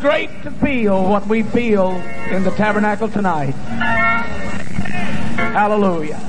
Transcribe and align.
Great 0.00 0.42
to 0.44 0.50
feel 0.52 1.02
what 1.08 1.26
we 1.26 1.42
feel 1.42 1.90
in 2.30 2.44
the 2.44 2.52
tabernacle 2.52 3.08
tonight. 3.08 3.50
Hallelujah. 5.36 6.20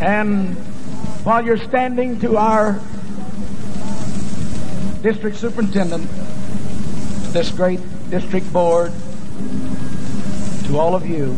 And 0.00 0.54
while 1.24 1.44
you're 1.44 1.56
standing 1.56 2.20
to 2.20 2.36
our 2.36 2.80
district 5.02 5.36
superintendent, 5.36 6.08
this 7.32 7.50
great 7.50 7.80
district 8.08 8.52
board, 8.52 8.92
to 10.66 10.78
all 10.78 10.94
of 10.94 11.04
you, 11.06 11.36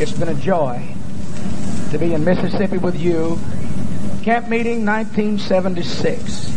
it's 0.00 0.12
been 0.12 0.28
a 0.28 0.34
joy 0.34 0.94
to 1.90 1.98
be 1.98 2.14
in 2.14 2.24
Mississippi 2.24 2.78
with 2.78 2.98
you. 2.98 3.38
Camp 4.22 4.48
meeting 4.48 4.86
1976 4.86 6.46
to 6.46 6.47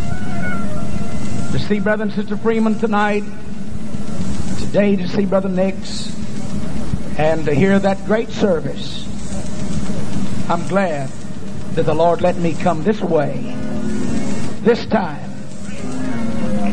see 1.71 1.79
Brother 1.79 2.03
and 2.03 2.11
Sister 2.11 2.35
Freeman 2.35 2.77
tonight, 2.79 3.23
today 4.59 4.97
to 4.97 5.07
see 5.07 5.25
Brother 5.25 5.47
Nix, 5.47 6.13
and 7.17 7.45
to 7.45 7.53
hear 7.53 7.79
that 7.79 8.05
great 8.05 8.29
service. 8.29 9.07
I'm 10.49 10.67
glad 10.67 11.07
that 11.75 11.83
the 11.83 11.93
Lord 11.93 12.21
let 12.21 12.35
me 12.35 12.55
come 12.55 12.83
this 12.83 12.99
way, 12.99 13.55
this 14.63 14.85
time, 14.87 15.31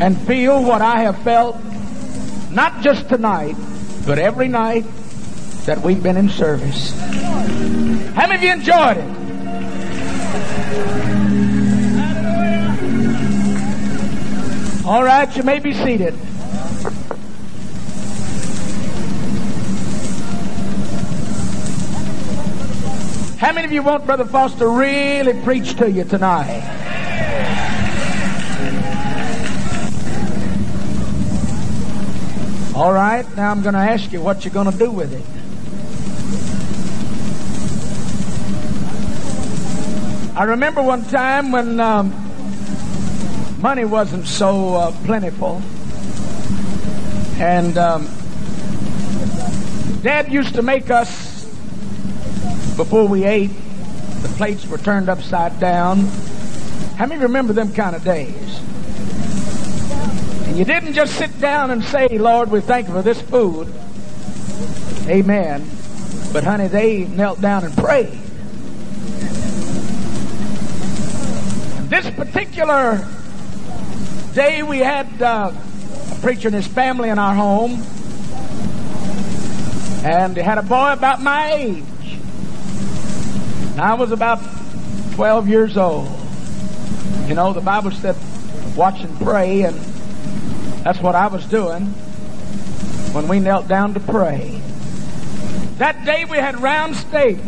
and 0.02 0.20
feel 0.22 0.64
what 0.64 0.82
I 0.82 1.02
have 1.02 1.22
felt, 1.22 1.56
not 2.50 2.82
just 2.82 3.08
tonight, 3.08 3.54
but 4.04 4.18
every 4.18 4.48
night 4.48 4.84
that 5.66 5.80
we've 5.80 6.02
been 6.02 6.16
in 6.16 6.28
service. 6.28 6.90
How 8.16 8.26
many 8.26 8.34
of 8.34 8.42
you 8.42 8.50
enjoyed 8.50 8.96
it? 8.96 11.07
All 14.88 15.04
right, 15.04 15.36
you 15.36 15.42
may 15.42 15.58
be 15.58 15.74
seated. 15.74 16.14
How 23.36 23.52
many 23.52 23.66
of 23.66 23.72
you 23.72 23.82
want 23.82 24.06
Brother 24.06 24.24
Foster 24.24 24.66
really 24.66 25.38
preach 25.42 25.76
to 25.76 25.90
you 25.90 26.04
tonight? 26.04 26.62
All 32.74 32.94
right, 32.94 33.26
now 33.36 33.50
I'm 33.50 33.60
going 33.60 33.74
to 33.74 33.80
ask 33.80 34.10
you 34.10 34.22
what 34.22 34.46
you're 34.46 34.54
going 34.54 34.72
to 34.72 34.78
do 34.78 34.90
with 34.90 35.12
it. 35.12 35.22
I 40.34 40.44
remember 40.44 40.80
one 40.80 41.04
time 41.04 41.52
when 41.52 41.78
um, 41.78 42.27
money 43.58 43.84
wasn't 43.84 44.26
so 44.26 44.74
uh, 44.74 44.92
plentiful. 45.04 45.60
And 47.40 47.76
um, 47.76 48.08
Dad 50.02 50.32
used 50.32 50.54
to 50.54 50.62
make 50.62 50.90
us, 50.90 51.44
before 52.76 53.06
we 53.06 53.24
ate, 53.24 53.50
the 54.22 54.28
plates 54.36 54.66
were 54.66 54.78
turned 54.78 55.08
upside 55.08 55.58
down. 55.60 55.98
How 56.96 57.06
many 57.06 57.20
remember 57.22 57.52
them 57.52 57.72
kind 57.72 57.94
of 57.94 58.04
days? 58.04 58.60
And 60.46 60.56
you 60.56 60.64
didn't 60.64 60.94
just 60.94 61.14
sit 61.16 61.38
down 61.40 61.70
and 61.70 61.84
say, 61.84 62.18
Lord, 62.18 62.50
we 62.50 62.60
thank 62.60 62.88
you 62.88 62.94
for 62.94 63.02
this 63.02 63.20
food. 63.20 63.72
Amen. 65.06 65.68
But 66.32 66.44
honey, 66.44 66.68
they 66.68 67.04
knelt 67.04 67.40
down 67.40 67.64
and 67.64 67.76
prayed. 67.76 68.18
This 71.88 72.10
particular 72.10 73.06
day 74.38 74.62
we 74.62 74.78
had 74.78 75.20
uh, 75.20 75.50
a 75.52 76.14
preacher 76.20 76.46
and 76.46 76.54
his 76.54 76.68
family 76.68 77.08
in 77.08 77.18
our 77.18 77.34
home, 77.34 77.82
and 80.04 80.36
he 80.36 80.42
had 80.44 80.58
a 80.58 80.62
boy 80.62 80.92
about 80.92 81.20
my 81.20 81.54
age. 81.54 81.84
And 83.72 83.80
I 83.80 83.94
was 83.94 84.12
about 84.12 84.38
12 85.14 85.48
years 85.48 85.76
old. 85.76 86.08
You 87.26 87.34
know, 87.34 87.52
the 87.52 87.60
Bible 87.60 87.90
said, 87.90 88.14
watch 88.76 89.00
and 89.00 89.18
pray, 89.18 89.62
and 89.62 89.76
that's 90.84 91.00
what 91.00 91.16
I 91.16 91.26
was 91.26 91.44
doing 91.46 91.86
when 93.12 93.26
we 93.26 93.40
knelt 93.40 93.66
down 93.66 93.92
to 93.94 94.00
pray. 94.00 94.62
That 95.78 96.04
day 96.04 96.24
we 96.26 96.36
had 96.36 96.60
round 96.60 96.94
steak, 96.94 97.38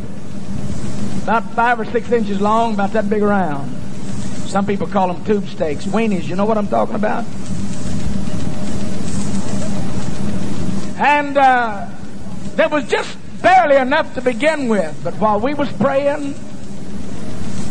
about 1.22 1.48
five 1.52 1.78
or 1.78 1.84
six 1.84 2.10
inches 2.10 2.40
long, 2.40 2.74
about 2.74 2.94
that 2.94 3.08
big 3.08 3.22
around. 3.22 3.79
Some 4.50 4.66
people 4.66 4.88
call 4.88 5.12
them 5.12 5.24
tube 5.24 5.46
steaks. 5.46 5.86
Weenies, 5.86 6.24
you 6.24 6.34
know 6.34 6.44
what 6.44 6.58
I'm 6.58 6.66
talking 6.66 6.96
about? 6.96 7.24
And 10.98 11.38
uh, 11.38 11.88
there 12.56 12.68
was 12.68 12.84
just 12.88 13.16
barely 13.40 13.76
enough 13.76 14.12
to 14.14 14.20
begin 14.20 14.68
with. 14.68 15.00
But 15.04 15.14
while 15.14 15.38
we 15.38 15.54
was 15.54 15.70
praying, 15.74 16.34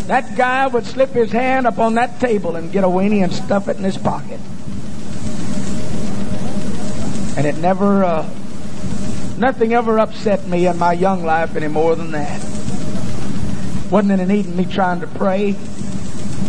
that 0.07 0.37
guy 0.37 0.67
would 0.67 0.85
slip 0.85 1.09
his 1.09 1.33
hand 1.33 1.67
up 1.67 1.79
on 1.79 1.95
that 1.95 2.17
table 2.21 2.55
and 2.55 2.71
get 2.71 2.85
a 2.85 2.87
weenie 2.87 3.25
and 3.25 3.33
stuff 3.33 3.67
it 3.67 3.75
in 3.75 3.83
his 3.83 3.97
pocket. 3.97 4.39
And 7.35 7.45
it 7.45 7.57
never, 7.57 8.05
uh, 8.05 8.23
nothing 9.37 9.73
ever 9.73 9.99
upset 9.99 10.47
me 10.47 10.65
in 10.65 10.77
my 10.77 10.93
young 10.93 11.25
life 11.25 11.57
any 11.57 11.67
more 11.67 11.97
than 11.97 12.11
that. 12.11 12.41
Wasn't 13.91 14.17
it 14.17 14.25
needing 14.25 14.55
me 14.55 14.63
trying 14.63 15.01
to 15.01 15.07
pray? 15.07 15.57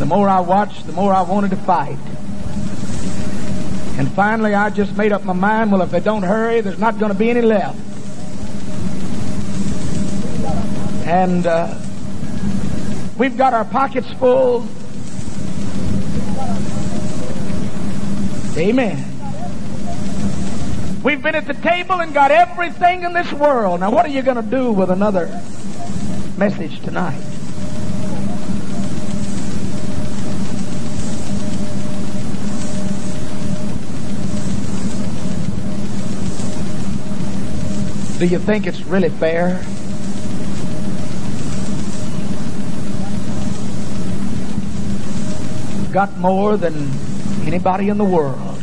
The 0.01 0.07
more 0.07 0.31
I 0.31 0.41
watched, 0.41 0.87
the 0.87 0.93
more 0.93 1.13
I 1.13 1.21
wanted 1.21 1.51
to 1.51 1.57
fight. 1.57 1.99
And 3.99 4.11
finally, 4.13 4.55
I 4.55 4.71
just 4.71 4.97
made 4.97 5.13
up 5.13 5.25
my 5.25 5.35
mind, 5.35 5.71
well, 5.71 5.83
if 5.83 5.91
they 5.91 6.01
don't 6.01 6.23
hurry, 6.23 6.63
there's 6.63 6.79
not 6.79 6.99
going 6.99 7.13
to 7.13 7.19
be 7.19 7.29
any 7.29 7.43
left. 7.43 7.79
And 11.07 11.47
uh, 11.47 11.79
we've 13.19 13.37
got 13.37 13.53
our 13.53 13.67
pockets 13.67 14.11
full. 14.15 14.67
Amen. 18.57 19.05
We've 21.03 21.23
been 21.23 21.35
at 21.35 21.47
the 21.47 21.53
table 21.61 22.01
and 22.01 22.15
got 22.15 22.31
everything 22.31 23.03
in 23.03 23.13
this 23.13 23.31
world. 23.35 23.81
Now, 23.81 23.91
what 23.91 24.07
are 24.07 24.11
you 24.11 24.23
going 24.23 24.43
to 24.43 24.51
do 24.51 24.73
with 24.73 24.91
another 24.91 25.27
message 26.39 26.81
tonight? 26.81 27.40
Do 38.21 38.27
you 38.27 38.39
think 38.39 38.67
it's 38.67 38.83
really 38.83 39.09
fair? 39.09 39.65
Got 45.91 46.15
more 46.19 46.59
than 46.59 46.75
anybody 47.47 47.89
in 47.89 47.97
the 47.97 48.05
world. 48.05 48.59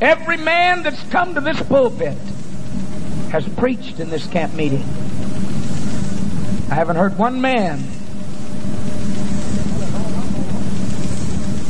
Every 0.00 0.38
man 0.38 0.82
that's 0.82 1.02
come 1.10 1.34
to 1.34 1.42
this 1.42 1.60
pulpit 1.64 2.16
has 3.30 3.46
preached 3.50 4.00
in 4.00 4.08
this 4.08 4.26
camp 4.28 4.54
meeting. 4.54 4.84
I 6.70 6.74
haven't 6.74 6.96
heard 6.96 7.18
one 7.18 7.42
man 7.42 7.80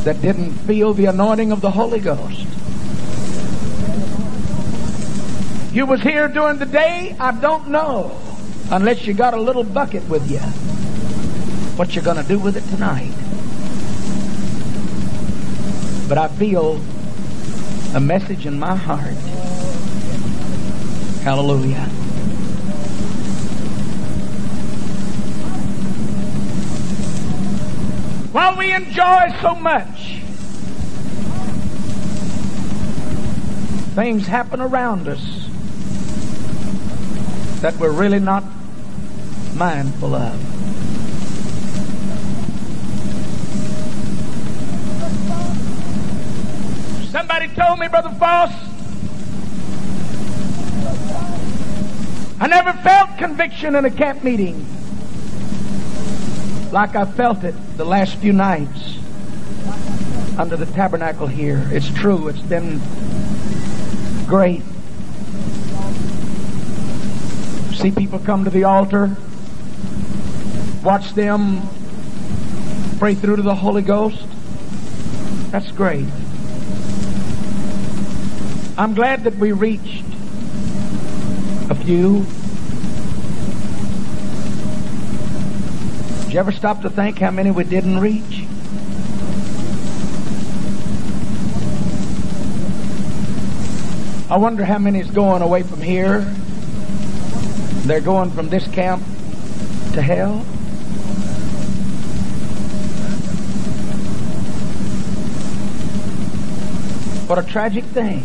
that 0.05 0.21
didn't 0.21 0.51
feel 0.51 0.93
the 0.93 1.07
anointing 1.07 1.51
of 1.51 1.59
the 1.59 1.71
Holy 1.71 1.99
Ghost. 1.99 2.45
You 5.71 5.85
was 5.85 6.01
here 6.01 6.27
during 6.27 6.57
the 6.57 6.65
day? 6.65 7.15
I 7.19 7.31
don't 7.31 7.67
know. 7.67 8.19
Unless 8.71 9.05
you 9.05 9.13
got 9.13 9.35
a 9.35 9.41
little 9.41 9.63
bucket 9.63 10.07
with 10.09 10.29
you. 10.29 10.39
What 11.77 11.95
you 11.95 12.01
gonna 12.01 12.23
do 12.23 12.39
with 12.39 12.57
it 12.57 12.63
tonight? 12.69 13.13
But 16.09 16.17
I 16.17 16.27
feel 16.27 16.81
a 17.93 17.99
message 17.99 18.47
in 18.47 18.59
my 18.59 18.75
heart. 18.75 19.13
Hallelujah. 21.21 21.85
While 28.31 28.57
we 28.57 28.73
enjoy 28.73 29.35
so 29.39 29.53
much, 29.53 30.17
things 33.93 34.25
happen 34.25 34.61
around 34.61 35.07
us 35.07 35.48
that 37.61 37.75
we're 37.77 37.91
really 37.91 38.19
not 38.19 38.43
mindful 39.55 40.15
of. 40.15 40.33
Somebody 47.11 47.47
told 47.49 47.79
me, 47.79 47.87
Brother 47.87 48.09
Fauss, 48.11 48.53
I 52.39 52.47
never 52.47 52.71
felt 52.83 53.17
conviction 53.17 53.75
in 53.75 53.83
a 53.85 53.91
camp 53.91 54.23
meeting. 54.23 54.65
like 56.71 56.95
I 56.95 57.05
felt 57.05 57.43
it 57.43 57.55
the 57.77 57.85
last 57.85 58.15
few 58.15 58.31
nights 58.31 58.97
under 60.37 60.55
the 60.55 60.67
tabernacle 60.67 61.27
here. 61.27 61.67
It's 61.71 61.89
true. 61.89 62.27
It's 62.27 62.41
been 62.41 62.79
great. 64.27 64.61
See 67.79 67.91
people 67.91 68.19
come 68.19 68.43
to 68.43 68.49
the 68.49 68.65
altar, 68.65 69.15
watch 70.83 71.13
them 71.13 71.61
pray 72.97 73.15
through 73.15 73.37
to 73.37 73.41
the 73.41 73.55
Holy 73.55 73.81
Ghost. 73.81 74.25
That's 75.51 75.71
great. 75.71 76.05
I'm 78.77 78.93
glad 78.95 79.23
that 79.23 79.37
we 79.37 79.53
reached 79.53 80.03
a 81.69 81.75
few. 81.75 82.25
Did 86.25 86.33
you 86.33 86.39
ever 86.41 86.51
stop 86.51 86.81
to 86.81 86.89
think 86.89 87.19
how 87.19 87.31
many 87.31 87.49
we 87.49 87.63
didn't 87.63 87.99
reach? 88.01 88.43
I 94.29 94.37
wonder 94.37 94.65
how 94.65 94.79
many 94.79 94.99
is 94.99 95.09
going 95.09 95.41
away 95.41 95.63
from 95.63 95.81
here. 95.81 96.29
They're 97.89 98.01
going 98.01 98.29
from 98.29 98.49
this 98.49 98.67
camp 98.67 99.01
to 99.93 100.01
hell. 100.03 100.41
What 107.25 107.39
a 107.39 107.41
tragic 107.41 107.83
thing. 107.85 108.19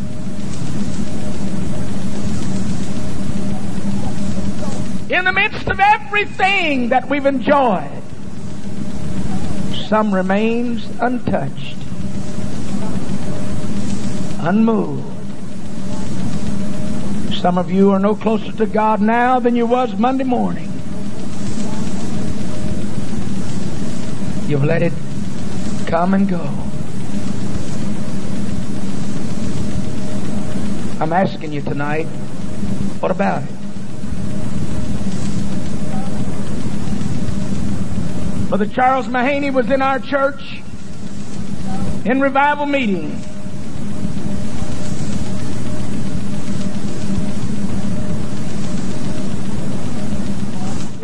In 5.08 5.24
the 5.24 5.32
midst 5.32 5.66
of 5.68 5.80
everything 5.80 6.90
that 6.90 7.08
we've 7.08 7.24
enjoyed, 7.24 8.02
some 9.88 10.14
remains 10.14 10.86
untouched, 11.00 11.78
unmoved. 14.40 15.03
Some 17.44 17.58
of 17.58 17.70
you 17.70 17.90
are 17.90 17.98
no 17.98 18.14
closer 18.14 18.52
to 18.52 18.64
God 18.64 19.02
now 19.02 19.38
than 19.38 19.54
you 19.54 19.66
was 19.66 19.94
Monday 19.98 20.24
morning. 20.24 20.64
You've 24.48 24.64
let 24.64 24.82
it 24.82 24.94
come 25.86 26.14
and 26.14 26.26
go. 26.26 26.40
I'm 30.98 31.12
asking 31.12 31.52
you 31.52 31.60
tonight, 31.60 32.06
what 33.00 33.10
about 33.10 33.42
it? 33.42 33.50
Brother 38.48 38.68
Charles 38.68 39.06
Mahaney 39.08 39.52
was 39.52 39.70
in 39.70 39.82
our 39.82 39.98
church 39.98 40.62
in 42.06 42.22
revival 42.22 42.64
meeting. 42.64 43.22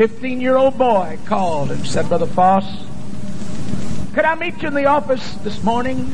Fifteen-year-old 0.01 0.79
boy 0.79 1.19
called 1.27 1.71
and 1.71 1.87
said, 1.87 2.09
Brother 2.09 2.25
Fauss, 2.25 2.65
could 4.15 4.25
I 4.25 4.35
meet 4.35 4.63
you 4.63 4.69
in 4.69 4.73
the 4.73 4.87
office 4.87 5.35
this 5.45 5.63
morning? 5.63 6.11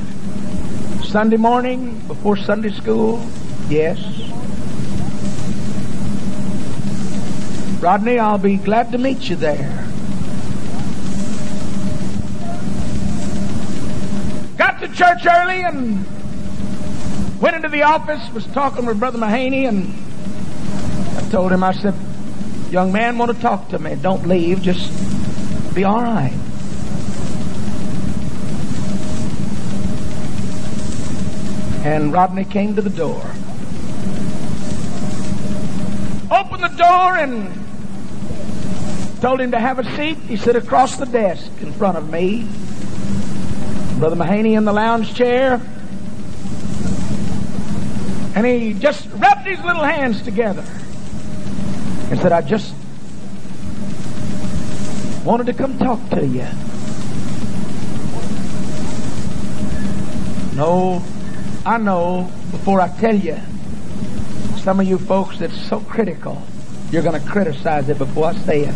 Sunday 1.05 1.37
morning 1.37 2.01
before 2.09 2.37
Sunday 2.37 2.71
school? 2.71 3.25
Yes. 3.69 4.01
Rodney, 7.81 8.19
I'll 8.19 8.39
be 8.39 8.57
glad 8.57 8.91
to 8.91 8.99
meet 8.99 9.29
you 9.29 9.37
there. 9.37 9.87
Got 14.59 14.81
to 14.81 14.89
church 14.89 15.25
early 15.27 15.63
and 15.63 16.05
went 17.41 17.55
into 17.55 17.69
the 17.69 17.83
office, 17.83 18.35
was 18.35 18.47
talking 18.47 18.85
with 18.85 18.99
Brother 18.99 19.19
Mahaney, 19.19 19.69
and 19.69 19.95
I 21.17 21.31
told 21.31 21.53
him, 21.53 21.63
I 21.63 21.73
said, 21.73 21.95
young 22.71 22.93
man 22.93 23.17
want 23.19 23.35
to 23.35 23.41
talk 23.41 23.69
to 23.69 23.79
me. 23.79 23.95
Don't 23.95 24.27
leave. 24.27 24.63
Just 24.63 24.91
be 25.75 25.85
all 25.85 26.03
right. 26.03 26.33
And 31.85 32.13
Rodney 32.13 32.45
came 32.45 32.75
to 32.75 32.83
the 32.83 32.91
door. 32.91 33.23
Opened 36.31 36.65
the 36.65 36.75
door 36.77 37.17
and 37.17 37.53
told 39.21 39.41
him 39.41 39.53
to 39.53 39.61
have 39.61 39.79
a 39.79 39.85
seat. 39.97 40.19
He 40.19 40.37
sat 40.37 40.57
across 40.57 40.97
the 40.97 41.07
desk 41.07 41.51
in 41.61 41.73
front 41.73 41.97
of 41.97 42.11
me. 42.11 42.49
Brother 43.99 44.17
Mahaney 44.17 44.57
in 44.57 44.65
the 44.65 44.73
lounge 44.73 45.15
chair. 45.15 45.61
And 48.35 48.45
he 48.45 48.75
just 48.75 49.09
rubbed 49.13 49.47
his 49.47 49.63
little 49.65 49.85
hands 49.85 50.21
together 50.23 50.65
and 52.11 52.21
said, 52.21 52.33
I 52.33 52.41
just 52.41 52.73
wanted 55.25 55.47
to 55.47 55.53
come 55.53 55.77
talk 55.79 55.99
to 56.11 56.25
you. 56.27 56.47
No, 60.57 61.03
I 61.67 61.79
know 61.79 62.31
before 62.51 62.81
I 62.81 62.89
tell 62.89 63.15
you, 63.15 63.37
some 64.59 64.81
of 64.81 64.87
you 64.87 64.99
folks 64.99 65.39
that's 65.39 65.61
so 65.69 65.81
critical, 65.81 66.41
you're 66.91 67.03
going 67.03 67.21
to 67.21 67.29
criticize 67.29 67.89
it 67.89 67.99
before 67.99 68.27
I 68.27 68.35
say 68.35 68.61
it. 68.63 68.75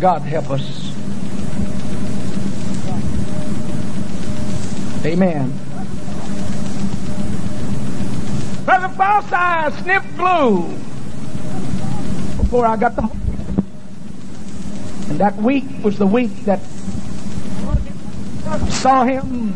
God 0.00 0.22
help 0.22 0.50
us. 0.50 0.88
Amen. 5.04 5.67
I 9.00 9.70
sniffed 9.82 10.16
glue 10.16 10.62
before 12.38 12.66
I 12.66 12.76
got 12.76 12.96
the. 12.96 13.02
And 15.10 15.20
that 15.20 15.36
week 15.36 15.64
was 15.82 15.98
the 15.98 16.06
week 16.06 16.44
that 16.44 16.60
saw 18.70 19.04
him 19.04 19.54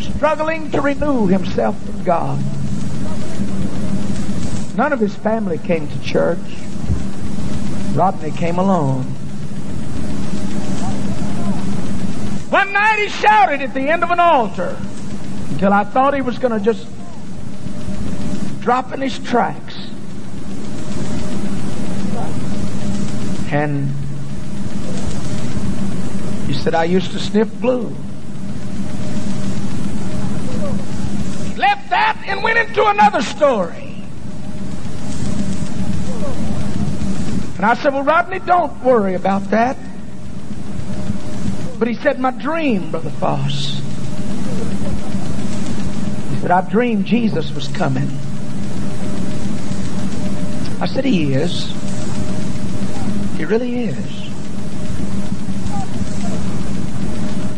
struggling 0.00 0.70
to 0.70 0.80
renew 0.80 1.26
himself 1.26 1.74
with 1.86 2.04
God. 2.04 2.38
None 4.76 4.92
of 4.92 5.00
his 5.00 5.14
family 5.14 5.58
came 5.58 5.88
to 5.88 6.02
church. 6.02 6.38
Rodney 7.94 8.30
came 8.30 8.58
alone. 8.58 9.02
One 12.50 12.72
night 12.72 12.98
he 12.98 13.08
shouted 13.08 13.62
at 13.62 13.74
the 13.74 13.88
end 13.88 14.02
of 14.02 14.10
an 14.10 14.20
altar 14.20 14.76
until 15.50 15.72
I 15.72 15.84
thought 15.84 16.14
he 16.14 16.20
was 16.20 16.38
going 16.38 16.58
to 16.58 16.64
just 16.64 16.86
dropping 18.60 19.00
his 19.00 19.18
tracks. 19.18 19.74
And 23.52 23.90
he 26.46 26.54
said, 26.54 26.74
I 26.74 26.84
used 26.84 27.10
to 27.12 27.18
sniff 27.18 27.48
glue. 27.60 27.88
Left 31.56 31.90
that 31.90 32.22
and 32.26 32.42
went 32.42 32.58
into 32.58 32.86
another 32.86 33.22
story. 33.22 34.04
And 37.56 37.66
I 37.66 37.74
said, 37.74 37.92
Well, 37.92 38.04
Rodney, 38.04 38.38
don't 38.38 38.82
worry 38.82 39.14
about 39.14 39.50
that. 39.50 39.76
But 41.78 41.88
he 41.88 41.94
said, 41.94 42.20
My 42.20 42.30
dream, 42.30 42.90
Brother 42.90 43.10
Fauss. 43.10 43.80
He 46.30 46.40
said, 46.40 46.50
I 46.50 46.62
dreamed 46.68 47.04
Jesus 47.06 47.52
was 47.52 47.68
coming. 47.68 48.08
I 50.80 50.86
said, 50.86 51.04
He 51.04 51.34
is. 51.34 51.70
He 53.36 53.44
really 53.44 53.84
is. 53.84 54.20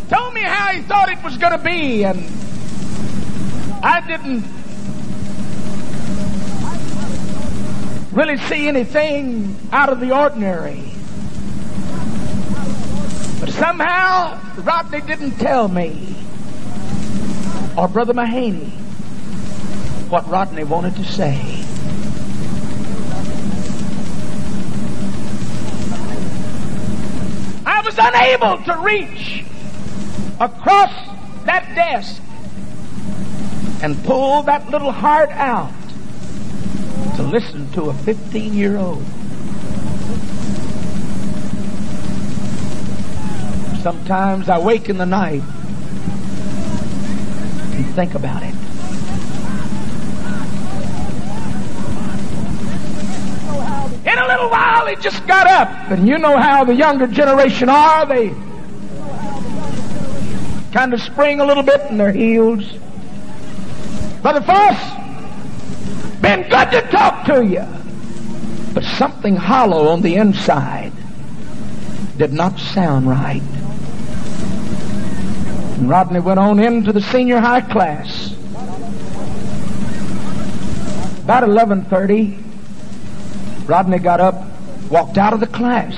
Told 0.09 0.35
me 0.35 0.43
how 0.43 0.73
he 0.73 0.83
thought 0.83 1.09
it 1.09 1.23
was 1.23 1.37
going 1.37 1.53
to 1.53 1.65
be, 1.65 2.05
and 2.05 2.19
I 3.85 4.01
didn't 4.07 4.45
really 8.13 8.37
see 8.49 8.69
anything 8.69 9.57
out 9.73 9.89
of 9.89 10.01
the 10.01 10.17
ordinary. 10.17 10.83
But 13.41 13.51
somehow, 13.51 14.41
Rodney 14.63 15.01
didn't 15.01 15.39
tell 15.39 15.69
me, 15.69 16.15
or 17.77 17.89
Brother 17.89 18.15
Mahaney, 18.15 18.71
what 20.11 20.29
Rodney 20.29 20.65
wanted 20.65 20.97
to 20.97 21.05
say. 21.05 21.62
I 27.83 27.85
was 27.85 27.99
unable 27.99 28.63
to 28.63 28.81
reach 28.81 29.45
across 30.39 30.93
that 31.47 31.75
desk 31.75 32.23
and 33.83 34.01
pull 34.05 34.45
that 34.45 34.71
little 34.71 34.93
heart 34.93 35.31
out 35.31 35.73
to 37.17 37.25
listen 37.25 37.69
to 37.73 37.91
a 37.91 37.95
15 37.95 38.55
year 38.55 38.77
old. 38.77 39.05
Sometimes 43.83 44.49
I 44.49 44.61
wake 44.61 44.89
in 44.89 44.99
the 44.99 45.07
night 45.07 45.43
and 47.75 47.95
think 47.97 48.15
about 48.15 48.45
it. 48.45 48.62
A 54.23 54.29
little 54.29 54.51
while, 54.51 54.87
he 54.87 54.95
just 54.97 55.27
got 55.27 55.49
up. 55.49 55.69
And 55.91 56.07
you 56.07 56.17
know 56.17 56.37
how 56.37 56.63
the 56.65 56.75
younger 56.75 57.09
generation 57.09 57.69
are. 57.69 58.07
They 58.07 58.29
kind 60.73 60.95
of 60.95 61.01
spring 61.03 61.41
a 61.41 61.45
little 61.45 61.65
bit 61.65 61.81
in 61.91 61.99
their 61.99 62.13
heels. 62.13 62.65
Brother 64.23 64.41
Fauss, 64.43 64.79
been 66.21 66.49
good 66.49 66.71
to 66.71 66.83
talk 66.91 67.25
to 67.27 67.45
you. 67.45 67.67
But 68.73 68.85
something 68.85 69.35
hollow 69.35 69.89
on 69.89 70.03
the 70.03 70.15
inside 70.15 70.93
did 72.17 72.33
not 72.33 72.61
sound 72.61 73.09
right. 73.09 73.43
And 75.79 75.89
Rodney 75.91 76.21
went 76.21 76.39
on 76.39 76.61
into 76.61 76.93
the 76.93 77.03
senior 77.03 77.41
high 77.41 77.63
class. 77.63 78.33
About 81.25 81.43
11:30, 81.43 82.52
Rodney 83.73 83.99
got 84.01 84.21
up, 84.21 84.35
walked 84.91 85.17
out 85.17 85.33
of 85.33 85.41
the 85.41 85.47
class. 85.47 85.95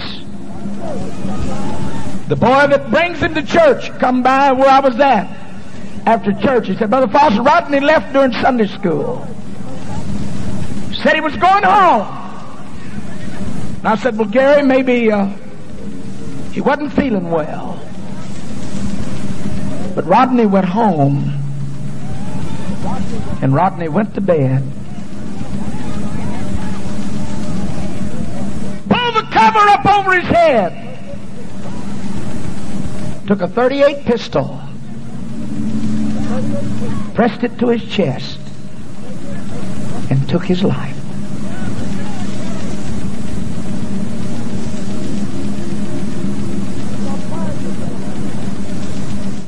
The 2.29 2.37
boy 2.37 2.69
that 2.69 2.89
brings 2.89 3.19
him 3.19 3.35
to 3.35 3.43
church 3.43 3.91
come 3.99 4.23
by 4.23 4.53
where 4.53 4.69
I 4.69 4.79
was 4.79 4.95
at 5.01 5.27
after 6.07 6.33
church. 6.35 6.69
He 6.69 6.77
said, 6.77 6.91
Brother 6.91 7.09
Foster, 7.09 7.43
Rodney 7.43 7.81
left 7.81 8.13
during 8.13 8.31
Sunday 8.35 8.69
school. 8.69 9.27
Said 11.03 11.17
he 11.17 11.21
was 11.21 11.35
going 11.35 11.65
home. 11.65 12.07
And 13.79 13.89
I 13.89 13.97
said, 13.97 14.17
well, 14.17 14.29
Gary, 14.29 14.63
maybe 14.63 15.11
uh, 15.11 15.27
he 16.53 16.61
wasn't 16.61 16.93
feeling 16.93 17.29
well. 17.33 17.85
But 19.97 20.07
Rodney 20.07 20.47
went 20.47 20.67
home. 20.67 21.41
And 23.43 23.53
Rodney 23.53 23.89
went 23.89 24.15
to 24.15 24.21
bed. 24.21 24.63
Up 29.57 29.87
over 29.87 30.21
his 30.21 30.29
head. 30.29 30.81
Took 33.27 33.41
a 33.41 33.49
38 33.49 34.05
pistol. 34.05 34.61
Pressed 37.15 37.45
it 37.45 37.59
to 37.59 37.69
his 37.69 37.85
chest. 37.85 38.39
And 40.11 40.29
took 40.29 40.45
his 40.45 40.63
life. 40.63 40.95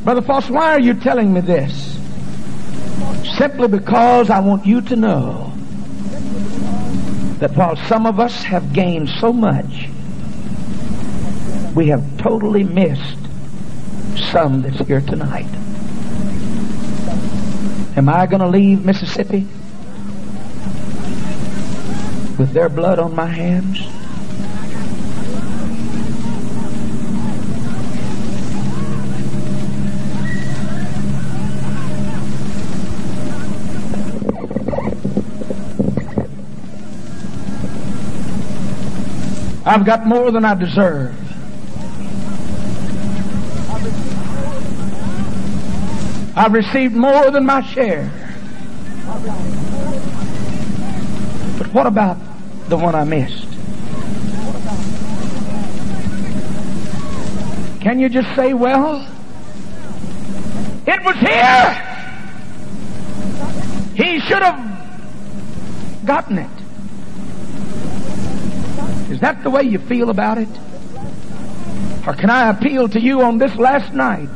Brother 0.04 0.22
Fauss, 0.22 0.48
why 0.48 0.70
are 0.72 0.78
you 0.78 0.94
telling 0.94 1.32
me 1.32 1.40
this? 1.40 1.98
Simply 3.36 3.66
because 3.66 4.30
I 4.30 4.38
want 4.38 4.64
you 4.64 4.80
to 4.82 4.94
know 4.94 5.52
that 7.40 7.56
while 7.56 7.74
some 7.74 8.06
of 8.06 8.20
us 8.20 8.44
have 8.44 8.72
gained 8.72 9.08
so 9.08 9.32
much, 9.32 9.88
we 11.76 11.88
have 11.88 12.16
totally 12.16 12.64
missed 12.64 13.18
some 14.32 14.62
that's 14.62 14.78
here 14.86 15.02
tonight. 15.02 15.44
Am 17.98 18.08
I 18.08 18.24
going 18.24 18.40
to 18.40 18.48
leave 18.48 18.82
Mississippi 18.82 19.46
with 22.38 22.52
their 22.54 22.70
blood 22.70 22.98
on 22.98 23.14
my 23.14 23.26
hands? 23.26 23.78
I've 39.66 39.84
got 39.84 40.06
more 40.06 40.30
than 40.30 40.46
I 40.46 40.54
deserve. 40.54 41.25
I've 46.36 46.52
received 46.52 46.94
more 46.94 47.30
than 47.30 47.46
my 47.46 47.62
share. 47.62 48.10
But 51.56 51.72
what 51.72 51.86
about 51.86 52.18
the 52.68 52.76
one 52.76 52.94
I 52.94 53.04
missed? 53.04 53.48
Can 57.80 57.98
you 57.98 58.10
just 58.10 58.34
say, 58.36 58.52
well, 58.52 58.96
it 60.86 61.02
was 61.04 61.16
here. 61.16 61.82
He 63.94 64.20
should 64.20 64.42
have 64.42 66.04
gotten 66.04 66.36
it. 66.38 66.50
Is 69.10 69.20
that 69.20 69.42
the 69.42 69.48
way 69.48 69.62
you 69.62 69.78
feel 69.78 70.10
about 70.10 70.36
it? 70.36 70.48
Or 72.06 72.12
can 72.12 72.28
I 72.28 72.50
appeal 72.50 72.88
to 72.90 73.00
you 73.00 73.22
on 73.22 73.38
this 73.38 73.56
last 73.56 73.94
night? 73.94 74.28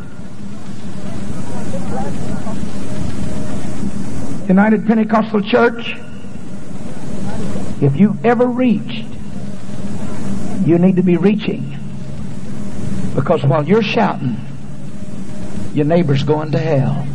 United 4.50 4.84
Pentecostal 4.84 5.42
Church, 5.42 5.94
if 7.80 7.96
you 7.96 8.18
ever 8.24 8.46
reached, 8.46 9.06
you 10.66 10.76
need 10.76 10.96
to 10.96 11.04
be 11.04 11.16
reaching. 11.16 11.78
Because 13.14 13.44
while 13.44 13.64
you're 13.64 13.80
shouting, 13.80 14.44
your 15.72 15.86
neighbor's 15.86 16.24
going 16.24 16.50
to 16.50 16.58
hell. 16.58 17.06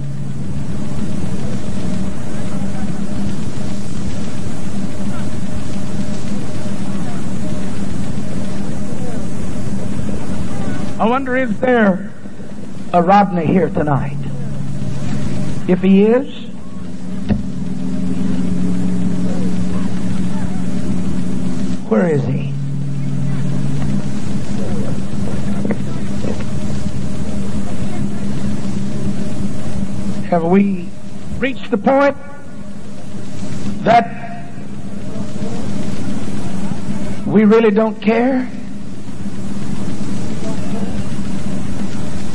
I 10.98 11.06
wonder 11.06 11.36
is 11.36 11.60
there 11.60 12.14
a 12.94 13.04
Rodney 13.04 13.46
here 13.46 13.68
tonight? 13.68 14.16
If 15.68 15.82
he 15.82 16.04
is, 16.04 16.45
where 21.88 22.08
is 22.14 22.24
he? 22.26 22.52
Have 30.30 30.44
we 30.44 30.90
reached 31.38 31.70
the 31.70 31.78
point 31.78 32.18
that 33.84 34.52
we 37.28 37.44
really 37.44 37.70
don't 37.70 38.02
care? 38.02 38.50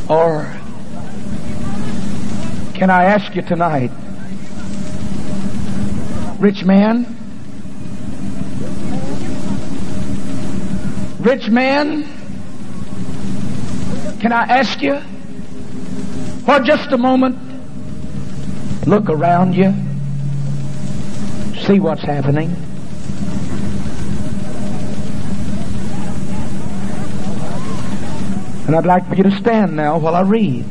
Or 0.09 0.45
can 2.75 2.89
I 2.89 3.05
ask 3.05 3.35
you 3.35 3.43
tonight, 3.43 3.91
rich 6.39 6.65
man, 6.65 7.10
rich 11.21 11.51
man, 11.51 12.03
can 14.21 14.33
I 14.33 14.43
ask 14.45 14.81
you 14.81 14.99
for 16.47 16.61
just 16.61 16.91
a 16.93 16.99
moment, 16.99 17.37
look 18.87 19.11
around 19.11 19.55
you, 19.55 19.75
see 21.67 21.79
what's 21.79 22.03
happening? 22.03 22.57
And 28.67 28.77
I'd 28.77 28.87
like 28.87 29.07
for 29.09 29.17
you 29.17 29.25
to 29.25 29.33
stand 29.33 29.77
now 29.77 29.99
while 29.99 30.15
I 30.15 30.23
read. 30.23 30.65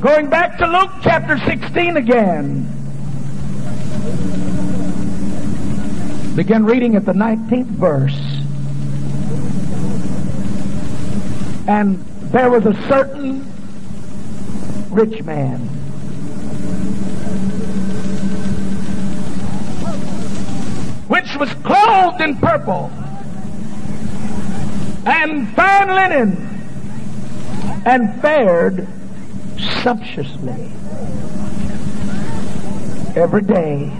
Going 0.00 0.28
back 0.30 0.58
to 0.58 0.66
Luke 0.66 0.90
chapter 1.02 1.38
16 1.90 1.96
again. 1.96 2.66
Begin 6.36 6.64
reading 6.64 6.94
at 6.94 7.04
the 7.04 7.12
19th 7.12 7.66
verse. 7.66 8.18
And 11.66 12.04
there 12.32 12.50
was 12.50 12.66
a 12.66 12.74
certain 12.88 13.44
rich 14.90 15.22
man. 15.24 15.58
Which 21.08 21.36
was 21.36 21.52
clothed 21.64 22.20
in 22.20 22.36
purple 22.36 22.90
and 25.06 25.48
fine 25.54 25.88
linen 25.88 26.36
and 27.84 28.20
fared 28.20 28.86
sumptuously 29.82 30.70
every 33.16 33.42
day. 33.42 33.92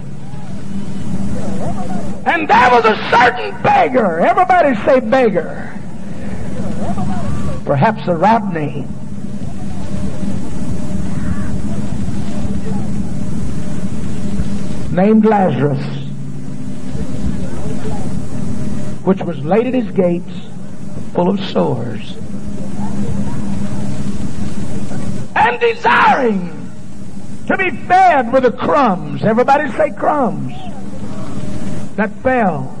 And 2.25 2.47
there 2.47 2.69
was 2.69 2.85
a 2.85 2.95
certain 3.09 3.61
beggar. 3.61 4.19
Everybody 4.19 4.75
say 4.85 4.99
beggar. 4.99 5.73
Perhaps 7.65 8.07
a 8.07 8.15
Rodney. 8.15 8.87
Named 14.91 15.25
Lazarus, 15.25 15.85
which 19.05 19.21
was 19.21 19.39
laid 19.39 19.67
at 19.67 19.73
his 19.73 19.89
gates 19.95 20.31
full 21.13 21.29
of 21.29 21.39
sores 21.39 22.17
and 25.35 25.59
desiring 25.59 26.60
to 27.51 27.57
be 27.57 27.69
fed 27.87 28.31
with 28.31 28.43
the 28.43 28.51
crumbs. 28.51 29.23
Everybody 29.23 29.71
say 29.71 29.91
crumbs 29.91 30.53
that 31.95 32.11
fell 32.23 32.77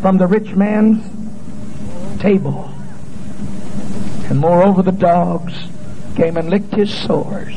from 0.00 0.18
the 0.18 0.26
rich 0.26 0.54
man's 0.54 1.02
table. 2.20 2.70
And 4.28 4.38
moreover, 4.38 4.82
the 4.82 4.92
dogs 4.92 5.54
came 6.16 6.36
and 6.36 6.50
licked 6.50 6.74
his 6.74 6.92
sores. 6.92 7.54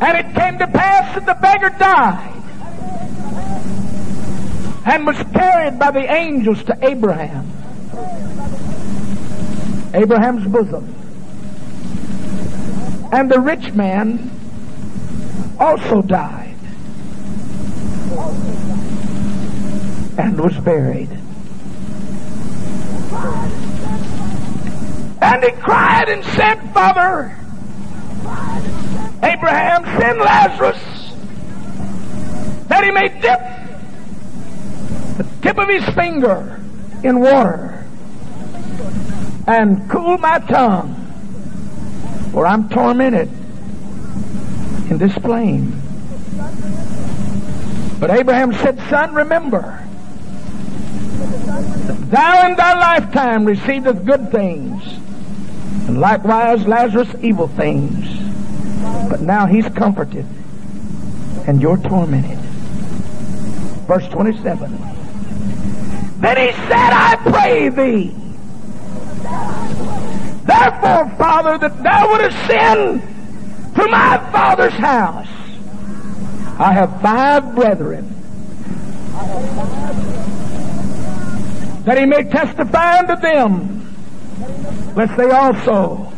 And 0.00 0.18
it 0.18 0.34
came 0.34 0.58
to 0.58 0.66
pass 0.66 1.14
that 1.14 1.26
the 1.26 1.34
beggar 1.40 1.70
died 1.78 2.42
and 4.86 5.06
was 5.06 5.16
carried 5.32 5.78
by 5.78 5.90
the 5.90 6.12
angels 6.12 6.62
to 6.64 6.78
Abraham. 6.82 7.50
Abraham's 9.94 10.46
bosom. 10.46 11.03
And 13.14 13.30
the 13.30 13.38
rich 13.38 13.72
man 13.74 14.28
also 15.60 16.02
died 16.02 16.56
and 20.18 20.40
was 20.40 20.56
buried. 20.58 21.10
And 25.22 25.44
he 25.44 25.52
cried 25.52 26.08
and 26.08 26.24
said, 26.24 26.56
Father, 26.74 27.36
Abraham, 29.22 29.84
send 30.00 30.18
Lazarus 30.18 30.82
that 32.66 32.82
he 32.82 32.90
may 32.90 33.08
dip 33.20 33.40
the 35.18 35.26
tip 35.40 35.56
of 35.56 35.68
his 35.68 35.84
finger 35.94 36.60
in 37.04 37.20
water 37.20 37.84
and 39.46 39.88
cool 39.88 40.18
my 40.18 40.40
tongue, 40.40 41.03
for 42.34 42.46
I'm 42.48 42.68
tormented 42.68 43.28
in 44.90 44.98
this 44.98 45.14
flame. 45.14 45.80
But 48.00 48.10
Abraham 48.10 48.52
said, 48.54 48.76
Son, 48.90 49.14
remember, 49.14 49.80
thou 52.10 52.46
in 52.48 52.56
thy 52.56 52.74
lifetime 52.74 53.44
receivest 53.44 54.04
good 54.04 54.32
things, 54.32 54.82
and 55.86 56.00
likewise 56.00 56.66
Lazarus 56.66 57.14
evil 57.22 57.46
things. 57.46 58.04
But 59.08 59.20
now 59.20 59.46
he's 59.46 59.68
comforted, 59.68 60.26
and 61.46 61.62
you're 61.62 61.78
tormented. 61.78 62.38
Verse 63.86 64.08
27. 64.08 64.76
Then 66.18 66.36
he 66.36 66.52
said, 66.52 66.90
I 66.92 67.16
pray 67.16 67.68
thee, 67.68 68.12
therefore, 70.44 71.16
Father, 71.16 71.58
that 71.58 71.82
thou 71.82 72.12
wouldst 72.12 72.38
send 72.46 73.02
to 73.74 73.88
my 73.88 74.18
father's 74.32 74.74
house. 74.74 75.28
I 76.58 76.72
have 76.72 77.00
five 77.02 77.54
brethren. 77.54 78.10
That 81.84 81.98
he 81.98 82.06
may 82.06 82.24
testify 82.24 82.98
unto 82.98 83.16
them, 83.20 83.94
lest 84.94 85.16
they 85.16 85.30
also 85.30 86.12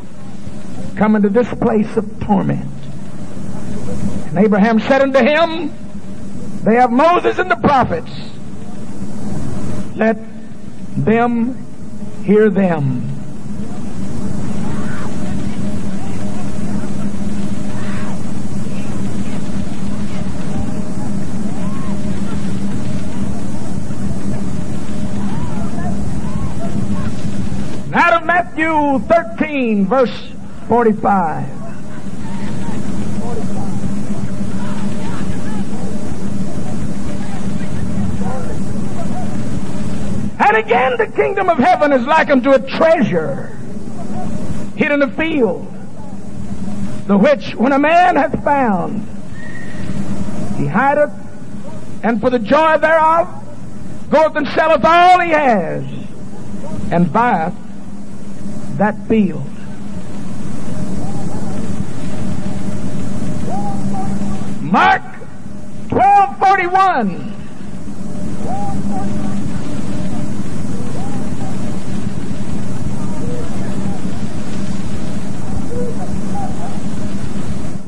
come 0.96 1.16
into 1.16 1.28
this 1.28 1.48
place 1.54 1.96
of 1.96 2.20
torment. 2.20 2.70
And 4.28 4.38
Abraham 4.38 4.80
said 4.80 5.02
unto 5.02 5.18
him, 5.18 5.72
They 6.62 6.74
have 6.74 6.90
Moses 6.90 7.38
and 7.38 7.50
the 7.50 7.56
prophets. 7.56 8.10
Let 9.96 10.18
them 10.96 11.56
hear 12.24 12.50
them. 12.50 13.12
Out 27.94 28.20
of 28.20 28.26
Matthew 28.56 29.06
13, 29.06 29.84
verse 29.84 30.32
45. 30.68 31.44
And 40.40 40.56
again, 40.56 40.96
the 40.96 41.06
kingdom 41.14 41.50
of 41.50 41.58
heaven 41.58 41.92
is 41.92 42.06
likened 42.06 42.44
to 42.44 42.52
a 42.52 42.58
treasure 42.58 43.48
hid 44.74 44.90
in 44.90 45.02
a 45.02 45.12
field, 45.12 45.70
the 47.08 47.18
which, 47.18 47.54
when 47.56 47.72
a 47.72 47.78
man 47.78 48.16
hath 48.16 48.42
found, 48.42 49.06
he 50.56 50.66
hideth, 50.66 51.12
and 52.02 52.22
for 52.22 52.30
the 52.30 52.38
joy 52.38 52.78
thereof 52.78 53.28
goeth 54.08 54.34
and 54.34 54.48
selleth 54.48 54.82
all 54.82 55.20
he 55.20 55.28
has, 55.28 55.84
and 56.90 57.12
buyeth 57.12 57.52
that 58.78 58.96
field. 59.08 59.44
Mark 64.62 65.02
1241. 65.90 67.32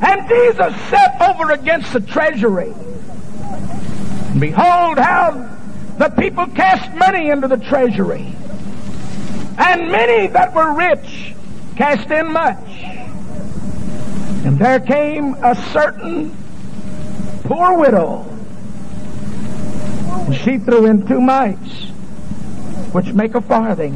And 0.01 0.29
Jesus 0.29 0.75
sat 0.89 1.21
over 1.21 1.53
against 1.53 1.93
the 1.93 2.01
treasury. 2.01 2.73
Behold 4.39 4.99
how 4.99 5.59
the 5.99 6.09
people 6.11 6.47
cast 6.47 6.95
money 6.95 7.31
into 7.31 7.49
the 7.49 7.57
treasury. 7.57 8.35
And 9.59 9.91
many 9.91 10.29
that 10.29 10.55
were 10.55 10.73
rich 10.73 11.35
cast 11.77 12.11
in 12.11 12.33
much. 12.33 12.65
And 14.45 14.59
there 14.59 14.81
came 14.81 15.35
a 15.43 15.55
certain 15.73 16.37
poor 17.45 17.77
widow. 17.77 18.25
And 20.11 20.35
she 20.35 20.59
threw 20.59 20.87
in 20.87 21.07
two 21.07 21.21
mites, 21.21 21.87
which 22.93 23.13
make 23.13 23.35
a 23.35 23.41
farthing. 23.41 23.95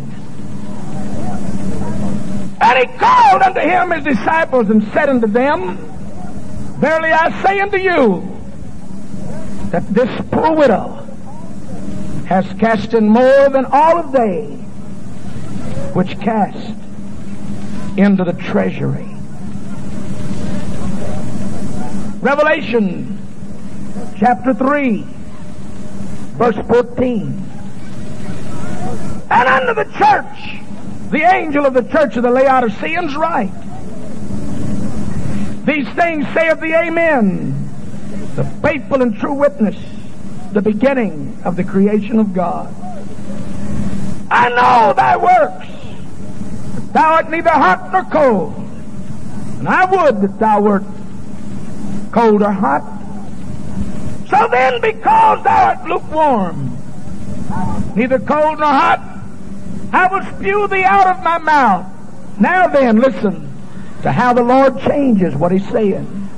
And 2.60 2.78
he 2.78 2.98
called 2.98 3.42
unto 3.42 3.60
him 3.60 3.90
his 3.92 4.04
disciples 4.04 4.68
and 4.68 4.82
said 4.92 5.08
unto 5.08 5.26
them, 5.26 5.76
Verily 6.80 7.10
I 7.10 7.42
say 7.42 7.60
unto 7.60 7.78
you, 7.78 8.28
that 9.70 9.86
this 9.94 10.10
poor 10.30 10.54
widow 10.54 11.06
has 12.26 12.46
cast 12.58 12.94
in 12.94 13.08
more 13.08 13.48
than 13.48 13.64
all 13.66 13.98
of 13.98 14.12
they 14.12 14.62
which 15.94 16.18
cast 16.20 16.74
into 17.96 18.24
the 18.24 18.32
treasury. 18.32 19.08
Revelation 22.20 23.18
chapter 24.16 24.54
3, 24.54 25.04
verse 26.38 26.56
14. 26.68 27.48
And 29.30 29.48
unto 29.48 29.74
the 29.74 29.90
church, 29.98 30.62
the 31.10 31.22
angel 31.22 31.66
of 31.66 31.74
the 31.74 31.82
church 31.82 32.16
of 32.16 32.22
the 32.22 32.30
Laodiceans 32.30 33.16
write, 33.16 33.52
These 35.66 35.88
things 35.94 36.26
saith 36.32 36.60
the 36.60 36.74
Amen, 36.74 37.68
the 38.36 38.44
faithful 38.62 39.02
and 39.02 39.16
true 39.16 39.34
witness, 39.34 39.76
the 40.52 40.62
beginning 40.62 41.36
of 41.44 41.56
the 41.56 41.64
creation 41.64 42.18
of 42.18 42.32
God. 42.32 42.72
I 44.30 44.48
know 44.48 44.94
thy 44.94 45.16
works, 45.16 45.71
thou 46.92 47.14
art 47.14 47.30
neither 47.30 47.50
hot 47.50 47.92
nor 47.92 48.04
cold. 48.04 48.54
And 49.58 49.68
I 49.68 49.84
would 49.84 50.20
that 50.22 50.38
thou 50.38 50.60
wert 50.60 50.84
cold 52.10 52.42
or 52.42 52.52
hot. 52.52 52.82
So 54.28 54.48
then, 54.50 54.80
because 54.80 55.44
thou 55.44 55.68
art 55.68 55.84
lukewarm, 55.88 56.76
neither 57.94 58.18
cold 58.18 58.58
nor 58.58 58.68
hot, 58.68 59.00
I 59.92 60.08
will 60.08 60.22
spew 60.36 60.68
thee 60.68 60.84
out 60.84 61.06
of 61.06 61.22
my 61.22 61.38
mouth. 61.38 61.86
Now 62.40 62.66
then, 62.66 62.98
listen 62.98 63.52
to 64.02 64.10
how 64.10 64.32
the 64.32 64.42
Lord 64.42 64.80
changes 64.80 65.34
what 65.36 65.52
he's 65.52 65.68
saying. 65.68 66.28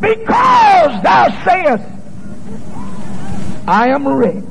Because 0.00 1.02
thou 1.02 1.44
sayest, 1.44 1.84
I 3.68 3.88
am 3.88 4.08
rich 4.08 4.44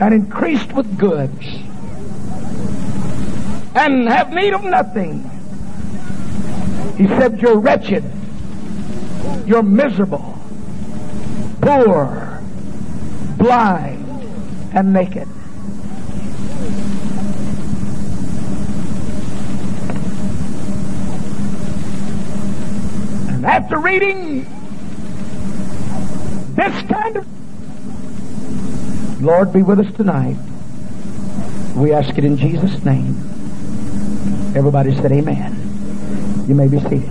and 0.00 0.14
increased 0.14 0.72
with 0.72 0.98
goods 0.98 1.61
and 3.74 4.08
have 4.08 4.32
need 4.32 4.52
of 4.52 4.64
nothing. 4.64 5.28
He 6.96 7.06
said, 7.06 7.40
You're 7.40 7.58
wretched, 7.58 8.04
you're 9.46 9.62
miserable, 9.62 10.38
poor, 11.60 12.40
blind, 13.38 14.08
and 14.74 14.92
naked. 14.92 15.28
And 23.28 23.46
after 23.46 23.78
reading 23.78 24.46
this 26.54 26.82
kind 26.88 27.16
of 27.16 27.26
Lord, 29.22 29.52
be 29.52 29.62
with 29.62 29.78
us 29.78 29.92
tonight. 29.94 30.36
We 31.76 31.92
ask 31.92 32.18
it 32.18 32.24
in 32.24 32.36
Jesus' 32.36 32.84
name. 32.84 33.14
Everybody 34.54 34.94
said 34.96 35.10
amen. 35.12 36.44
You 36.46 36.54
may 36.54 36.68
be 36.68 36.78
seated. 36.80 37.10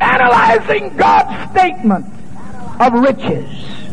Analyzing 0.00 0.96
God's 0.96 1.50
statement 1.50 2.06
of 2.78 2.92
riches. 2.92 3.83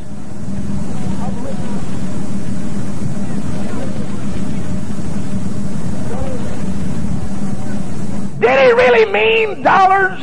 Did 8.41 8.59
he 8.59 8.71
really 8.71 9.05
mean 9.11 9.61
dollars, 9.61 10.19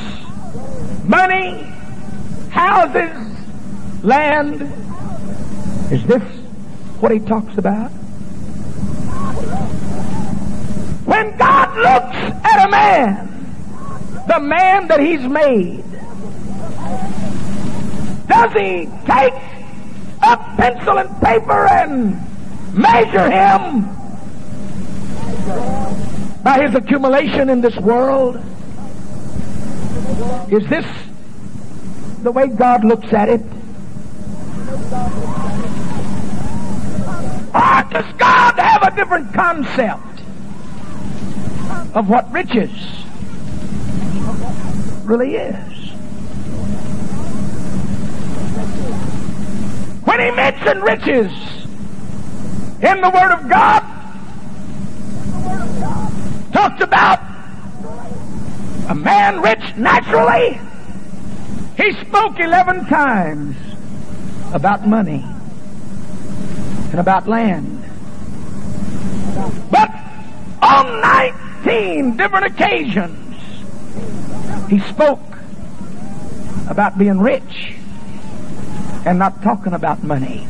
money, 1.05 1.63
houses, 2.51 3.17
land? 4.03 4.61
Is 5.93 6.05
this 6.05 6.23
what 6.99 7.13
he 7.13 7.21
talks 7.21 7.57
about? 7.57 7.91
When 11.07 11.37
God 11.37 11.77
looks 11.77 12.45
at 12.45 12.67
a 12.67 12.71
man, 12.73 14.25
the 14.27 14.41
man 14.41 14.89
that 14.89 14.99
he's 14.99 15.23
made, 15.23 15.85
does 18.27 18.53
he 18.53 18.89
take 19.07 19.35
a 20.25 20.37
pencil 20.57 20.99
and 20.99 21.23
paper 21.23 21.69
and 21.69 22.21
measure 22.75 23.31
him 23.31 23.98
by 26.43 26.67
his 26.67 26.75
accumulation 26.75 27.51
in 27.51 27.61
this 27.61 27.77
world? 27.77 28.37
Is 30.51 30.67
this 30.69 30.87
the 32.23 32.33
way 32.33 32.49
God 32.49 32.85
looks 32.85 33.13
at 33.13 33.29
it? 33.29 33.43
Or 37.55 37.85
does 37.91 38.13
God 38.19 38.59
have 38.59 38.83
a 38.83 38.97
different 38.97 39.33
concept 39.35 40.23
of 41.95 42.09
what 42.09 42.31
riches 42.33 42.71
really 45.05 45.37
is? 45.37 45.75
When 50.05 50.21
he 50.21 50.31
mentioned 50.31 50.83
riches 50.83 51.33
in 52.83 53.01
the 53.01 53.11
Word 53.11 53.33
of 53.33 53.49
God, 53.49 53.98
talked 56.59 56.81
about 56.81 57.21
a 58.89 58.95
man 58.95 59.41
rich 59.41 59.77
naturally. 59.77 60.59
He 61.77 61.93
spoke 62.05 62.41
11 62.41 62.87
times 62.87 63.57
about 64.53 64.85
money 64.85 65.25
and 66.91 66.99
about 66.99 67.29
land. 67.29 67.85
But 69.71 69.89
on 70.61 71.01
19 71.63 72.17
different 72.17 72.47
occasions, 72.47 73.37
he 74.69 74.81
spoke 74.81 75.21
about 76.69 76.99
being 76.99 77.21
rich 77.21 77.77
and 79.07 79.17
not 79.17 79.45
talking 79.45 79.75
about 79.75 80.03
money 80.03 80.49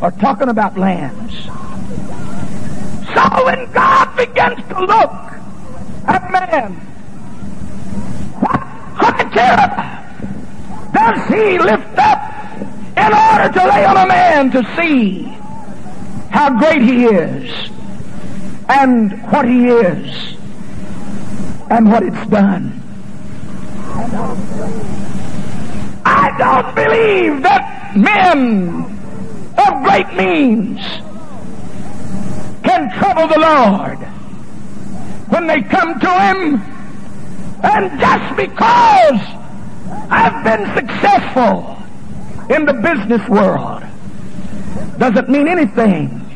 or 0.00 0.10
talking 0.10 0.48
about 0.48 0.78
lands. 0.78 1.50
So 3.14 3.44
when 3.44 3.70
God 3.72 4.16
begins 4.16 4.62
to 4.68 4.80
look. 4.80 5.12
At 6.06 6.30
man, 6.30 6.72
what 8.40 8.60
criteria 8.96 10.00
does 10.92 11.28
he 11.28 11.58
lift 11.58 11.98
up 11.98 12.20
in 12.96 13.12
order 13.12 13.52
to 13.52 13.68
lay 13.68 13.84
on 13.84 13.96
a 13.96 14.06
man 14.06 14.50
to 14.50 14.62
see 14.76 15.22
how 16.30 16.58
great 16.58 16.82
he 16.82 17.04
is 17.04 17.70
and 18.68 19.12
what 19.30 19.46
he 19.46 19.68
is 19.68 20.36
and 21.70 21.90
what 21.90 22.02
it's 22.02 22.26
done? 22.26 22.80
I 26.04 26.34
don't 26.38 26.74
believe 26.74 27.42
that 27.42 27.96
men 27.96 28.84
of 29.58 29.82
great 29.84 30.12
means 30.14 30.80
can 32.62 32.90
trouble 32.98 33.28
the 33.28 33.38
Lord 33.38 33.98
when 35.28 35.46
they 35.46 35.62
come 35.62 35.98
to 35.98 36.10
Him. 36.10 36.62
And 37.62 38.00
just 38.00 38.36
because 38.36 39.20
I've 40.10 40.44
been 40.44 40.74
successful 40.74 41.76
in 42.48 42.64
the 42.64 42.72
business 42.72 43.28
world 43.28 43.82
doesn't 44.98 45.28
mean 45.28 45.46
anything 45.46 46.26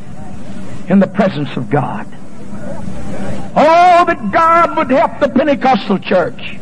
in 0.88 0.98
the 0.98 1.06
presence 1.06 1.56
of 1.56 1.70
God. 1.70 2.06
Oh, 3.56 4.04
that 4.06 4.30
God 4.32 4.76
would 4.76 4.90
help 4.90 5.18
the 5.20 5.28
Pentecostal 5.28 5.98
church 5.98 6.58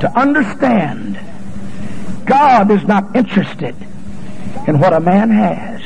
to 0.00 0.10
understand 0.18 1.18
God 2.24 2.70
is 2.70 2.84
not 2.84 3.14
interested 3.14 3.76
in 4.66 4.78
what 4.78 4.92
a 4.92 5.00
man 5.00 5.30
has. 5.30 5.82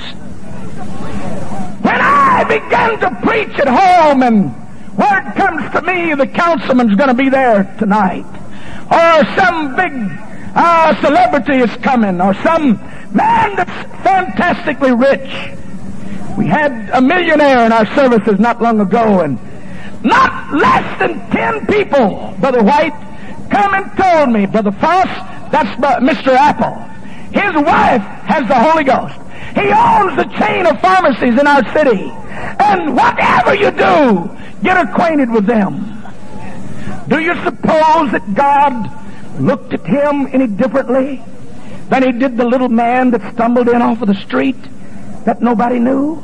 Begin 2.49 3.01
to 3.01 3.19
preach 3.23 3.59
at 3.59 3.69
home 3.69 4.23
and 4.23 4.55
word 4.97 5.33
comes 5.37 5.71
to 5.73 5.83
me 5.83 6.15
the 6.15 6.27
councilman's 6.27 6.95
going 6.97 7.09
to 7.09 7.15
be 7.15 7.29
there 7.29 7.65
tonight, 7.79 8.25
or 8.91 9.25
some 9.37 9.77
big 9.77 9.93
uh, 10.55 11.01
celebrity 11.03 11.59
is 11.59 11.71
coming, 11.83 12.21
or 12.21 12.35
some 12.43 12.77
man 13.13 13.57
that's 13.57 14.03
fantastically 14.03 14.93
rich. 14.93 15.29
We 16.39 16.47
had 16.47 16.91
a 16.93 17.01
millionaire 17.01 17.67
in 17.67 17.73
our 17.73 17.87
services 17.95 18.39
not 18.39 18.63
long 18.63 18.81
ago, 18.81 19.21
and 19.21 19.39
not 20.03 20.55
less 20.55 20.99
than 20.99 21.19
ten 21.31 21.67
people, 21.67 22.35
Brother 22.41 22.63
White, 22.63 22.95
come 23.51 23.75
and 23.75 23.97
told 23.97 24.31
me, 24.31 24.47
Brother 24.47 24.71
Fauss, 24.71 25.51
that's 25.51 25.69
Mr. 26.01 26.29
Apple. 26.29 26.75
His 27.33 27.55
wife 27.55 28.03
has 28.25 28.47
the 28.49 28.55
Holy 28.55 28.85
Ghost. 28.85 29.26
He 29.57 29.73
owns 29.73 30.15
the 30.17 30.29
chain 30.39 30.67
of 30.67 30.79
pharmacies 30.83 31.41
in 31.41 31.47
our 31.47 31.65
city. 31.73 32.11
And 32.61 32.95
whatever 32.95 33.55
you 33.55 33.71
do, 33.71 34.31
get 34.63 34.77
acquainted 34.77 35.31
with 35.31 35.47
them. 35.47 35.97
Do 37.09 37.21
you 37.21 37.35
suppose 37.43 38.13
that 38.13 38.35
God 38.35 38.91
looked 39.41 39.73
at 39.73 39.87
him 39.87 40.27
any 40.31 40.47
differently 40.47 41.23
than 41.89 42.03
he 42.03 42.13
did 42.13 42.37
the 42.37 42.45
little 42.45 42.69
man 42.69 43.13
that 43.13 43.33
stumbled 43.33 43.71
in 43.71 43.81
off 43.81 44.03
of 44.03 44.09
the 44.09 44.15
street 44.27 44.61
that 45.25 45.41
nobody 45.41 45.79
knew? 45.79 46.23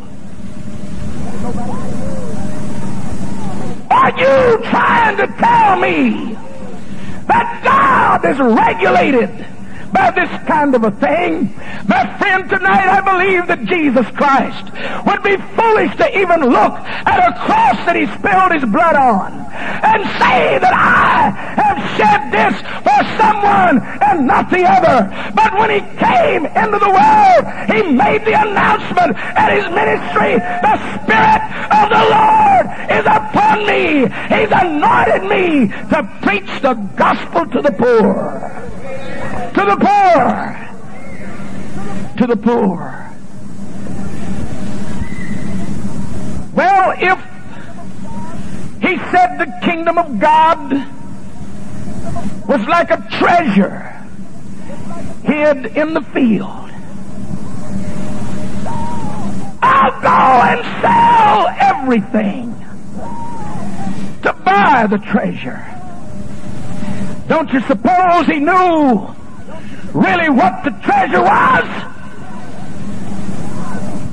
Are 3.90 4.10
you 4.10 4.62
trying 4.68 5.16
to 5.16 5.26
tell 5.38 5.76
me 5.78 6.34
that 7.28 7.62
God 7.64 8.24
is 8.26 8.38
regulated 8.38 9.46
by 9.92 10.10
this 10.10 10.30
kind 10.46 10.74
of 10.74 10.84
a 10.84 10.90
thing. 10.90 11.54
My 11.86 12.16
friend, 12.18 12.48
tonight 12.48 12.88
I 12.88 13.00
believe 13.00 13.46
that 13.46 13.64
Jesus 13.66 14.06
Christ 14.16 14.64
would 15.04 15.22
be 15.22 15.36
foolish 15.54 15.94
to 15.96 16.08
even 16.18 16.48
look 16.48 16.74
at 17.04 17.18
a 17.20 17.32
cross 17.44 17.76
that 17.84 17.96
he 17.96 18.06
spilled 18.06 18.52
his 18.52 18.64
blood 18.64 18.96
on 18.96 19.32
and 19.52 20.00
say 20.16 20.58
that 20.58 20.72
I 20.72 21.30
have 21.60 21.78
shed 21.96 22.32
this 22.32 22.56
for 22.80 23.00
someone 23.20 23.84
and 24.00 24.26
not 24.26 24.48
the 24.50 24.64
other. 24.64 25.12
But 25.34 25.52
when 25.60 25.70
he 25.70 25.80
came 26.00 26.46
into 26.46 26.78
the 26.80 26.92
world, 26.92 27.44
he 27.68 27.92
made 27.92 28.24
the 28.24 28.40
announcement 28.40 29.16
at 29.36 29.52
his 29.52 29.68
ministry, 29.68 30.40
the 30.40 30.76
Spirit 31.04 31.42
of 31.68 31.86
the 31.92 32.04
Lord 32.08 32.64
is 32.88 33.04
upon 33.04 33.66
me. 33.68 34.08
He's 34.32 34.52
anointed 34.52 35.24
me 35.28 35.68
to 35.92 36.00
preach 36.22 36.50
the 36.62 36.74
gospel 36.96 37.46
to 37.46 37.60
the 37.60 37.72
poor. 37.72 38.72
To 39.54 39.64
the 39.64 39.76
poor. 39.76 40.58
To 42.16 42.26
the 42.26 42.36
poor. 42.36 43.10
Well, 46.54 46.94
if 46.98 47.18
he 48.82 48.98
said 49.10 49.38
the 49.38 49.52
kingdom 49.62 49.98
of 49.98 50.18
God 50.18 50.70
was 52.48 52.66
like 52.66 52.90
a 52.90 53.06
treasure 53.18 53.88
hid 55.24 55.76
in 55.76 55.94
the 55.94 56.02
field. 56.02 56.70
I'll 59.62 60.00
go 60.00 60.08
and 60.08 60.64
sell 60.82 61.48
everything 61.60 62.54
to 64.22 64.32
buy 64.44 64.86
the 64.88 64.98
treasure. 64.98 65.64
Don't 67.28 67.52
you 67.52 67.60
suppose 67.62 68.26
he 68.26 68.40
knew 68.40 69.14
really 69.92 70.30
what 70.30 70.64
the 70.64 70.70
treasure 70.82 71.22
was? 71.22 71.66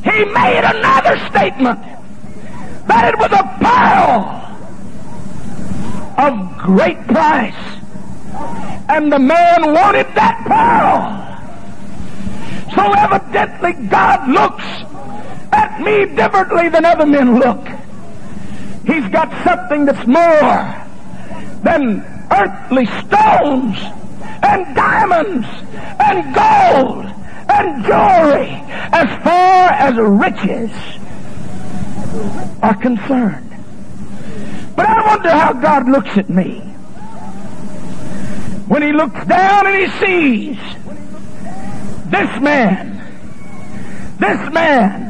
He 0.03 0.25
made 0.25 0.63
another 0.63 1.17
statement 1.29 1.79
that 2.87 3.13
it 3.13 3.19
was 3.19 3.31
a 3.31 3.43
pearl 3.61 4.39
of 6.17 6.57
great 6.57 7.05
price. 7.07 7.53
And 8.89 9.11
the 9.11 9.19
man 9.19 9.73
wanted 9.73 10.07
that 10.15 10.43
pearl. 10.47 11.19
So 12.75 12.93
evidently 12.93 13.73
God 13.87 14.29
looks 14.29 14.65
at 15.51 15.81
me 15.81 16.05
differently 16.15 16.69
than 16.69 16.85
other 16.85 17.05
men 17.05 17.39
look. 17.39 17.67
He's 18.85 19.07
got 19.09 19.31
something 19.43 19.85
that's 19.85 20.07
more 20.07 20.75
than 21.63 22.03
earthly 22.31 22.85
stones 22.85 23.77
and 24.43 24.75
diamonds 24.75 25.47
and 25.99 26.33
gold 26.35 27.05
and 27.49 27.83
jewelry 27.83 28.49
as 28.91 29.23
far 29.23 29.69
as 29.71 29.95
riches 29.97 30.71
are 32.61 32.75
concerned. 32.75 33.45
But 34.75 34.85
I 34.85 35.07
wonder 35.07 35.29
how 35.29 35.53
God 35.53 35.89
looks 35.89 36.17
at 36.17 36.29
me. 36.29 36.59
When 38.67 38.81
he 38.81 38.91
looks 38.91 39.25
down 39.25 39.67
and 39.67 39.75
he 39.75 39.87
sees 40.05 40.57
this 42.11 42.41
man, 42.41 42.97
this 44.19 44.53
man, 44.53 45.09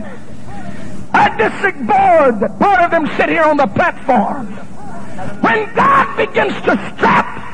district 1.39 1.79
board 1.87 2.41
that 2.41 2.59
part 2.59 2.81
of 2.81 2.91
them 2.91 3.07
sit 3.15 3.29
here 3.29 3.43
on 3.43 3.55
the 3.55 3.67
platform. 3.67 4.47
When 5.41 5.73
God 5.73 6.17
begins 6.17 6.53
to 6.63 6.75
strap 6.95 7.48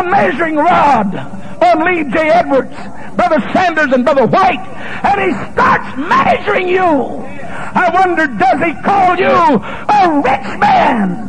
a 0.00 0.10
measuring 0.10 0.56
rod 0.56 1.14
on 1.14 1.84
Lee 1.84 2.04
J. 2.10 2.30
Edwards, 2.30 2.74
Brother 3.16 3.40
Sanders, 3.52 3.92
and 3.92 4.04
Brother 4.04 4.26
White, 4.26 4.60
and 5.04 5.20
he 5.20 5.52
starts 5.52 5.96
measuring 5.96 6.68
you, 6.68 6.80
I 6.82 7.90
wonder, 7.92 8.26
does 8.26 8.62
he 8.62 8.72
call 8.82 9.16
you 9.16 9.28
a 9.28 10.20
rich 10.22 10.58
man? 10.58 11.28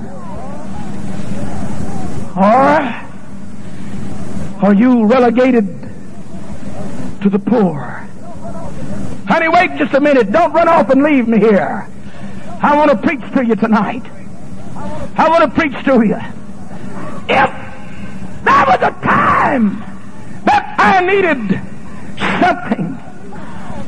Or 2.38 3.08
are 4.66 4.74
you 4.74 5.06
relegated 5.06 5.68
to 7.22 7.30
the 7.30 7.40
poor? 7.40 8.08
Honey, 9.28 9.50
wait 9.50 9.78
just 9.78 9.94
a 9.94 10.00
minute. 10.00 10.32
Don't 10.32 10.54
run 10.54 10.68
off 10.68 10.90
and 10.90 11.04
leave 11.04 11.28
me 11.28 11.40
here. 11.40 11.88
I 12.62 12.76
want 12.76 12.92
to 12.92 12.98
preach 12.98 13.22
to 13.34 13.46
you 13.46 13.56
tonight. 13.56 14.04
I 15.18 15.28
want 15.30 15.44
to 15.44 15.50
preach 15.60 15.84
to 15.86 16.06
you. 16.06 16.20
If 17.28 17.71
there 18.52 18.66
was 18.68 18.82
a 18.82 18.94
time 19.02 19.80
that 20.44 20.76
I 20.78 21.00
needed 21.06 21.40
something, 22.44 22.86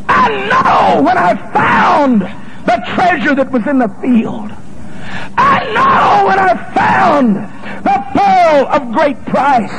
I 0.08 0.28
know 0.49 1.04
when 1.04 1.17
I 1.17 1.36
found 1.52 2.21
the 2.21 2.78
treasure 2.95 3.36
that 3.36 3.52
was 3.52 3.67
in 3.67 3.80
the 3.80 3.89
field. 4.02 4.52
I 5.38 5.58
know 5.76 6.28
when 6.28 6.39
I 6.39 6.54
found 6.73 7.36
the 7.84 7.97
pearl 8.15 8.67
of 8.76 8.91
great 8.93 9.19
price. 9.26 9.76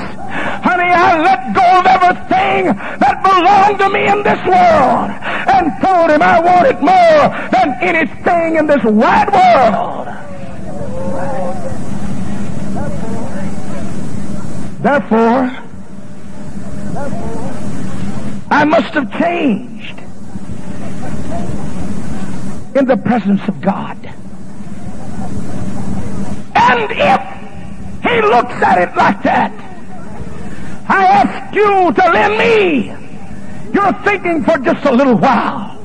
Honey, 0.62 0.90
I 0.92 1.10
let 1.28 1.40
go 1.54 1.66
of 1.80 1.86
everything 1.86 2.76
that 3.00 3.16
belonged 3.24 3.78
to 3.80 3.88
me 3.88 4.06
in 4.06 4.22
this 4.22 4.42
world 4.44 5.10
and 5.54 5.64
told 5.80 6.10
him 6.10 6.22
I 6.22 6.40
wanted 6.40 6.78
more 6.80 7.22
than 7.50 7.68
anything 7.80 8.56
in 8.56 8.66
this 8.66 8.84
wide 8.84 9.32
world. 9.32 10.08
Therefore, 14.84 15.50
I 18.50 18.64
must 18.66 18.92
have 18.92 19.10
changed 19.18 19.98
in 22.76 22.84
the 22.84 22.98
presence 22.98 23.40
of 23.48 23.62
God. 23.62 23.96
And 26.54 26.90
if 26.90 27.22
he 28.02 28.20
looks 28.20 28.52
at 28.62 28.76
it 28.86 28.94
like 28.94 29.22
that, 29.22 29.52
I 30.86 31.06
ask 31.06 31.54
you 31.54 31.90
to 31.90 32.10
lend 32.10 32.36
me 32.36 32.88
your 33.72 33.90
thinking 34.04 34.44
for 34.44 34.58
just 34.58 34.84
a 34.84 34.92
little 34.92 35.16
while. 35.16 35.80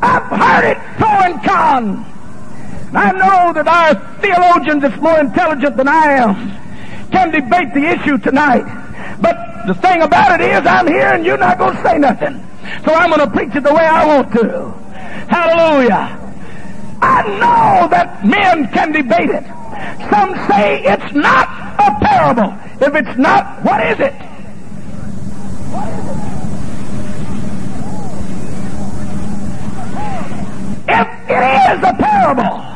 I've 0.00 0.22
heard 0.22 0.70
it 0.70 0.78
pro 0.96 1.08
and 1.08 1.42
con. 1.42 2.06
I 2.94 3.10
know 3.10 3.52
that 3.52 3.66
our 3.66 4.20
theologians 4.20 4.82
that's 4.82 5.02
more 5.02 5.18
intelligent 5.18 5.76
than 5.76 5.88
I 5.88 6.12
am 6.12 6.69
can 7.10 7.30
debate 7.30 7.74
the 7.74 7.84
issue 7.84 8.18
tonight. 8.18 8.64
But 9.20 9.66
the 9.66 9.74
thing 9.74 10.02
about 10.02 10.40
it 10.40 10.50
is 10.50 10.66
I'm 10.66 10.86
here 10.86 11.12
and 11.12 11.24
you're 11.24 11.38
not 11.38 11.58
going 11.58 11.76
to 11.76 11.82
say 11.82 11.98
nothing. 11.98 12.46
So 12.84 12.94
I'm 12.94 13.10
going 13.10 13.20
to 13.20 13.30
preach 13.30 13.54
it 13.54 13.62
the 13.62 13.74
way 13.74 13.84
I 13.84 14.06
want 14.06 14.32
to. 14.32 14.70
Hallelujah. 15.28 16.16
I 17.02 17.22
know 17.22 17.88
that 17.88 18.24
men 18.24 18.68
can 18.72 18.92
debate 18.92 19.30
it. 19.30 19.44
Some 20.10 20.34
say 20.48 20.82
it's 20.84 21.14
not 21.14 21.48
a 21.78 21.98
parable. 22.04 22.54
If 22.80 22.94
it's 22.94 23.18
not, 23.18 23.62
what 23.64 23.80
is 23.86 24.00
it? 24.00 24.14
If 30.92 31.08
it 31.30 31.44
is 31.70 31.82
a 31.84 31.94
parable, 31.94 32.70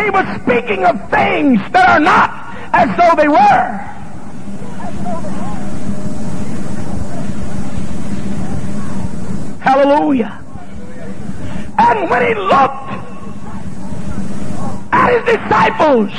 he 0.00 0.10
was 0.10 0.40
speaking 0.42 0.84
of 0.84 1.10
things 1.10 1.60
that 1.72 1.88
are 1.88 2.00
not 2.00 2.45
as 2.72 2.96
though 2.96 3.14
they 3.16 3.28
were. 3.28 3.96
Hallelujah. 9.60 10.42
And 11.78 12.08
when 12.08 12.26
he 12.26 12.34
looked 12.34 12.90
at 14.92 15.12
his 15.12 15.24
disciples 15.36 16.10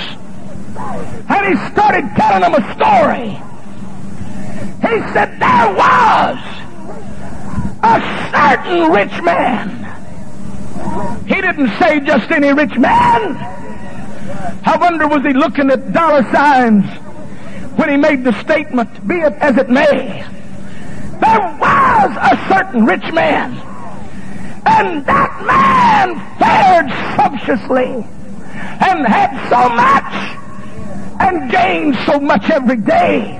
and 1.29 1.47
he 1.47 1.55
started 1.71 2.05
telling 2.15 2.41
them 2.41 2.53
a 2.53 2.63
story, 2.75 3.29
he 4.81 5.13
said 5.13 5.39
there 5.39 5.73
was 5.73 6.37
a 7.83 8.01
certain 8.31 8.91
rich 8.91 9.21
man. 9.23 9.85
He 11.25 11.35
didn't 11.35 11.69
say 11.79 11.99
just 12.01 12.29
any 12.31 12.53
rich 12.53 12.77
man. 12.77 13.35
I 14.65 14.77
wonder 14.79 15.07
was 15.07 15.23
he 15.23 15.33
looking 15.33 15.69
at 15.69 15.93
dollar 15.93 16.23
signs 16.31 16.85
when 17.77 17.89
he 17.89 17.97
made 17.97 18.23
the 18.23 18.33
statement, 18.41 19.07
be 19.07 19.15
it 19.15 19.33
as 19.33 19.57
it 19.57 19.69
may. 19.69 20.25
There 21.19 21.57
was 21.59 22.17
a 22.17 22.47
certain 22.49 22.85
rich 22.85 23.11
man. 23.13 23.53
And 24.65 25.05
that 25.05 25.33
man 25.45 26.19
fared 26.37 26.89
sumptuously 27.15 28.05
and 28.81 29.07
had 29.07 29.31
so 29.49 29.69
much 29.69 30.37
and 31.21 31.51
gained 31.51 31.95
so 32.05 32.19
much 32.19 32.49
every 32.49 32.77
day. 32.77 33.39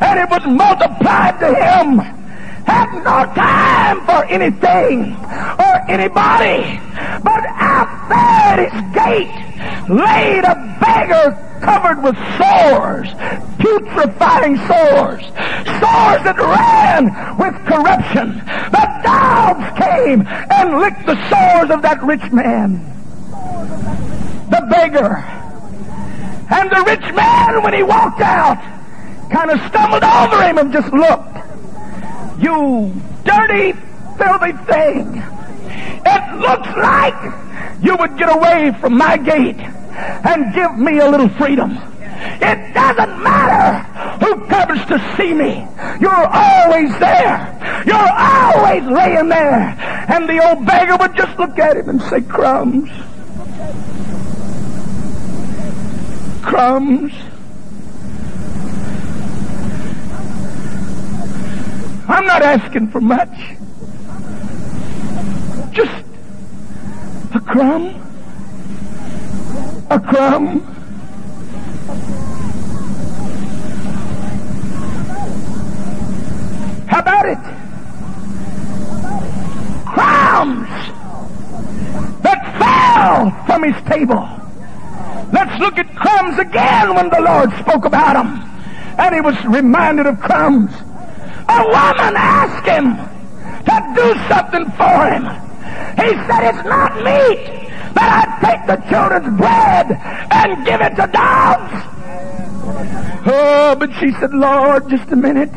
And 0.00 0.18
it 0.18 0.30
was 0.30 0.44
multiplied 0.46 1.38
to 1.40 1.54
him. 1.54 2.23
Had 2.66 2.92
no 3.04 3.24
time 3.34 4.04
for 4.06 4.24
anything 4.26 5.14
or 5.58 5.90
anybody. 5.90 6.80
But 7.22 7.44
out 7.46 8.08
there 8.08 8.44
at 8.44 8.72
his 8.72 8.94
gate 8.94 9.44
laid 9.88 10.44
a 10.44 10.54
beggar 10.80 11.36
covered 11.60 12.02
with 12.02 12.16
sores, 12.36 13.08
putrefying 13.58 14.56
sores, 14.68 15.24
sores 15.80 16.20
that 16.24 16.36
ran 16.38 17.04
with 17.38 17.54
corruption. 17.66 18.36
The 18.70 18.86
dogs 19.02 19.66
came 19.80 20.26
and 20.26 20.78
licked 20.78 21.06
the 21.06 21.16
sores 21.28 21.70
of 21.70 21.82
that 21.82 22.02
rich 22.02 22.30
man. 22.32 22.80
The 24.50 24.66
beggar. 24.70 25.24
And 26.50 26.70
the 26.70 26.84
rich 26.86 27.14
man, 27.14 27.62
when 27.62 27.72
he 27.72 27.82
walked 27.82 28.20
out, 28.20 28.58
kind 29.30 29.50
of 29.50 29.60
stumbled 29.68 30.04
over 30.04 30.42
him 30.42 30.58
and 30.58 30.72
just 30.72 30.92
looked. 30.92 31.43
You 32.38 32.92
dirty, 33.24 33.72
filthy 34.18 34.52
thing. 34.66 35.22
It 36.06 36.40
looks 36.40 36.68
like 36.76 37.14
you 37.82 37.96
would 37.96 38.16
get 38.18 38.34
away 38.34 38.72
from 38.80 38.96
my 38.96 39.16
gate 39.16 39.58
and 39.58 40.54
give 40.54 40.76
me 40.76 40.98
a 40.98 41.08
little 41.08 41.28
freedom. 41.28 41.78
It 42.16 42.74
doesn't 42.74 43.22
matter 43.22 44.24
who 44.24 44.46
comes 44.46 44.84
to 44.86 45.14
see 45.16 45.32
me. 45.34 45.66
You're 46.00 46.26
always 46.26 46.90
there. 46.98 47.82
You're 47.86 48.12
always 48.12 48.84
laying 48.84 49.28
there. 49.28 49.76
And 50.08 50.28
the 50.28 50.46
old 50.46 50.66
beggar 50.66 50.96
would 50.96 51.16
just 51.16 51.38
look 51.38 51.58
at 51.58 51.76
him 51.76 51.88
and 51.88 52.02
say, 52.02 52.20
crumbs. 52.22 52.90
Crumbs. 56.42 57.12
I'm 62.06 62.26
not 62.26 62.42
asking 62.42 62.88
for 62.88 63.00
much. 63.00 63.56
Just 65.72 66.04
a 67.34 67.40
crumb. 67.40 68.00
A 69.90 69.98
crumb. 69.98 70.60
How 76.86 77.00
about 77.00 77.28
it? 77.28 77.38
Crumbs 79.86 80.68
that 82.22 82.40
fell 82.58 83.30
from 83.46 83.62
his 83.62 83.82
table. 83.84 84.28
Let's 85.32 85.58
look 85.58 85.78
at 85.78 85.94
crumbs 85.96 86.38
again 86.38 86.94
when 86.94 87.08
the 87.08 87.20
Lord 87.20 87.50
spoke 87.58 87.86
about 87.86 88.14
them. 88.14 88.50
And 88.98 89.14
he 89.14 89.20
was 89.20 89.42
reminded 89.46 90.06
of 90.06 90.20
crumbs. 90.20 90.70
A 91.54 91.62
woman 91.62 92.14
asked 92.16 92.66
him 92.66 92.96
to 93.64 93.76
do 93.94 94.08
something 94.28 94.64
for 94.72 95.06
him. 95.06 95.24
He 95.96 96.10
said, 96.26 96.54
It's 96.54 96.64
not 96.66 96.96
meet 96.96 97.64
that 97.94 98.10
I 98.20 98.46
take 98.46 98.66
the 98.66 98.76
children's 98.90 99.38
bread 99.38 99.86
and 100.30 100.66
give 100.66 100.80
it 100.80 100.96
to 100.96 101.06
dogs. 101.12 101.72
Oh, 103.26 103.76
but 103.78 103.92
she 104.00 104.12
said, 104.12 104.32
Lord, 104.34 104.90
just 104.90 105.10
a 105.12 105.16
minute. 105.16 105.52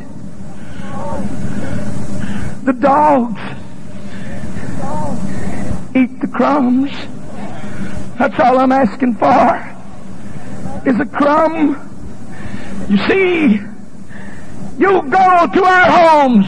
The 2.64 2.74
dogs 2.74 3.42
eat 5.96 6.20
the 6.22 6.28
crumbs. 6.28 6.92
That's 8.20 8.40
all 8.40 8.60
I'm 8.60 8.72
asking 8.72 9.16
for 9.16 9.78
is 10.86 11.00
a 11.00 11.06
crumb. 11.06 11.76
You 12.90 12.98
see, 13.08 13.60
you 14.78 15.02
go 15.04 15.48
to 15.48 15.64
our 15.64 15.92
homes. 15.92 16.48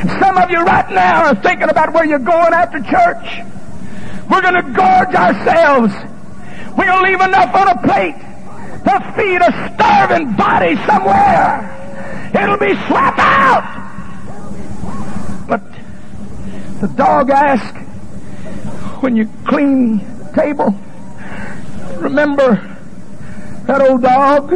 And 0.00 0.10
some 0.18 0.38
of 0.38 0.50
you 0.50 0.62
right 0.62 0.90
now 0.90 1.26
are 1.26 1.34
thinking 1.42 1.68
about 1.68 1.92
where 1.92 2.04
you're 2.04 2.18
going 2.18 2.52
after 2.52 2.78
church. 2.80 3.40
We're 4.30 4.42
going 4.42 4.54
to 4.54 4.72
gorge 4.72 5.14
ourselves. 5.14 5.94
To 6.90 7.02
leave 7.02 7.20
enough 7.20 7.54
on 7.54 7.68
a 7.68 7.82
plate 7.82 8.16
to 8.84 9.14
feed 9.16 9.40
a 9.40 9.74
starving 9.74 10.32
body 10.34 10.74
somewhere. 10.86 12.30
It'll 12.34 12.56
be 12.56 12.74
slap 12.88 13.18
out. 13.18 13.64
But 15.46 15.62
the 16.80 16.88
dog 16.96 17.30
asked, 17.30 17.76
when 19.02 19.14
you 19.16 19.28
clean 19.46 20.00
table, 20.34 20.74
remember 21.98 22.76
that 23.66 23.80
old 23.82 24.02
dog? 24.02 24.54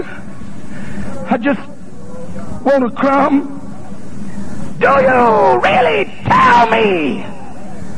I 1.30 1.38
just 1.40 1.61
want 2.64 2.85
a 2.85 2.90
crumb? 2.90 3.61
Do 4.79 4.88
you 4.88 5.61
really 5.61 6.05
tell 6.24 6.70
me 6.70 7.24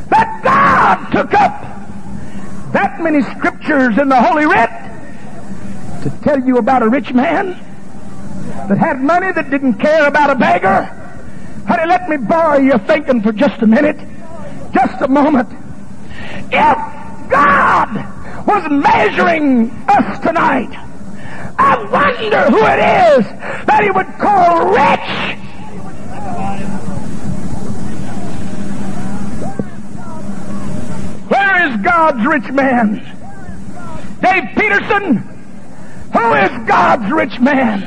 that 0.09 0.41
God 0.43 1.11
took 1.11 1.33
up 1.33 1.63
that 2.73 2.99
many 3.01 3.21
scriptures 3.21 3.97
in 3.97 4.09
the 4.09 4.21
Holy 4.21 4.45
Writ 4.45 4.69
to 6.03 6.09
tell 6.21 6.39
you 6.43 6.57
about 6.57 6.83
a 6.83 6.89
rich 6.89 7.13
man 7.13 7.51
that 8.67 8.77
had 8.77 9.01
money 9.01 9.31
that 9.31 9.49
didn't 9.49 9.75
care 9.75 10.07
about 10.07 10.29
a 10.29 10.35
beggar? 10.35 10.83
Honey, 11.67 11.85
let 11.87 12.09
me 12.09 12.17
borrow 12.17 12.59
your 12.59 12.79
thinking 12.79 13.21
for 13.21 13.31
just 13.31 13.61
a 13.61 13.67
minute, 13.67 13.97
just 14.73 15.01
a 15.01 15.07
moment. 15.07 15.49
If 16.51 16.77
God 17.29 18.45
was 18.45 18.69
measuring 18.69 19.71
us 19.87 20.19
tonight, 20.19 20.86
I 21.59 21.83
wonder 21.91 22.43
who 22.51 22.57
it 22.65 22.79
is 23.19 23.25
that 23.65 23.83
he 23.83 23.91
would 23.91 24.07
call 24.19 24.67
rich. 24.67 25.37
Where 31.29 31.67
is 31.67 31.77
God's 31.81 32.25
rich 32.25 32.51
man? 32.51 32.95
Dave 34.21 34.43
Peterson, 34.55 35.17
who 36.13 36.33
is 36.33 36.67
God's 36.67 37.11
rich 37.11 37.39
man? 37.39 37.81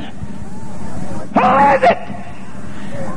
Who 1.35 1.41
is 1.41 1.83
it 1.83 1.99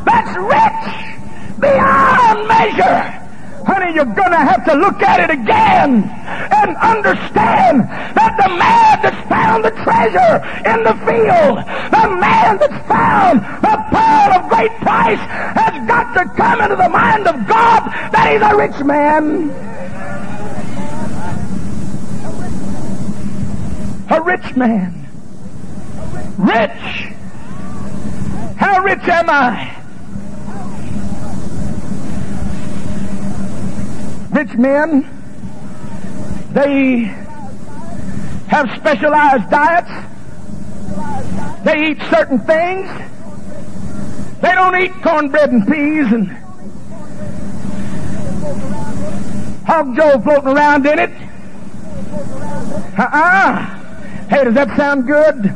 that's 0.06 0.38
rich 0.38 1.60
beyond 1.60 2.48
measure? 2.48 3.20
Honey, 3.66 3.96
you're 3.96 4.06
to 4.06 4.38
have 4.38 4.66
to 4.66 4.74
look 4.76 5.02
at 5.02 5.30
it 5.30 5.30
again 5.30 6.23
and 6.54 6.78
understand 6.78 7.90
that 8.14 8.34
the 8.38 8.50
man 8.56 9.02
that's 9.02 9.30
found 9.30 9.66
the 9.66 9.72
treasure 9.84 10.34
in 10.70 10.84
the 10.84 10.96
field, 11.06 11.58
the 11.90 12.06
man 12.22 12.58
that's 12.58 12.82
found 12.88 13.40
the 13.62 13.78
pearl 13.90 14.30
of 14.38 14.50
great 14.50 14.72
price, 14.82 15.20
has 15.58 15.88
got 15.88 16.14
to 16.14 16.26
come 16.36 16.62
into 16.62 16.76
the 16.76 16.90
mind 16.90 17.28
of 17.28 17.36
God 17.48 17.90
that 18.12 18.32
he's 18.32 18.42
a 18.42 18.56
rich 18.56 18.80
man. 18.86 19.50
A 24.10 24.22
rich 24.22 24.56
man. 24.56 25.08
Rich. 26.38 27.14
How 28.58 28.80
rich 28.84 29.08
am 29.08 29.30
I? 29.30 29.84
rich 34.34 34.58
men, 34.58 35.23
they 36.54 37.00
have 38.48 38.70
specialized 38.78 39.50
diets. 39.50 39.90
They 41.64 41.92
eat 41.92 42.02
certain 42.10 42.40
things. 42.40 42.88
They 44.42 44.52
don't 44.52 44.76
eat 44.76 44.92
cornbread 45.02 45.52
and 45.52 45.68
peas 45.68 46.12
and 46.12 46.28
hog 49.66 49.96
jowl 49.96 50.22
floating 50.22 50.50
around 50.50 50.86
in 50.86 51.00
it. 51.00 51.12
Uh-uh. 53.00 53.66
Hey, 54.30 54.44
does 54.44 54.54
that 54.54 54.78
sound 54.78 55.08
good? 55.08 55.56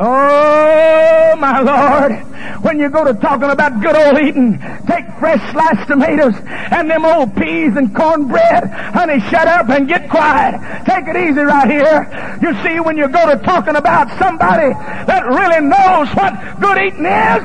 Oh, 0.00 1.36
my 1.38 1.60
Lord 1.60 2.28
when 2.62 2.80
you 2.80 2.88
go 2.88 3.04
to 3.04 3.14
talking 3.14 3.50
about 3.50 3.80
good 3.80 3.94
old 3.94 4.18
eating, 4.20 4.58
take 4.86 5.06
fresh 5.18 5.40
sliced 5.52 5.86
tomatoes 5.88 6.34
and 6.70 6.90
them 6.90 7.04
old 7.04 7.34
peas 7.36 7.76
and 7.76 7.94
cornbread. 7.94 8.70
Honey, 8.70 9.20
shut 9.20 9.46
up 9.46 9.68
and 9.68 9.88
get 9.88 10.08
quiet. 10.10 10.60
Take 10.84 11.06
it 11.06 11.16
easy 11.16 11.40
right 11.40 11.70
here. 11.70 12.38
You 12.42 12.54
see, 12.62 12.80
when 12.80 12.96
you 12.96 13.08
go 13.08 13.30
to 13.30 13.42
talking 13.42 13.76
about 13.76 14.08
somebody 14.18 14.72
that 15.06 15.26
really 15.26 15.60
knows 15.66 16.08
what 16.14 16.60
good 16.60 16.78
eating 16.78 17.06
is, 17.06 17.42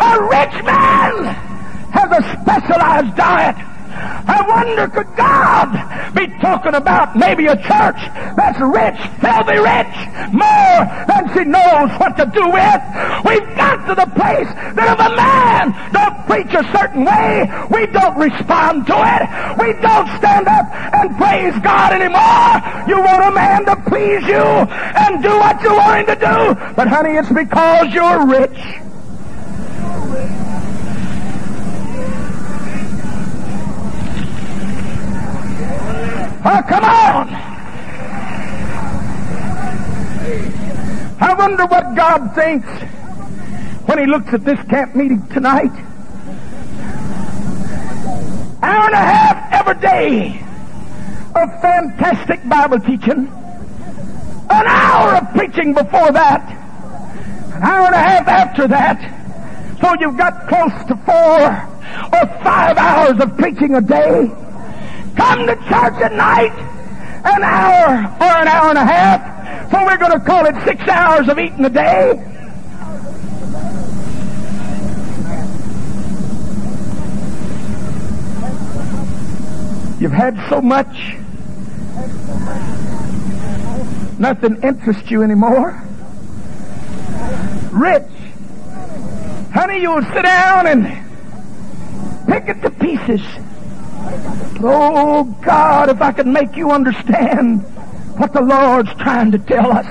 a 0.00 0.22
rich 0.22 0.64
man 0.64 1.24
has 1.92 2.10
a 2.12 2.42
specialized 2.42 3.16
diet. 3.16 3.77
I 4.28 4.44
wonder, 4.46 4.88
could 4.88 5.14
God 5.16 6.14
be 6.14 6.26
talking 6.40 6.74
about 6.74 7.16
maybe 7.16 7.46
a 7.46 7.56
church 7.56 8.00
that's 8.36 8.60
rich, 8.60 8.98
filthy 9.20 9.58
rich, 9.58 9.94
more 10.32 10.78
than 11.08 11.22
she 11.34 11.44
knows 11.44 11.90
what 11.98 12.16
to 12.16 12.26
do 12.26 12.44
with? 12.48 12.82
We've 13.24 13.48
got 13.56 13.86
to 13.88 13.94
the 13.94 14.08
place 14.14 14.48
that 14.76 14.94
if 14.94 15.00
a 15.00 15.12
man 15.16 15.74
don't 15.92 16.16
preach 16.26 16.52
a 16.54 16.64
certain 16.76 17.04
way, 17.04 17.48
we 17.70 17.86
don't 17.86 18.16
respond 18.16 18.86
to 18.86 18.96
it. 18.96 19.22
We 19.58 19.72
don't 19.80 20.08
stand 20.18 20.46
up 20.46 20.66
and 20.94 21.16
praise 21.16 21.56
God 21.62 21.92
anymore. 21.92 22.62
You 22.88 23.02
want 23.02 23.24
a 23.24 23.32
man 23.32 23.64
to 23.66 23.76
please 23.88 24.22
you 24.26 24.44
and 24.44 25.22
do 25.22 25.30
what 25.30 25.62
you 25.62 25.74
want 25.74 26.08
him 26.08 26.14
to 26.14 26.20
do. 26.20 26.74
But 26.74 26.88
honey, 26.88 27.16
it's 27.16 27.32
because 27.32 27.92
you're 27.92 28.26
rich. 28.26 28.87
Oh, 36.44 36.62
come 36.68 36.84
on! 36.84 37.28
I 41.20 41.34
wonder 41.36 41.66
what 41.66 41.96
God 41.96 42.32
thinks 42.34 42.68
when 43.86 43.98
He 43.98 44.06
looks 44.06 44.32
at 44.32 44.44
this 44.44 44.60
camp 44.68 44.94
meeting 44.94 45.26
tonight. 45.28 45.72
Hour 48.62 48.84
and 48.86 48.94
a 48.94 48.98
half 48.98 49.52
every 49.52 49.80
day 49.80 50.40
of 51.34 51.60
fantastic 51.60 52.48
Bible 52.48 52.78
teaching. 52.80 53.26
An 54.50 54.66
hour 54.66 55.16
of 55.16 55.32
preaching 55.34 55.74
before 55.74 56.12
that. 56.12 56.48
An 57.56 57.62
hour 57.62 57.86
and 57.86 57.94
a 57.94 57.98
half 57.98 58.28
after 58.28 58.68
that. 58.68 59.14
So 59.80 59.94
you've 60.00 60.16
got 60.16 60.48
close 60.48 60.84
to 60.86 60.96
four 61.04 61.68
or 62.12 62.26
five 62.44 62.78
hours 62.78 63.20
of 63.20 63.36
preaching 63.36 63.74
a 63.74 63.80
day. 63.80 64.30
Come 65.18 65.46
to 65.46 65.56
church 65.56 66.00
at 66.00 66.14
night, 66.14 66.52
an 67.26 67.42
hour 67.42 68.06
or 68.20 68.36
an 68.38 68.48
hour 68.48 68.68
and 68.70 68.78
a 68.78 68.84
half. 68.84 69.70
So 69.70 69.84
we're 69.84 69.98
going 69.98 70.12
to 70.12 70.20
call 70.20 70.46
it 70.46 70.54
six 70.64 70.80
hours 70.88 71.28
of 71.28 71.38
eating 71.38 71.64
a 71.64 71.68
day. 71.68 72.12
You've 80.00 80.12
had 80.12 80.38
so 80.48 80.62
much. 80.62 81.16
Nothing 84.18 84.62
interests 84.62 85.10
you 85.10 85.22
anymore. 85.22 85.82
Rich 87.72 88.04
Honey, 89.52 89.80
you'll 89.80 90.02
sit 90.02 90.22
down 90.22 90.66
and 90.66 90.84
pick 92.28 92.48
it 92.48 92.62
to 92.62 92.70
pieces. 92.70 93.20
Oh, 94.60 95.24
God, 95.42 95.88
if 95.88 96.00
I 96.02 96.12
could 96.12 96.26
make 96.26 96.56
you 96.56 96.70
understand 96.70 97.62
what 98.18 98.32
the 98.32 98.40
Lord's 98.40 98.92
trying 98.94 99.30
to 99.32 99.38
tell 99.38 99.70
us. 99.70 99.86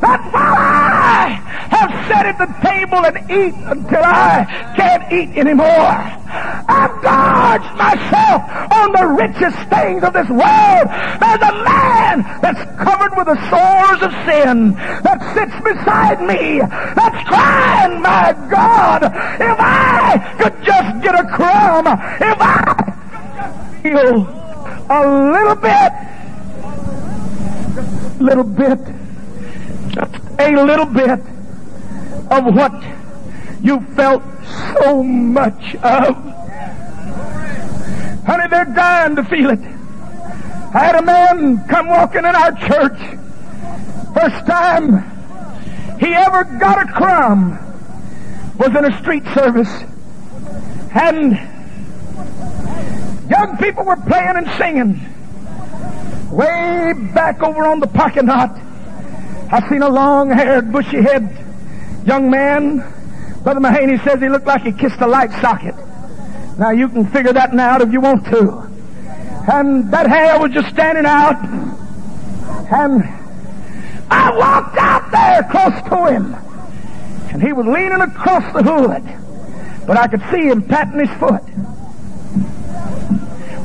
That's 0.00 0.32
why 0.32 0.54
I 0.56 1.28
have 1.74 1.90
sat 2.08 2.26
at 2.26 2.38
the 2.38 2.46
table 2.62 3.04
and 3.04 3.18
eat 3.30 3.54
until 3.66 4.02
I 4.02 4.46
can't 4.76 5.12
eat 5.12 5.36
anymore. 5.36 5.66
I've 5.68 6.94
gorged 7.02 7.74
myself 7.76 8.42
on 8.72 8.92
the 8.92 9.06
richest 9.06 9.58
things 9.68 10.02
of 10.04 10.12
this 10.12 10.28
world. 10.28 10.86
There's 11.20 11.42
a 11.42 11.54
man 11.64 12.22
that's 12.40 12.62
covered 12.80 13.16
with 13.16 13.26
the 13.26 13.38
sores 13.50 14.02
of 14.02 14.12
sin 14.24 14.72
that 15.02 15.18
sits 15.34 15.56
beside 15.60 16.22
me 16.22 16.60
that's 16.60 17.28
crying, 17.28 18.00
my 18.00 18.32
God, 18.48 19.04
if 19.04 19.58
I 19.58 20.36
could 20.38 20.64
just 20.64 21.02
get 21.02 21.14
a 21.14 21.26
crumb, 21.28 21.86
if 21.86 22.38
I 22.40 22.97
feel 23.82 24.26
a 24.90 25.00
little 25.32 25.56
bit, 25.56 25.92
little 28.20 28.44
bit 28.44 28.98
a 30.38 30.64
little 30.64 30.86
bit 30.86 31.20
of 32.30 32.54
what 32.54 32.72
you 33.62 33.80
felt 33.96 34.22
so 34.74 35.02
much 35.02 35.74
of. 35.76 36.16
Honey, 38.24 38.48
they're 38.48 38.64
dying 38.66 39.16
to 39.16 39.24
feel 39.24 39.50
it. 39.50 39.60
I 39.60 40.78
had 40.84 40.94
a 40.96 41.02
man 41.02 41.66
come 41.66 41.88
walking 41.88 42.20
in 42.20 42.26
our 42.26 42.52
church. 42.52 42.98
First 44.14 44.46
time 44.46 45.98
he 45.98 46.14
ever 46.14 46.44
got 46.44 46.88
a 46.88 46.92
crumb 46.92 47.58
was 48.58 48.68
in 48.68 48.84
a 48.84 48.98
street 49.00 49.24
service. 49.34 49.82
And 50.94 51.38
young 53.28 53.56
people 53.58 53.84
were 53.84 53.96
playing 53.96 54.36
and 54.36 54.48
singing. 54.58 55.00
Way 56.30 56.92
back 57.14 57.42
over 57.42 57.66
on 57.66 57.80
the 57.80 57.86
parking 57.86 58.26
lot. 58.26 58.50
I 59.50 59.66
seen 59.68 59.82
a 59.82 59.88
long-haired, 59.88 60.70
bushy-head 60.72 61.46
young 62.06 62.30
man. 62.30 62.78
Brother 63.42 63.60
Mahaney 63.60 64.02
says 64.04 64.20
he 64.20 64.28
looked 64.28 64.46
like 64.46 64.62
he 64.62 64.72
kissed 64.72 65.00
a 65.00 65.06
light 65.06 65.30
socket. 65.40 65.74
Now 66.58 66.70
you 66.70 66.88
can 66.88 67.06
figure 67.06 67.32
that 67.32 67.54
out 67.54 67.80
if 67.82 67.92
you 67.92 68.00
want 68.00 68.24
to. 68.26 68.68
And 69.50 69.90
that 69.92 70.06
hair 70.06 70.38
was 70.38 70.52
just 70.52 70.68
standing 70.68 71.06
out. 71.06 71.42
And 72.70 73.02
I 74.10 74.36
walked 74.36 74.76
out 74.76 75.10
there 75.10 75.42
close 75.50 75.80
to 75.88 76.12
him. 76.12 76.34
And 77.32 77.42
he 77.42 77.52
was 77.52 77.64
leaning 77.64 78.00
across 78.00 78.52
the 78.52 78.62
hood. 78.62 79.86
But 79.86 79.96
I 79.96 80.08
could 80.08 80.22
see 80.30 80.48
him 80.48 80.62
patting 80.62 80.98
his 81.06 81.18
foot. 81.18 81.42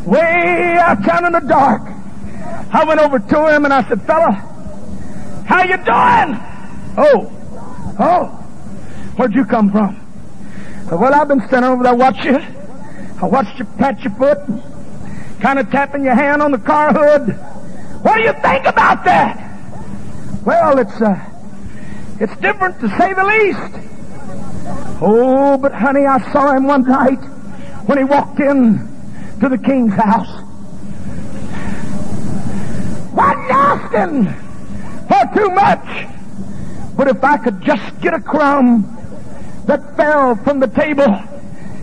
Way 0.06 0.78
out 0.80 1.02
down 1.04 1.26
in 1.26 1.32
the 1.32 1.40
dark. 1.40 1.82
I 2.74 2.84
went 2.86 3.00
over 3.00 3.20
to 3.20 3.56
him 3.56 3.66
and 3.66 3.74
I 3.74 3.88
said, 3.88 4.06
fella, 4.06 4.32
how 5.46 5.64
you 5.64 5.78
doing? 5.78 6.40
Oh, 6.98 7.32
oh, 8.00 8.26
where'd 9.16 9.34
you 9.34 9.46
come 9.46 9.72
from? 9.72 10.00
Well, 10.92 11.14
I've 11.14 11.28
been 11.28 11.42
standing 11.48 11.72
over 11.72 11.84
there 11.84 11.96
watching 11.96 12.34
you. 12.34 12.42
I 13.22 13.26
watched 13.26 13.58
you 13.58 13.66
pat 13.66 14.04
your 14.04 14.14
foot, 14.16 14.40
kind 15.40 15.60
of 15.60 15.72
tapping 15.72 16.04
your 16.04 16.16
hand 16.16 16.42
on 16.42 16.52
the 16.52 16.58
car 16.58 16.92
hood. 16.92 17.36
What 18.04 18.18
do 18.18 18.24
you 18.24 18.34
think 18.34 18.66
about 18.66 19.06
that? 19.06 19.40
Well, 20.44 20.80
it's 20.80 21.02
uh, 21.02 21.18
it's 22.20 22.36
different 22.42 22.80
to 22.82 22.90
say 22.98 23.14
the 23.14 23.24
least. 23.24 25.00
Oh, 25.02 25.58
but 25.58 25.74
honey, 25.74 26.06
I 26.06 26.20
saw 26.32 26.56
him 26.56 26.66
one 26.66 26.84
night 26.84 27.24
when 27.86 27.98
he 27.98 28.04
walked 28.04 28.40
in 28.40 28.93
to 29.40 29.50
the 29.50 29.58
king's 29.58 29.94
house. 29.94 30.42
What 33.14 33.38
asking 33.52 34.26
for 35.08 35.36
too 35.36 35.50
much. 35.50 36.08
But 36.96 37.08
if 37.08 37.24
I 37.24 37.38
could 37.38 37.62
just 37.62 38.00
get 38.02 38.14
a 38.14 38.20
crumb 38.20 38.84
that 39.66 39.96
fell 39.98 40.36
from 40.36 40.60
the 40.60 40.68
table, 40.68 41.22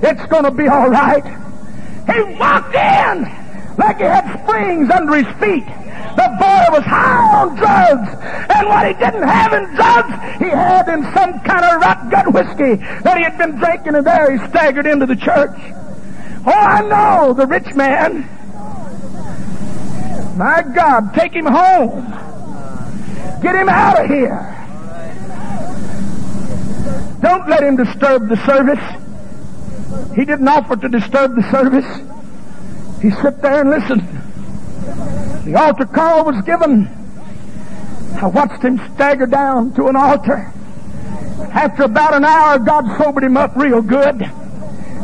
it's 0.03 0.25
going 0.27 0.45
to 0.45 0.51
be 0.51 0.69
all 0.69 0.89
right. 0.89 1.25
He 2.07 2.23
walked 2.39 2.75
in 2.75 3.77
like 3.77 3.99
he 3.99 4.05
had 4.05 4.43
springs 4.43 4.91
under 4.91 5.17
his 5.17 5.27
feet. 5.39 5.67
The 6.17 6.29
boy 6.39 6.65
was 6.77 6.85
high 6.85 7.41
on 7.41 7.55
drugs, 7.57 8.09
and 8.51 8.69
what 8.69 8.87
he 8.87 8.93
didn't 8.95 9.23
have 9.23 9.53
in 9.53 9.75
drugs, 9.75 10.13
he 10.39 10.49
had 10.49 10.89
in 10.89 11.03
some 11.15 11.41
kind 11.41 11.65
of 11.65 11.81
rot 11.81 12.11
gut 12.11 12.33
whiskey 12.33 12.77
that 13.03 13.17
he 13.17 13.23
had 13.23 13.39
been 13.39 13.57
drinking, 13.57 13.95
and 13.95 14.07
there 14.07 14.37
he 14.37 14.49
staggered 14.49 14.87
into 14.87 15.07
the 15.07 15.17
church. 15.17 15.57
Oh, 16.47 16.51
I 16.51 16.81
know 16.83 17.35
the 17.35 17.47
rich 17.47 17.75
man. 17.75 18.29
My 20.37 20.63
God, 20.75 21.13
take 21.15 21.33
him 21.33 21.47
home. 21.47 22.07
Get 23.43 23.55
him 23.55 23.69
out 23.69 24.01
of 24.01 24.07
here. 24.07 24.57
Don't 27.21 27.49
let 27.49 27.63
him 27.63 27.77
disturb 27.77 28.29
the 28.29 28.37
service. 28.47 28.81
He 30.17 30.25
didn't 30.25 30.49
offer 30.49 30.77
to 30.77 30.89
disturb 30.89 31.37
the 31.37 31.43
service. 31.51 31.87
He 33.03 33.11
sat 33.11 33.43
there 33.43 33.61
and 33.61 33.71
listened. 33.71 34.09
The 35.45 35.57
altar 35.57 35.87
call 35.87 36.25
was 36.25 36.43
given. 36.43 36.89
I 38.21 38.27
watched 38.27 38.63
him 38.63 38.79
stagger 38.95 39.27
down 39.27 39.75
to 39.75 39.89
an 39.89 39.97
altar. 39.97 40.53
After 41.53 41.85
about 41.85 42.15
an 42.15 42.25
hour, 42.25 42.59
God 42.59 42.87
sobered 42.99 43.25
him 43.25 43.37
up 43.37 43.57
real 43.57 43.83
good. 43.83 44.31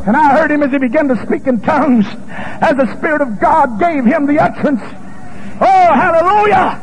And 0.06 0.16
I 0.16 0.38
heard 0.38 0.52
him 0.52 0.62
as 0.62 0.70
he 0.70 0.78
began 0.78 1.08
to 1.08 1.26
speak 1.26 1.48
in 1.48 1.60
tongues 1.60 2.06
as 2.28 2.76
the 2.76 2.86
Spirit 2.96 3.20
of 3.20 3.40
God 3.40 3.80
gave 3.80 4.04
him 4.04 4.26
the 4.26 4.38
utterance. 4.38 4.80
Oh, 5.60 5.92
hallelujah! 5.94 6.76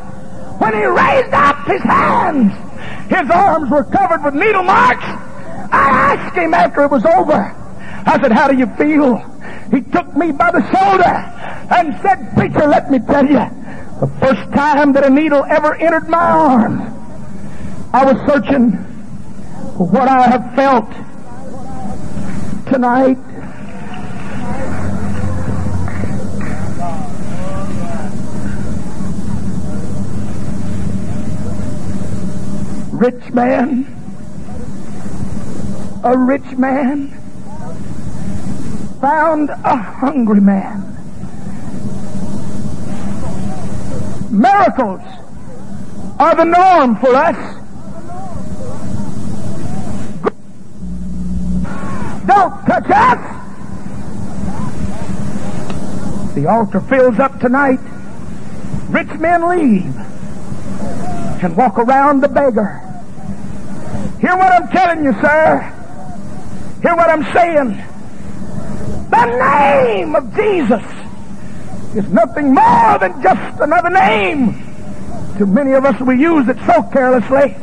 When 0.58 0.74
he 0.74 0.84
raised 0.84 1.32
up 1.32 1.66
his 1.66 1.82
hands, 1.82 2.52
his 3.08 3.30
arms 3.30 3.70
were 3.70 3.84
covered 3.84 4.22
with 4.24 4.34
needle 4.34 4.62
marks. 4.62 5.04
I 5.04 6.16
asked 6.16 6.36
him 6.36 6.52
after 6.52 6.84
it 6.84 6.90
was 6.90 7.04
over. 7.06 7.54
I 8.06 8.18
said, 8.20 8.30
how 8.30 8.48
do 8.48 8.56
you 8.56 8.66
feel? 8.76 9.16
He 9.70 9.80
took 9.80 10.14
me 10.14 10.30
by 10.30 10.50
the 10.50 10.60
shoulder 10.70 11.14
and 11.74 11.98
said, 12.02 12.34
preacher, 12.34 12.68
let 12.68 12.90
me 12.90 12.98
tell 12.98 13.24
you, 13.24 13.40
the 14.00 14.06
first 14.20 14.52
time 14.52 14.92
that 14.92 15.04
a 15.04 15.10
needle 15.10 15.44
ever 15.44 15.74
entered 15.76 16.08
my 16.08 16.18
arm, 16.22 16.82
I 17.94 18.04
was 18.04 18.16
searching 18.26 18.72
for 19.76 19.86
what 19.88 20.08
I 20.08 20.28
have 20.28 20.54
felt 20.54 20.92
tonight 22.74 23.16
rich 32.90 33.32
man, 33.32 33.86
a 36.02 36.18
rich 36.18 36.42
man 36.58 37.10
found 39.00 39.50
a 39.50 39.76
hungry 39.76 40.40
man. 40.40 40.80
Miracles 44.32 45.00
are 46.18 46.34
the 46.34 46.44
norm 46.44 46.96
for 46.96 47.14
us. 47.14 47.64
Don't 52.26 52.66
touch 52.66 52.90
us. 52.90 53.34
The 56.34 56.46
altar 56.46 56.80
fills 56.80 57.18
up 57.18 57.40
tonight. 57.40 57.80
Rich 58.90 59.18
men 59.18 59.48
leave 59.48 59.96
and 61.42 61.56
walk 61.56 61.78
around 61.78 62.20
the 62.22 62.28
beggar 62.28 62.84
Hear 64.24 64.38
what 64.38 64.52
I'm 64.52 64.68
telling 64.68 65.04
you, 65.04 65.12
sir. 65.20 65.60
Hear 66.80 66.96
what 66.96 67.10
I'm 67.10 67.24
saying. 67.34 67.76
The 69.10 69.26
name 69.26 70.16
of 70.16 70.34
Jesus 70.34 70.82
is 71.94 72.10
nothing 72.10 72.54
more 72.54 72.98
than 72.98 73.22
just 73.22 73.60
another 73.60 73.90
name. 73.90 74.64
Too 75.36 75.44
many 75.44 75.72
of 75.72 75.84
us, 75.84 76.00
we 76.00 76.18
use 76.18 76.48
it 76.48 76.56
so 76.64 76.84
carelessly. 76.84 77.54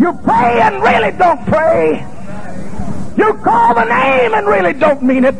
You 0.00 0.12
pray 0.24 0.60
and 0.62 0.82
really 0.82 1.16
don't 1.16 1.46
pray. 1.46 2.04
You 3.16 3.34
call 3.44 3.76
the 3.76 3.84
name 3.84 4.34
and 4.34 4.48
really 4.48 4.72
don't 4.72 5.00
mean 5.00 5.24
it. 5.24 5.36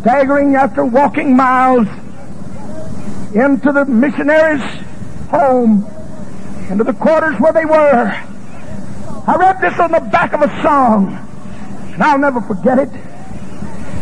Staggering 0.00 0.54
after 0.54 0.84
walking 0.84 1.36
miles 1.36 1.88
into 3.34 3.72
the 3.72 3.84
missionaries' 3.84 4.62
home, 5.28 5.84
into 6.70 6.84
the 6.84 6.92
quarters 6.94 7.38
where 7.40 7.52
they 7.52 7.64
were. 7.64 8.24
I 9.26 9.36
read 9.36 9.60
this 9.60 9.78
on 9.78 9.92
the 9.92 10.00
back 10.00 10.32
of 10.32 10.42
a 10.42 10.62
song, 10.62 11.12
and 11.92 12.02
I'll 12.02 12.18
never 12.18 12.40
forget 12.40 12.78
it. 12.78 12.90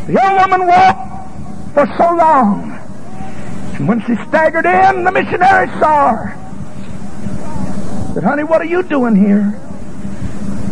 The 0.07 0.13
young 0.13 0.37
woman 0.37 0.67
walked 0.67 1.75
for 1.75 1.87
so 1.97 2.15
long, 2.15 2.73
and 3.75 3.89
when 3.89 4.01
she 4.03 4.15
staggered 4.29 4.67
in, 4.67 5.03
the 5.03 5.11
missionary 5.11 5.67
saw 5.81 6.15
her. 6.15 8.13
Said, 8.15 8.23
honey, 8.23 8.45
what 8.45 8.61
are 8.61 8.67
you 8.67 8.83
doing 8.83 9.17
here? 9.17 9.59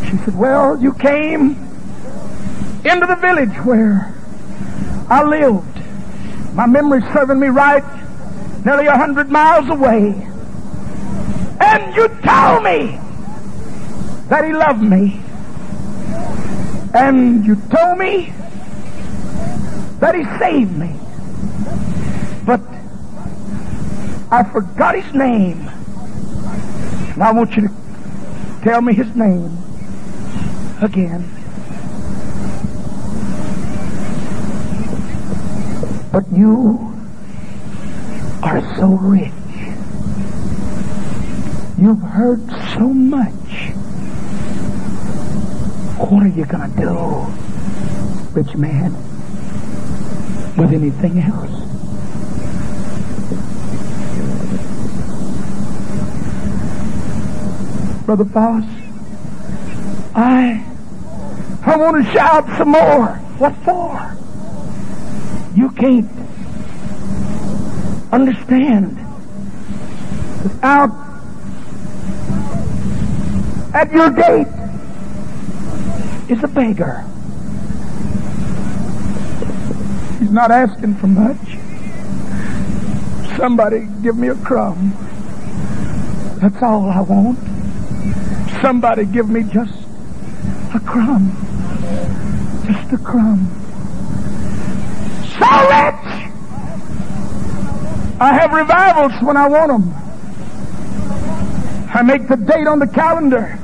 She 0.09 0.17
said, 0.19 0.37
well, 0.39 0.81
you 0.81 0.95
came 0.95 1.57
into 2.85 3.07
the 3.07 3.17
village 3.21 3.57
where 3.65 4.15
I 5.09 5.23
lived. 5.23 6.55
My 6.55 6.67
memory's 6.67 7.05
serving 7.13 7.41
me 7.41 7.49
right, 7.49 7.85
nearly 8.65 8.87
a 8.87 8.97
hundred 8.97 9.29
miles 9.31 9.69
away. 9.69 10.15
And 11.61 11.95
you 11.97 12.09
told 12.09 12.63
me 12.63 12.99
that 14.29 14.45
he 14.45 14.53
loved 14.53 14.83
me. 14.83 15.21
And 16.95 17.45
you 17.45 17.57
told 17.57 17.99
me 17.99 18.33
that 19.99 20.15
he 20.15 20.25
saved 20.39 20.77
me. 20.79 20.95
But 22.47 22.61
I 24.31 24.45
forgot 24.45 24.95
his 24.95 25.15
name. 25.15 25.69
And 27.15 27.23
I 27.23 27.33
want 27.33 27.57
you 27.57 27.69
to 27.69 27.75
tell 28.63 28.81
me 28.81 28.95
his 28.95 29.15
name 29.17 29.57
again. 30.81 31.44
But 36.15 36.31
you 36.33 36.95
are 38.45 38.61
so 38.77 38.87
rich. 38.87 39.33
You've 41.77 42.01
heard 42.03 42.41
so 42.79 42.87
much. 42.89 43.33
What 45.99 46.23
are 46.23 46.29
you 46.29 46.45
going 46.45 46.71
to 46.71 46.81
do, 46.81 47.27
rich 48.33 48.55
man, 48.55 48.93
with 50.57 50.73
anything 50.73 51.19
else? 51.19 51.51
Brother 58.07 58.23
Boss, 58.23 58.65
I 60.15 60.65
I 61.67 61.77
want 61.77 62.07
to 62.07 62.13
shout 62.13 62.47
some 62.57 62.69
more. 62.69 63.17
What 63.39 63.57
for? 63.65 64.24
You 65.55 65.71
can't 65.71 66.11
understand 68.13 68.97
that 70.43 70.65
out 70.65 70.91
at 73.73 73.93
your 73.93 74.11
gate 74.11 74.47
is 76.29 76.43
a 76.43 76.49
beggar. 76.49 77.05
He's 80.19 80.31
not 80.31 80.51
asking 80.51 80.95
for 80.97 81.07
much. 81.07 81.59
Somebody 83.37 83.89
give 84.03 84.17
me 84.17 84.29
a 84.29 84.35
crumb. 84.37 84.93
That's 86.41 86.63
all 86.63 86.89
I 86.89 87.01
want. 87.01 87.39
Somebody 88.61 89.05
give 89.07 89.29
me 89.29 89.43
just 89.43 89.75
a 90.75 90.81
crumb. 90.81 91.31
Just 92.67 92.93
a 92.93 92.99
crumb. 92.99 93.64
So 95.45 95.69
rich! 95.69 96.01
I 98.19 98.33
have 98.33 98.51
revivals 98.53 99.13
when 99.21 99.37
I 99.37 99.47
want 99.47 99.73
them. 99.73 99.93
I 101.93 102.03
make 102.03 102.29
the 102.29 102.37
date 102.37 102.67
on 102.67 102.79
the 102.79 102.87
calendar. 102.87 103.59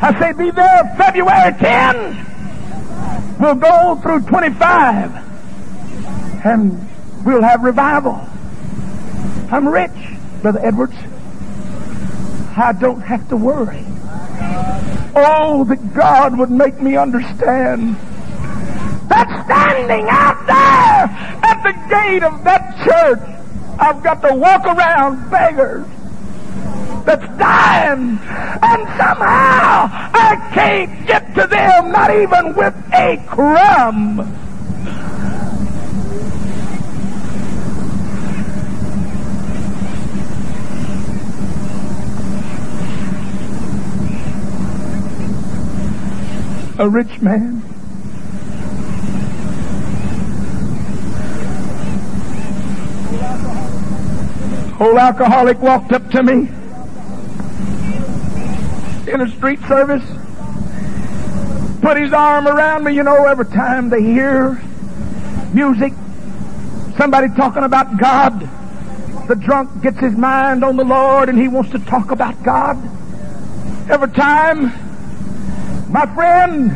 I 0.00 0.16
say, 0.20 0.32
be 0.32 0.52
there 0.52 0.94
February 0.96 1.54
10. 1.58 2.24
We'll 3.40 3.56
go 3.56 3.96
through 4.02 4.20
25. 4.22 5.10
And 6.46 6.88
we'll 7.24 7.42
have 7.42 7.62
revival. 7.62 8.20
I'm 9.50 9.66
rich, 9.66 9.90
Brother 10.42 10.60
Edwards. 10.62 10.94
I 12.56 12.72
don't 12.78 13.00
have 13.00 13.28
to 13.30 13.36
worry. 13.36 13.84
Oh, 15.16 15.64
that 15.68 15.94
God 15.94 16.38
would 16.38 16.50
make 16.50 16.80
me 16.80 16.96
understand 16.96 17.96
that 19.08 19.44
standing 19.44 20.06
out 20.08 20.46
there 20.46 21.08
at 21.44 21.62
the 21.62 21.72
gate 21.88 22.22
of 22.22 22.44
that 22.44 22.76
church, 22.84 23.20
I've 23.78 24.02
got 24.02 24.22
to 24.22 24.34
walk 24.34 24.64
around 24.64 25.30
beggars 25.30 25.86
that's 27.04 27.38
dying, 27.38 28.18
and 28.18 28.82
somehow 28.98 29.88
I 30.12 30.50
can't 30.52 31.06
get 31.06 31.34
to 31.36 31.46
them, 31.46 31.92
not 31.92 32.10
even 32.10 32.54
with 32.54 32.74
a 32.92 33.22
crumb. 33.28 34.20
A 46.78 46.88
rich 46.88 47.20
man. 47.22 47.75
Old 54.78 54.98
alcoholic 54.98 55.58
walked 55.60 55.92
up 55.92 56.10
to 56.10 56.22
me 56.22 56.48
in 59.10 59.20
a 59.20 59.28
street 59.36 59.60
service, 59.60 60.04
put 61.80 61.96
his 61.96 62.12
arm 62.12 62.46
around 62.46 62.84
me. 62.84 62.92
You 62.92 63.02
know, 63.02 63.24
every 63.24 63.46
time 63.46 63.88
they 63.88 64.02
hear 64.02 64.60
music, 65.54 65.94
somebody 66.98 67.28
talking 67.36 67.62
about 67.62 67.96
God, 67.98 68.40
the 69.28 69.36
drunk 69.36 69.82
gets 69.82 69.98
his 69.98 70.14
mind 70.14 70.62
on 70.62 70.76
the 70.76 70.84
Lord 70.84 71.30
and 71.30 71.38
he 71.38 71.48
wants 71.48 71.70
to 71.70 71.78
talk 71.78 72.10
about 72.10 72.42
God. 72.42 72.76
Every 73.90 74.10
time, 74.10 74.64
my 75.90 76.04
friend, 76.14 76.70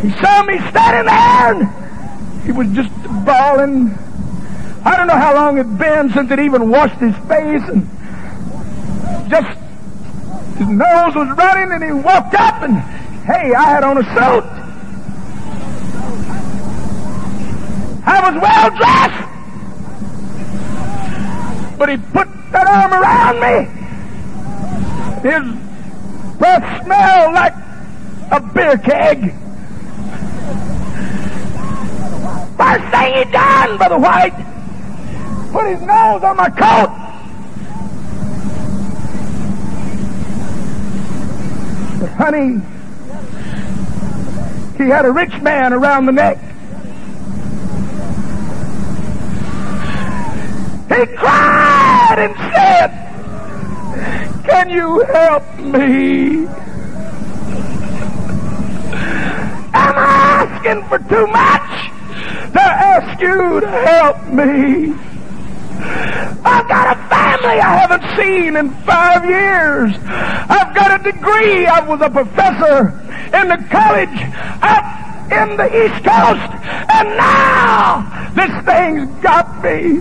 he 0.00 0.10
saw 0.22 0.44
me 0.44 0.58
standing 0.70 1.06
there 1.06 1.54
and 1.54 2.44
he 2.44 2.52
was 2.52 2.68
just 2.68 2.90
bawling. 3.26 3.98
I 4.86 4.96
don't 4.96 5.08
know 5.08 5.18
how 5.18 5.34
long 5.34 5.58
it's 5.58 5.68
been 5.68 6.12
since 6.12 6.30
it 6.30 6.38
even 6.38 6.70
washed 6.70 7.00
his 7.00 7.16
face 7.26 7.68
and 7.68 7.90
just 9.28 9.58
his 10.58 10.68
nose 10.68 11.12
was 11.16 11.28
running 11.36 11.72
and 11.72 11.82
he 11.82 11.90
walked 11.90 12.34
up 12.34 12.62
and, 12.62 12.78
hey, 13.26 13.52
I 13.52 13.64
had 13.64 13.82
on 13.82 13.98
a 13.98 14.04
suit. 14.04 14.44
I 18.06 18.30
was 18.30 18.40
well 18.40 18.70
dressed. 18.70 19.26
But 21.78 21.88
he 21.88 21.96
put 21.96 22.28
that 22.52 22.68
arm 22.68 22.92
around 22.94 23.40
me. 23.40 23.68
His 25.28 25.42
breath 26.38 26.84
smelled 26.84 27.34
like 27.34 27.54
a 28.30 28.40
beer 28.54 28.78
keg. 28.78 29.34
First 32.56 32.84
thing 32.94 33.14
he 33.14 33.24
done, 33.32 33.76
Brother 33.76 33.98
White, 33.98 34.55
put 35.56 35.70
his 35.70 35.80
nose 35.80 36.22
on 36.22 36.36
my 36.36 36.50
coat. 36.50 36.90
But 41.98 42.10
honey, 42.10 42.60
he 44.76 44.90
had 44.90 45.06
a 45.06 45.12
rich 45.12 45.40
man 45.40 45.72
around 45.72 46.04
the 46.04 46.12
neck. 46.12 46.36
He 50.90 51.06
cried 51.16 52.16
and 52.18 52.36
said, 52.52 52.90
Can 54.44 54.68
you 54.68 55.00
help 55.06 55.58
me? 55.58 56.44
Am 59.72 59.94
I 59.96 60.44
asking 60.44 60.84
for 60.84 60.98
too 60.98 61.26
much 61.28 62.52
to 62.52 62.60
ask 62.60 63.18
you 63.22 63.60
to 63.60 63.66
help 63.66 64.22
me? 64.26 65.15
I've 66.44 66.68
got 66.68 66.96
a 66.96 67.08
family 67.08 67.60
I 67.60 67.76
haven't 67.76 68.04
seen 68.16 68.56
in 68.56 68.70
five 68.84 69.24
years. 69.24 69.96
I've 70.06 70.74
got 70.74 71.00
a 71.00 71.02
degree. 71.02 71.66
I 71.66 71.80
was 71.80 72.00
a 72.00 72.10
professor 72.10 72.90
in 73.34 73.48
the 73.48 73.58
college 73.70 74.18
up 74.62 75.05
in 75.32 75.56
the 75.56 75.66
East 75.66 76.04
Coast. 76.04 76.50
And 76.90 77.08
now 77.16 78.30
this 78.34 78.52
thing's 78.64 79.08
got 79.22 79.62
me. 79.62 79.98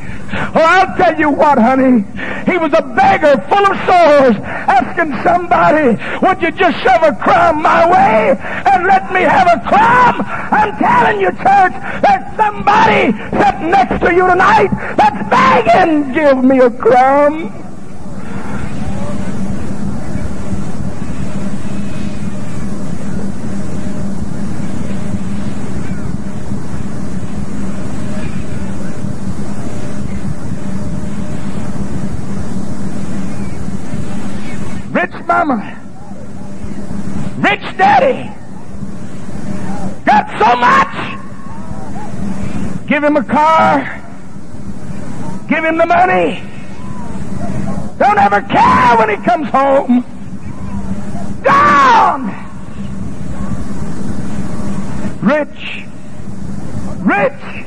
Well, 0.54 0.68
I'll 0.68 0.98
tell 0.98 1.18
you 1.18 1.30
what, 1.30 1.58
honey. 1.58 2.04
He 2.50 2.58
was 2.58 2.74
a 2.74 2.82
beggar 2.82 3.42
full 3.48 3.66
of 3.66 3.78
sores 3.86 4.36
asking 4.68 5.16
somebody, 5.24 5.98
would 6.22 6.42
you 6.42 6.52
just 6.52 6.78
shove 6.84 7.04
a 7.04 7.14
crumb 7.16 7.62
my 7.62 7.90
way 7.90 8.38
and 8.40 8.86
let 8.86 9.12
me 9.14 9.22
have 9.22 9.48
a 9.48 9.60
crumb? 9.68 10.22
I'm 10.52 10.76
telling 10.78 11.22
you, 11.22 11.32
church, 11.32 11.76
there's 12.04 12.36
somebody 12.36 13.12
sitting 13.38 13.72
next 13.72 14.00
to 14.04 14.14
you 14.14 14.28
tonight 14.28 14.70
that's 14.98 15.30
begging, 15.30 16.14
give 16.14 16.44
me 16.44 16.60
a 16.60 16.70
crumb. 16.70 17.66
rich 35.06 35.25
mama, 35.44 35.60
rich 37.40 37.78
daddy, 37.78 38.32
got 40.06 40.30
so 40.40 40.56
much. 40.56 40.96
Give 42.88 43.04
him 43.04 43.18
a 43.18 43.24
car, 43.24 44.02
give 45.50 45.66
him 45.66 45.78
the 45.78 45.86
money. 45.86 46.42
Don't 47.98 48.18
ever 48.18 48.42
care 48.44 48.98
when 48.98 49.10
he 49.10 49.18
comes 49.26 49.50
home. 49.50 50.06
Down! 51.44 52.32
Rich, 55.22 55.84
rich. 57.00 57.66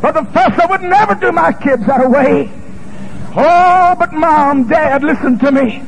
For 0.00 0.12
the 0.12 0.24
fuss, 0.32 0.58
I 0.58 0.66
would 0.70 0.82
never 0.82 1.14
do 1.14 1.30
my 1.30 1.52
kids 1.52 1.86
that 1.86 2.10
way. 2.10 2.63
Oh, 3.36 3.96
but 3.98 4.12
mom, 4.12 4.68
dad, 4.68 5.02
listen 5.02 5.38
to 5.40 5.50
me. 5.50 5.78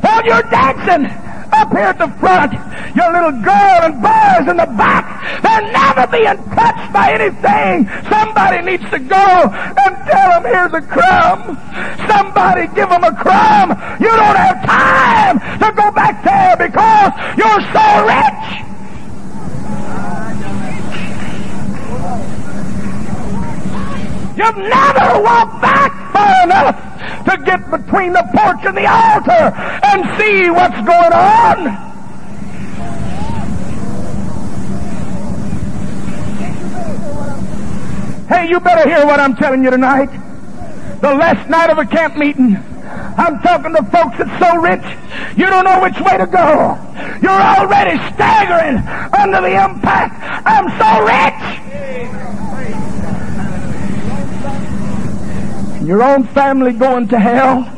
While 0.00 0.24
you're 0.24 0.42
dancing 0.42 1.06
up 1.50 1.70
here 1.70 1.90
at 1.90 1.98
the 1.98 2.06
front, 2.22 2.52
your 2.94 3.10
little 3.10 3.34
girl 3.42 3.78
and 3.82 3.98
boys 3.98 4.46
in 4.46 4.56
the 4.58 4.70
back, 4.78 5.42
they're 5.42 5.72
never 5.74 6.06
being 6.06 6.38
touched 6.54 6.92
by 6.92 7.10
anything. 7.18 7.90
Somebody 8.06 8.62
needs 8.62 8.88
to 8.90 8.98
go 8.98 9.26
and 9.50 9.92
tell 10.06 10.28
them 10.38 10.44
here's 10.46 10.74
a 10.74 10.86
crumb. 10.86 11.58
Somebody 12.06 12.68
give 12.74 12.88
them 12.88 13.02
a 13.02 13.14
crumb. 13.14 13.70
You 13.98 14.14
don't 14.14 14.38
have 14.38 14.62
time 14.62 15.38
to 15.58 15.72
go 15.74 15.90
back 15.90 16.22
there 16.22 16.54
because 16.56 17.10
you're 17.34 17.62
so 17.74 17.86
rich. 18.06 18.73
You've 24.36 24.56
never 24.56 25.22
walked 25.22 25.62
back 25.62 26.12
far 26.12 26.42
enough 26.42 27.24
to 27.24 27.36
get 27.44 27.70
between 27.70 28.12
the 28.12 28.28
porch 28.34 28.64
and 28.64 28.76
the 28.76 28.86
altar 28.86 29.54
and 29.84 30.18
see 30.18 30.50
what's 30.50 30.74
going 30.74 31.12
on. 31.12 31.94
Hey, 38.28 38.48
you 38.48 38.58
better 38.58 38.88
hear 38.88 39.06
what 39.06 39.20
I'm 39.20 39.36
telling 39.36 39.62
you 39.62 39.70
tonight. 39.70 40.10
The 41.00 41.14
last 41.14 41.48
night 41.48 41.70
of 41.70 41.78
a 41.78 41.84
camp 41.84 42.16
meeting, 42.16 42.56
I'm 43.16 43.38
talking 43.40 43.72
to 43.74 43.82
folks 43.84 44.18
that's 44.18 44.38
so 44.40 44.56
rich, 44.56 44.82
you 45.36 45.46
don't 45.46 45.64
know 45.64 45.80
which 45.80 46.00
way 46.00 46.18
to 46.18 46.26
go. 46.26 46.76
You're 47.22 47.30
already 47.30 47.98
staggering 48.14 48.78
under 49.14 49.40
the 49.40 49.62
impact. 49.62 50.18
I'm 50.44 50.68
so 50.80 51.04
rich. 51.04 52.23
Your 55.84 56.02
own 56.02 56.24
family 56.28 56.72
going 56.72 57.08
to 57.08 57.18
hell, 57.18 57.68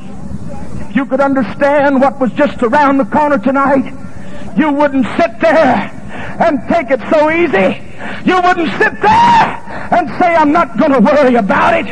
if 0.80 0.94
you 0.94 1.06
could 1.06 1.20
understand 1.20 2.00
what 2.00 2.20
was 2.20 2.32
just 2.32 2.62
around 2.62 2.98
the 2.98 3.04
corner 3.04 3.36
tonight, 3.36 3.92
you 4.56 4.70
wouldn't 4.70 5.06
sit 5.16 5.40
there 5.40 5.90
and 6.38 6.60
take 6.68 6.90
it 6.90 7.00
so 7.10 7.30
easy. 7.30 7.82
You 8.24 8.40
wouldn't 8.40 8.70
sit 8.78 9.00
there 9.02 9.46
and 9.90 10.08
say, 10.20 10.36
I'm 10.36 10.52
not 10.52 10.78
going 10.78 10.92
to 10.92 11.00
worry 11.00 11.34
about 11.34 11.74
it. 11.74 11.86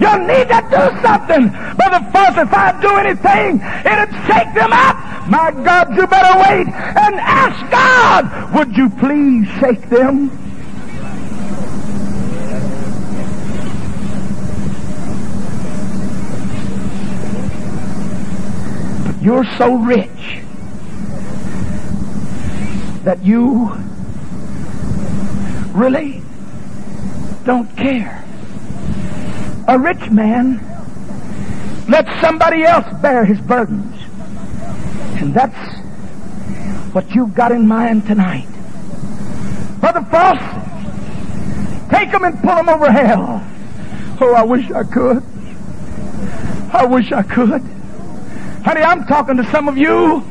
You 0.00 0.18
need 0.26 0.48
to 0.48 0.60
do 0.72 1.02
something. 1.02 1.48
Brother 1.76 2.00
Fauss, 2.12 2.42
if 2.42 2.54
I 2.54 2.80
do 2.80 2.96
anything, 2.96 3.60
it'd 3.84 4.14
shake 4.26 4.54
them 4.54 4.72
up. 4.72 4.96
My 5.28 5.50
God, 5.50 5.94
you 5.94 6.06
better 6.06 6.38
wait 6.48 6.66
and 6.68 7.14
ask 7.16 7.70
God, 7.70 8.54
would 8.54 8.74
you 8.74 8.88
please 8.88 9.46
shake 9.60 9.88
them? 9.90 10.47
You're 19.28 19.44
so 19.58 19.74
rich 19.74 20.40
that 23.04 23.22
you 23.22 23.74
really 25.74 26.22
don't 27.44 27.68
care. 27.76 28.24
A 29.68 29.78
rich 29.78 30.10
man 30.10 30.64
lets 31.90 32.10
somebody 32.22 32.62
else 32.62 32.86
bear 33.02 33.26
his 33.26 33.38
burdens. 33.42 34.00
And 35.20 35.34
that's 35.34 35.76
what 36.94 37.14
you've 37.14 37.34
got 37.34 37.52
in 37.52 37.68
mind 37.68 38.06
tonight. 38.06 38.48
Brother 39.80 40.00
Fauss, 40.10 41.90
take 41.90 42.12
them 42.12 42.24
and 42.24 42.40
pull 42.40 42.56
them 42.56 42.70
over 42.70 42.90
hell. 42.90 43.46
Oh, 44.22 44.32
I 44.32 44.42
wish 44.42 44.70
I 44.70 44.84
could. 44.84 45.22
I 46.72 46.86
wish 46.86 47.12
I 47.12 47.22
could. 47.22 47.77
Honey, 48.64 48.82
I'm 48.82 49.06
talking 49.06 49.36
to 49.36 49.44
some 49.50 49.68
of 49.68 49.78
you 49.78 50.24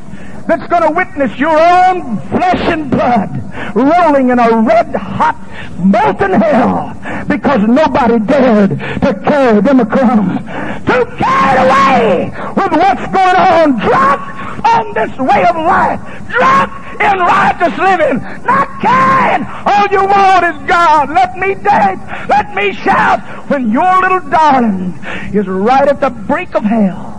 that's 0.46 0.66
going 0.68 0.82
to 0.82 0.90
witness 0.90 1.38
your 1.38 1.58
own 1.58 2.18
flesh 2.28 2.60
and 2.72 2.90
blood 2.90 3.30
rolling 3.74 4.30
in 4.30 4.38
a 4.38 4.62
red 4.62 4.94
hot 4.94 5.36
molten 5.78 6.32
hell 6.32 6.96
because 7.28 7.60
nobody 7.68 8.18
dared 8.24 8.70
to 8.70 9.20
carry 9.24 9.60
them 9.60 9.80
a 9.80 9.86
crumb. 9.86 10.38
Too 10.86 11.04
carried 11.20 11.60
away 11.68 12.32
with 12.56 12.72
what's 12.72 13.06
going 13.12 13.36
on, 13.36 13.78
drunk 13.78 14.20
on 14.64 14.94
this 14.94 15.18
way 15.18 15.44
of 15.44 15.56
life, 15.56 16.00
drunk 16.30 16.72
in 17.00 17.18
righteous 17.18 17.78
living, 17.78 18.18
not 18.44 18.68
caring. 18.80 19.44
All 19.66 19.86
you 19.92 20.06
want 20.08 20.44
is 20.44 20.68
God. 20.68 21.10
Let 21.10 21.36
me 21.36 21.54
dance, 21.56 22.00
let 22.28 22.54
me 22.54 22.72
shout 22.72 23.20
when 23.50 23.70
your 23.70 24.00
little 24.00 24.30
darling 24.30 24.98
is 25.34 25.46
right 25.46 25.88
at 25.88 26.00
the 26.00 26.10
brink 26.10 26.54
of 26.54 26.64
hell. 26.64 27.17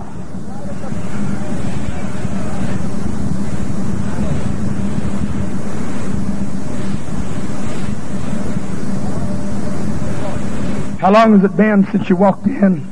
How 10.99 11.13
long 11.13 11.39
has 11.39 11.49
it 11.49 11.55
been 11.55 11.87
since 11.91 12.09
you 12.09 12.17
walked 12.17 12.45
in, 12.45 12.85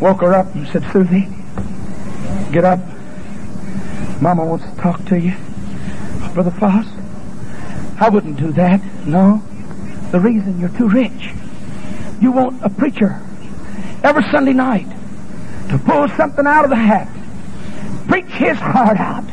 woke 0.00 0.20
her 0.20 0.34
up 0.34 0.54
and 0.54 0.68
said, 0.68 0.84
Susie, 0.92 1.28
get 2.52 2.64
up. 2.64 2.78
Mama 4.22 4.44
wants 4.44 4.64
to 4.64 4.76
talk 4.76 5.04
to 5.06 5.18
you. 5.18 5.34
Brother 6.32 6.52
Fauss, 6.52 6.86
I 8.00 8.08
wouldn't 8.08 8.36
do 8.36 8.52
that. 8.52 8.80
No. 9.04 9.42
The 10.12 10.20
reason 10.20 10.60
you're 10.60 10.68
too 10.68 10.88
rich. 10.88 11.30
You 12.20 12.30
want 12.30 12.62
a 12.62 12.68
preacher 12.68 13.20
every 14.04 14.22
Sunday 14.30 14.52
night 14.52 14.86
to 15.70 15.78
pull 15.78 16.06
something 16.10 16.46
out 16.46 16.62
of 16.62 16.70
the 16.70 16.76
hat, 16.76 17.08
preach 18.06 18.30
his 18.30 18.58
heart 18.58 18.96
out, 18.96 19.24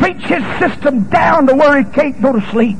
preach 0.00 0.22
his 0.24 0.42
system 0.58 1.04
down 1.04 1.46
to 1.46 1.54
where 1.54 1.80
he 1.80 1.88
can't 1.92 2.20
go 2.20 2.32
to 2.32 2.50
sleep 2.50 2.76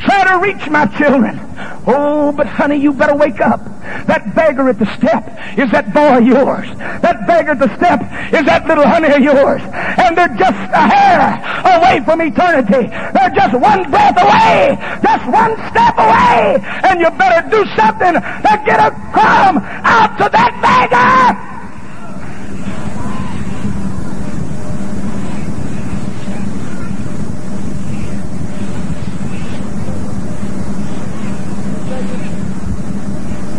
try 0.00 0.24
to 0.24 0.38
reach 0.38 0.68
my 0.68 0.86
children. 0.98 1.38
Oh, 1.86 2.32
but 2.36 2.46
honey, 2.46 2.76
you 2.76 2.92
better 2.92 3.14
wake 3.14 3.40
up. 3.40 3.60
That 4.06 4.34
beggar 4.34 4.68
at 4.68 4.78
the 4.78 4.86
step 4.96 5.26
is 5.58 5.70
that 5.72 5.92
boy 5.92 6.18
of 6.18 6.26
yours. 6.26 6.68
That 7.02 7.26
beggar 7.26 7.52
at 7.52 7.58
the 7.58 7.74
step 7.76 8.00
is 8.32 8.44
that 8.46 8.66
little 8.66 8.86
honey 8.86 9.12
of 9.12 9.20
yours. 9.20 9.62
And 9.98 10.16
they're 10.16 10.34
just 10.38 10.62
a 10.72 10.84
hair 10.86 11.42
away 11.76 12.00
from 12.04 12.22
eternity. 12.22 12.88
They're 12.88 13.34
just 13.34 13.54
one 13.58 13.90
breath 13.90 14.16
away. 14.16 14.78
Just 15.02 15.26
one 15.26 15.54
step 15.70 15.94
away. 15.98 16.62
And 16.88 17.00
you 17.00 17.10
better 17.18 17.42
do 17.50 17.64
something 17.76 18.14
to 18.14 18.52
get 18.64 18.80
a 18.80 18.90
crumb 19.12 19.58
out 19.84 20.16
to 20.18 20.28
that 20.30 20.52
beggar. 20.62 21.51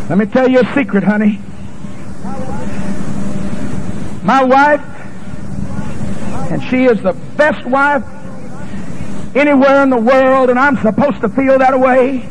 Let 0.10 0.18
me 0.18 0.26
tell 0.26 0.49
you 0.49 0.60
a 0.60 0.74
secret, 0.74 1.04
honey. 1.04 1.39
My 4.24 4.43
wife, 4.43 4.82
and 6.51 6.62
she 6.64 6.86
is 6.86 7.01
the 7.01 7.14
best 7.36 7.66
wife 7.66 8.04
anywhere 9.36 9.82
in 9.82 9.89
the 9.89 9.99
world, 9.99 10.49
and 10.49 10.60
I'm 10.60 10.78
supposed 10.78 11.22
to 11.22 11.30
feel 11.30 11.58
that 11.60 11.80
way. 11.80 12.22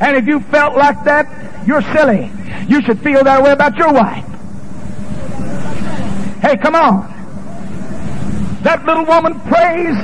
And 0.00 0.16
if 0.16 0.26
you 0.26 0.40
felt 0.40 0.76
like 0.76 1.04
that, 1.04 1.66
you're 1.66 1.82
silly. 1.82 2.30
You 2.68 2.82
should 2.82 3.00
feel 3.00 3.24
that 3.24 3.42
way 3.42 3.52
about 3.52 3.76
your 3.76 3.92
wife. 3.92 4.24
Hey, 6.42 6.56
come 6.58 6.74
on. 6.74 7.12
That 8.62 8.84
little 8.84 9.06
woman 9.06 9.40
prays, 9.40 9.96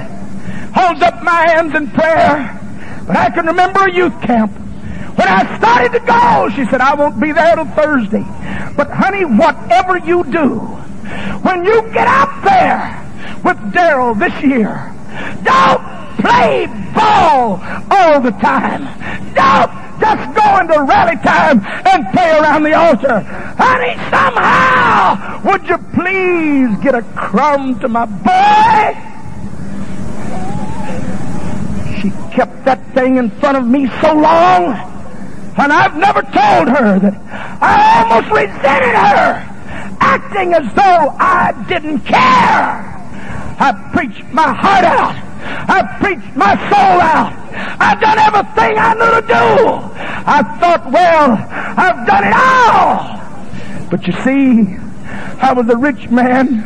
holds 0.75 1.03
up 1.03 1.23
my 1.23 1.47
hands 1.49 1.75
in 1.75 1.91
prayer. 1.91 2.59
But 3.07 3.17
I 3.17 3.31
can 3.31 3.47
remember 3.47 3.81
a 3.81 3.93
youth 3.93 4.21
camp. 4.23 4.62
When 5.17 5.29
I 5.29 5.59
started 5.59 5.93
to 5.93 6.01
go, 6.01 6.49
she 6.55 6.65
said, 6.71 6.81
I 6.81 6.95
won't 6.95 7.21
be 7.21 7.33
there 7.33 7.55
till 7.57 7.67
Thursday. 7.67 8.25
But 8.77 8.91
honey, 8.91 9.25
whatever 9.25 9.99
you 9.99 10.25
do, 10.25 10.59
when 11.43 11.65
you 11.65 11.83
get 11.93 12.07
out 12.07 12.43
there 12.45 12.99
with 13.45 13.59
Daryl 13.73 14.19
this 14.19 14.33
year, 14.43 14.93
don't 15.45 15.83
play 16.19 16.67
ball 16.95 17.61
all 17.91 18.21
the 18.21 18.31
time. 18.41 18.85
Don't 19.35 19.71
just 20.01 20.35
go 20.35 20.59
into 20.59 20.83
rally 20.83 21.17
time 21.19 21.61
and 21.87 22.09
play 22.13 22.39
around 22.39 22.63
the 22.63 22.75
altar. 22.75 23.21
Honey, 23.59 23.95
somehow, 24.11 25.43
would 25.45 25.69
you 25.69 25.79
please 25.95 26.77
get 26.83 26.95
a 26.95 27.03
crumb 27.15 27.79
to 27.81 27.89
my 27.89 28.07
boy? 28.07 28.99
She 32.01 32.11
kept 32.35 32.65
that 32.65 32.81
thing 32.95 33.17
in 33.19 33.31
front 33.31 33.57
of 33.59 33.67
me 33.67 33.89
so 34.01 34.15
long, 34.15 34.75
and 35.59 35.73
I've 35.73 35.97
never 35.97 36.23
told 36.23 36.69
her 36.69 36.99
that 36.99 37.15
I 37.61 38.03
almost 38.03 38.33
resented 38.33 38.95
her, 38.95 39.45
acting 40.01 40.55
as 40.55 40.67
though 40.75 41.15
I 41.19 41.53
didn't 41.69 42.01
care. 42.01 42.93
I 43.61 43.91
preached 43.93 44.25
my 44.33 44.53
heart 44.53 44.85
out. 44.85 45.15
I 45.45 45.83
preached 46.01 46.37
my 46.37 46.55
soul 46.71 47.01
out. 47.01 47.33
I've 47.81 48.01
done 48.01 48.19
everything 48.19 48.79
I 48.79 48.95
knew 48.95 49.21
to 49.21 49.27
do. 49.27 49.93
I 50.25 50.43
thought, 50.59 50.91
well, 50.91 51.37
I've 51.77 52.07
done 52.07 52.25
it 52.25 52.35
all. 52.35 53.89
But 53.91 54.07
you 54.07 54.13
see, 54.25 54.79
I 55.41 55.53
was 55.53 55.69
a 55.69 55.77
rich 55.77 56.09
man, 56.09 56.65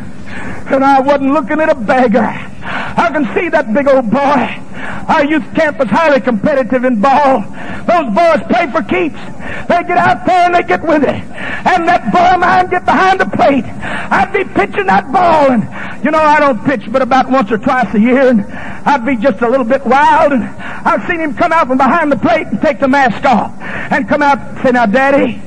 and 0.72 0.84
I 0.84 1.01
wasn't 1.01 1.32
looking 1.32 1.61
at 1.61 1.68
a 1.68 1.74
beggar. 1.74 2.26
I 2.26 3.11
can 3.12 3.24
see 3.34 3.49
that 3.49 3.72
big 3.72 3.89
old 3.89 4.11
boy. 4.11 4.66
Our 5.09 5.24
youth 5.24 5.45
camp 5.55 5.80
is 5.80 5.89
highly 5.89 6.20
competitive 6.20 6.84
in 6.84 7.01
ball. 7.01 7.41
Those 7.87 8.11
boys 8.12 8.43
play 8.51 8.66
for 8.70 8.82
keeps. 8.82 9.20
They 9.68 9.82
get 9.87 9.97
out 9.97 10.26
there 10.26 10.47
and 10.47 10.55
they 10.55 10.62
get 10.62 10.82
with 10.82 11.05
it. 11.05 11.22
And 11.66 11.87
that 11.89 12.12
boy 12.12 12.34
of 12.34 12.41
mine 12.41 12.68
get 12.68 12.84
behind 12.84 13.20
the 13.20 13.26
plate. 13.26 13.64
I'd 13.64 14.32
be 14.32 14.45
pitching 14.45 14.87
that 14.87 15.11
ball 15.12 15.53
and, 15.53 15.62
you 16.05 16.11
know, 16.11 16.18
I 16.18 16.41
don't 16.41 16.62
pitch 16.64 16.91
but 16.91 17.03
about 17.03 17.30
once 17.30 17.51
or 17.53 17.59
twice 17.59 17.95
a 17.95 18.01
year 18.01 18.28
and 18.28 18.43
I'd 18.43 19.07
be 19.07 19.16
just 19.16 19.43
a 19.43 19.49
little 19.49 19.64
bit 19.66 19.87
wild 19.87 20.32
and 20.32 20.43
I've 20.43 21.07
seen 21.09 21.20
him 21.20 21.34
come 21.34 21.53
out 21.53 21.68
from 21.68 21.78
behind 21.78 22.11
the 22.11 22.16
plate 22.16 22.49
and 22.49 22.61
take 22.61 22.80
the 22.80 22.89
mask 22.89 23.24
off 23.24 23.53
and 23.61 24.09
come 24.09 24.22
out 24.22 24.39
and 24.39 24.59
say, 24.62 24.72
now 24.72 24.87
daddy, 24.87 25.41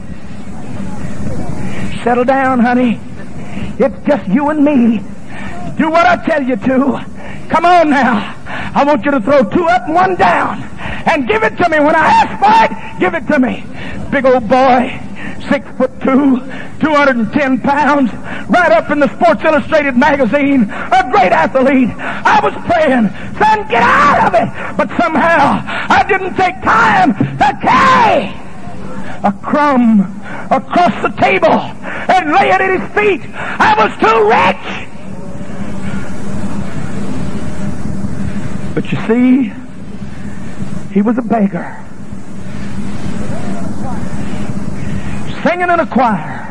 settle 2.04 2.24
down, 2.24 2.60
honey. 2.60 3.02
It's 3.80 4.06
just 4.06 4.28
you 4.28 4.50
and 4.50 4.64
me. 4.64 4.98
Do 5.78 5.90
what 5.90 6.06
I 6.06 6.18
tell 6.26 6.44
you 6.44 6.58
to. 6.58 7.06
Come 7.50 7.66
on 7.66 7.90
now. 7.90 8.36
I 8.76 8.84
want 8.84 9.06
you 9.06 9.12
to 9.12 9.22
throw 9.22 9.42
two 9.44 9.64
up 9.64 9.86
and 9.86 9.96
one 9.96 10.16
down. 10.18 10.62
And 11.08 11.26
give 11.26 11.44
it 11.44 11.56
to 11.56 11.70
me. 11.70 11.80
When 11.80 11.96
I 11.96 12.08
ask 12.08 12.32
for 12.44 12.76
it, 12.76 13.00
give 13.00 13.14
it 13.14 13.26
to 13.28 13.40
me. 13.40 13.64
Big 14.12 14.26
old 14.26 14.50
boy, 14.50 15.00
six 15.50 15.66
foot 15.78 15.92
two, 16.02 16.42
210 16.82 17.62
pounds, 17.62 18.12
right 18.50 18.72
up 18.74 18.92
in 18.92 19.00
the 19.00 19.08
Sports 19.16 19.44
Illustrated 19.46 19.96
magazine, 19.96 20.64
a 20.70 21.10
great 21.10 21.32
athlete. 21.32 21.90
I 21.96 22.42
was 22.44 22.54
praying, 22.68 23.08
son, 23.40 23.68
get 23.70 23.82
out 23.82 24.28
of 24.28 24.34
it. 24.36 24.78
But 24.78 24.90
somehow 25.00 25.64
I 25.64 26.04
didn't 26.06 26.36
take 26.36 26.62
time 26.62 27.14
to 27.16 27.60
carry 27.64 28.49
a 29.24 29.32
crumb 29.32 30.02
across 30.50 31.02
the 31.02 31.10
table 31.20 31.52
and 31.52 32.32
lay 32.32 32.50
it 32.50 32.62
at 32.62 32.80
his 32.80 32.90
feet. 32.96 33.22
I 33.34 33.76
was 33.78 33.92
too 34.00 34.30
rich. 34.30 34.90
But 38.76 38.92
you 38.92 38.98
see, 39.08 39.54
he 40.94 41.02
was 41.02 41.18
a 41.18 41.22
beggar. 41.22 41.86
Singing 45.44 45.70
in 45.70 45.80
a 45.80 45.86
choir. 45.86 46.46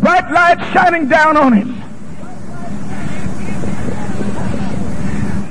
Bright 0.00 0.30
light 0.30 0.58
shining 0.72 1.08
down 1.08 1.36
on 1.36 1.52
him. 1.52 1.80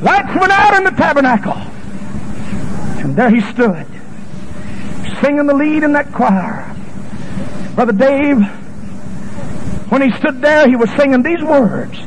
Lights 0.02 0.36
went 0.36 0.52
out 0.52 0.74
in 0.76 0.84
the 0.84 0.92
tabernacle. 0.92 1.73
And 3.04 3.16
there 3.18 3.30
he 3.30 3.42
stood, 3.42 3.86
singing 5.22 5.46
the 5.46 5.54
lead 5.54 5.84
in 5.84 5.92
that 5.92 6.12
choir. 6.14 6.74
Brother 7.76 7.92
Dave, 7.92 8.42
when 9.90 10.02
he 10.02 10.12
stood 10.18 10.42
there, 10.42 10.68
he 10.70 10.76
was 10.76 10.90
singing 10.92 11.22
these 11.22 11.44
words. 11.44 11.98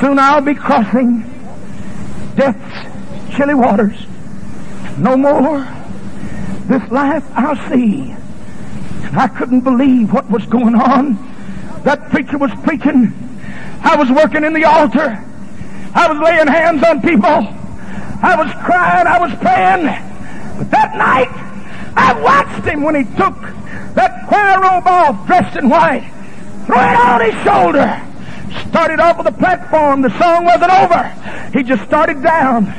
Soon 0.00 0.18
I'll 0.18 0.42
be 0.42 0.54
crossing 0.54 1.22
death's 2.36 3.34
chilly 3.34 3.54
waters. 3.54 4.06
No 4.98 5.16
more 5.16 5.66
this 6.66 6.90
life 6.90 7.24
I'll 7.34 7.56
see. 7.70 8.10
And 8.10 9.18
I 9.18 9.28
couldn't 9.28 9.60
believe 9.60 10.12
what 10.12 10.30
was 10.30 10.44
going 10.46 10.74
on. 10.74 11.14
That 11.84 12.10
preacher 12.10 12.38
was 12.38 12.50
preaching. 12.62 13.12
I 13.82 13.96
was 13.96 14.10
working 14.10 14.44
in 14.44 14.52
the 14.52 14.64
altar. 14.64 15.22
I 15.94 16.12
was 16.12 16.18
laying 16.18 16.46
hands 16.46 16.82
on 16.82 17.00
people. 17.02 17.63
I 18.24 18.36
was 18.36 18.50
crying. 18.64 19.06
I 19.06 19.18
was 19.20 19.34
praying. 19.34 19.84
But 20.56 20.70
that 20.70 20.96
night, 20.96 21.28
I 21.94 22.18
watched 22.22 22.66
him 22.66 22.82
when 22.82 22.94
he 22.94 23.04
took 23.16 23.38
that 23.94 24.26
choir 24.28 24.60
robe 24.60 24.86
off, 24.86 25.26
dressed 25.26 25.56
in 25.58 25.68
white, 25.68 26.10
threw 26.64 26.76
it 26.76 26.98
on 26.98 27.20
his 27.20 27.34
shoulder, 27.44 28.00
started 28.70 28.98
off 28.98 29.18
of 29.18 29.26
the 29.26 29.32
platform. 29.32 30.00
The 30.00 30.16
song 30.18 30.46
wasn't 30.46 30.72
over. 30.72 31.50
He 31.52 31.62
just 31.62 31.84
started 31.84 32.22
down. 32.22 32.72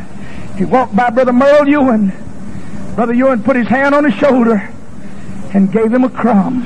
He 0.58 0.66
walked 0.66 0.96
by 0.96 1.12
Brother 1.12 1.34
Merle 1.34 1.68
Ewan. 1.68 2.12
Brother 2.96 3.14
Ewan 3.14 3.44
put 3.44 3.56
his 3.56 3.68
hand 3.68 3.94
on 3.94 4.04
his 4.04 4.16
shoulder 4.16 4.74
and 5.54 5.72
gave 5.72 5.94
him 5.94 6.04
a 6.06 6.10
crumb. 6.10 6.64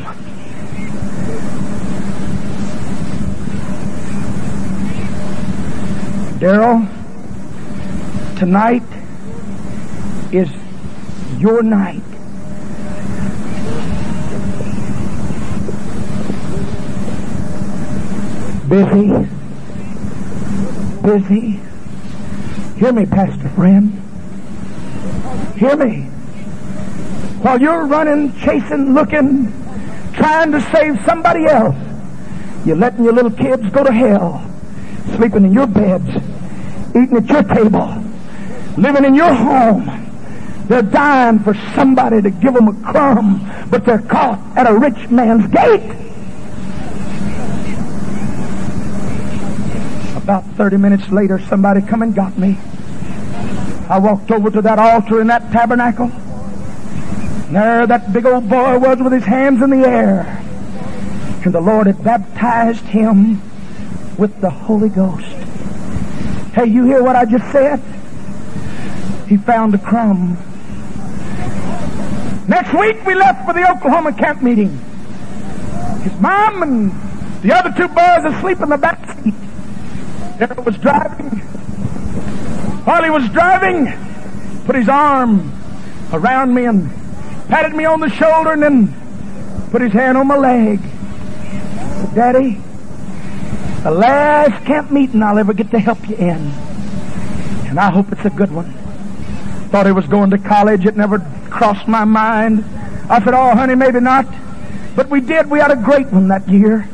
Daryl, 6.40 6.99
tonight 8.40 8.82
is 10.32 10.50
your 11.40 11.62
night. 11.62 12.02
Busy, 18.70 19.28
busy. 21.02 21.60
Hear 22.80 22.94
me, 22.94 23.06
Pastor 23.06 23.50
friend. 23.50 24.02
Hear 25.58 25.76
me. 25.76 26.04
While 27.42 27.60
you're 27.60 27.88
running, 27.88 28.34
chasing, 28.40 28.94
looking, 28.94 29.52
trying 30.14 30.54
to 30.54 30.62
save 30.72 31.04
somebody 31.04 31.46
else, 31.46 31.76
you're 32.66 32.78
letting 32.78 33.04
your 33.04 33.14
little 33.14 33.32
kids 33.32 33.70
go 33.72 33.84
to 33.84 33.92
hell, 33.92 34.50
sleeping 35.18 35.44
in 35.44 35.52
your 35.52 35.68
beds, 35.68 36.10
eating 36.96 37.18
at 37.18 37.26
your 37.26 37.44
table, 37.44 38.06
living 38.80 39.06
in 39.06 39.14
your 39.14 39.34
home. 39.34 40.06
They're 40.68 40.82
dying 40.82 41.40
for 41.40 41.54
somebody 41.76 42.22
to 42.22 42.30
give 42.30 42.54
them 42.54 42.68
a 42.68 42.92
crumb, 42.92 43.50
but 43.70 43.86
they're 43.86 44.02
caught 44.02 44.40
at 44.56 44.70
a 44.70 44.74
rich 44.74 45.10
man's 45.10 45.48
gate. 45.48 45.96
About 50.16 50.46
30 50.56 50.78
minutes 50.78 51.10
later, 51.10 51.40
somebody 51.40 51.82
come 51.82 52.04
and 52.04 52.14
got 52.14 52.38
me. 52.38 52.58
I 53.90 53.98
walked 53.98 54.30
over 54.30 54.52
to 54.52 54.62
that 54.62 54.78
altar 54.78 55.22
in 55.22 55.28
that 55.28 55.52
tabernacle. 55.52 56.12
There 57.50 57.88
that 57.88 58.14
big 58.14 58.28
old 58.28 58.48
boy 58.48 58.78
was 58.78 59.00
with 59.00 59.12
his 59.12 59.24
hands 59.24 59.64
in 59.64 59.72
the 59.72 59.88
air. 59.88 60.40
And 61.44 61.52
the 61.52 61.62
Lord 61.62 61.88
had 61.88 62.04
baptized 62.04 62.86
him 62.86 63.42
with 64.20 64.40
the 64.40 64.52
Holy 64.52 64.90
Ghost. 64.90 65.26
Hey, 66.54 66.66
you 66.66 66.86
hear 66.86 67.02
what 67.02 67.16
I 67.16 67.26
just 67.26 67.52
said? 67.52 67.82
He 69.30 69.38
found 69.38 69.76
a 69.76 69.78
crumb. 69.78 70.38
Next 72.48 72.74
week 72.74 73.06
we 73.06 73.14
left 73.14 73.46
for 73.46 73.54
the 73.54 73.70
Oklahoma 73.70 74.12
camp 74.12 74.42
meeting. 74.42 74.76
His 76.02 76.20
mom 76.20 76.64
and 76.64 76.92
the 77.44 77.56
other 77.56 77.72
two 77.78 77.88
boys 77.90 78.26
asleep 78.26 78.60
in 78.60 78.70
the 78.70 78.78
back 78.78 79.08
seat. 79.22 79.36
Daryl 80.40 80.66
was 80.66 80.78
driving. 80.78 81.30
While 82.86 83.04
he 83.04 83.12
was 83.12 83.30
driving, 83.30 83.94
put 84.66 84.76
his 84.76 84.90
arm 84.90 85.54
around 86.12 86.56
me 86.56 86.66
and 86.66 86.90
patted 87.50 87.76
me 87.76 87.86
on 87.86 88.00
the 88.00 88.10
shoulder 88.10 88.54
and 88.54 88.64
then 88.64 89.70
put 89.70 89.84
his 89.84 89.94
hand 89.94 90.18
on 90.18 90.26
my 90.26 90.38
leg. 90.38 90.80
Daddy, 92.16 92.60
the 93.84 93.92
last 93.92 94.66
camp 94.66 94.90
meeting 94.90 95.22
I'll 95.22 95.38
ever 95.38 95.54
get 95.54 95.70
to 95.70 95.78
help 95.78 96.10
you 96.10 96.16
in. 96.16 96.52
And 97.68 97.80
I 97.80 97.92
hope 97.92 98.12
it's 98.12 98.26
a 98.26 98.32
good 98.32 98.52
one. 98.52 98.79
Thought 99.72 99.86
he 99.86 99.92
was 99.92 100.08
going 100.08 100.32
to 100.32 100.38
college. 100.38 100.86
It 100.86 100.98
never 100.98 101.20
crossed 101.50 101.88
my 101.88 102.04
mind. 102.04 102.64
I 103.10 103.24
said, 103.24 103.34
oh, 103.34 103.56
honey, 103.56 103.76
maybe 103.76 104.00
not. 104.00 104.26
But 104.96 105.10
we 105.10 105.22
did. 105.22 105.50
We 105.50 105.60
had 105.60 105.72
a 105.72 105.76
great 105.76 106.08
one 106.08 106.28
that 106.30 106.48
year. 106.48 106.90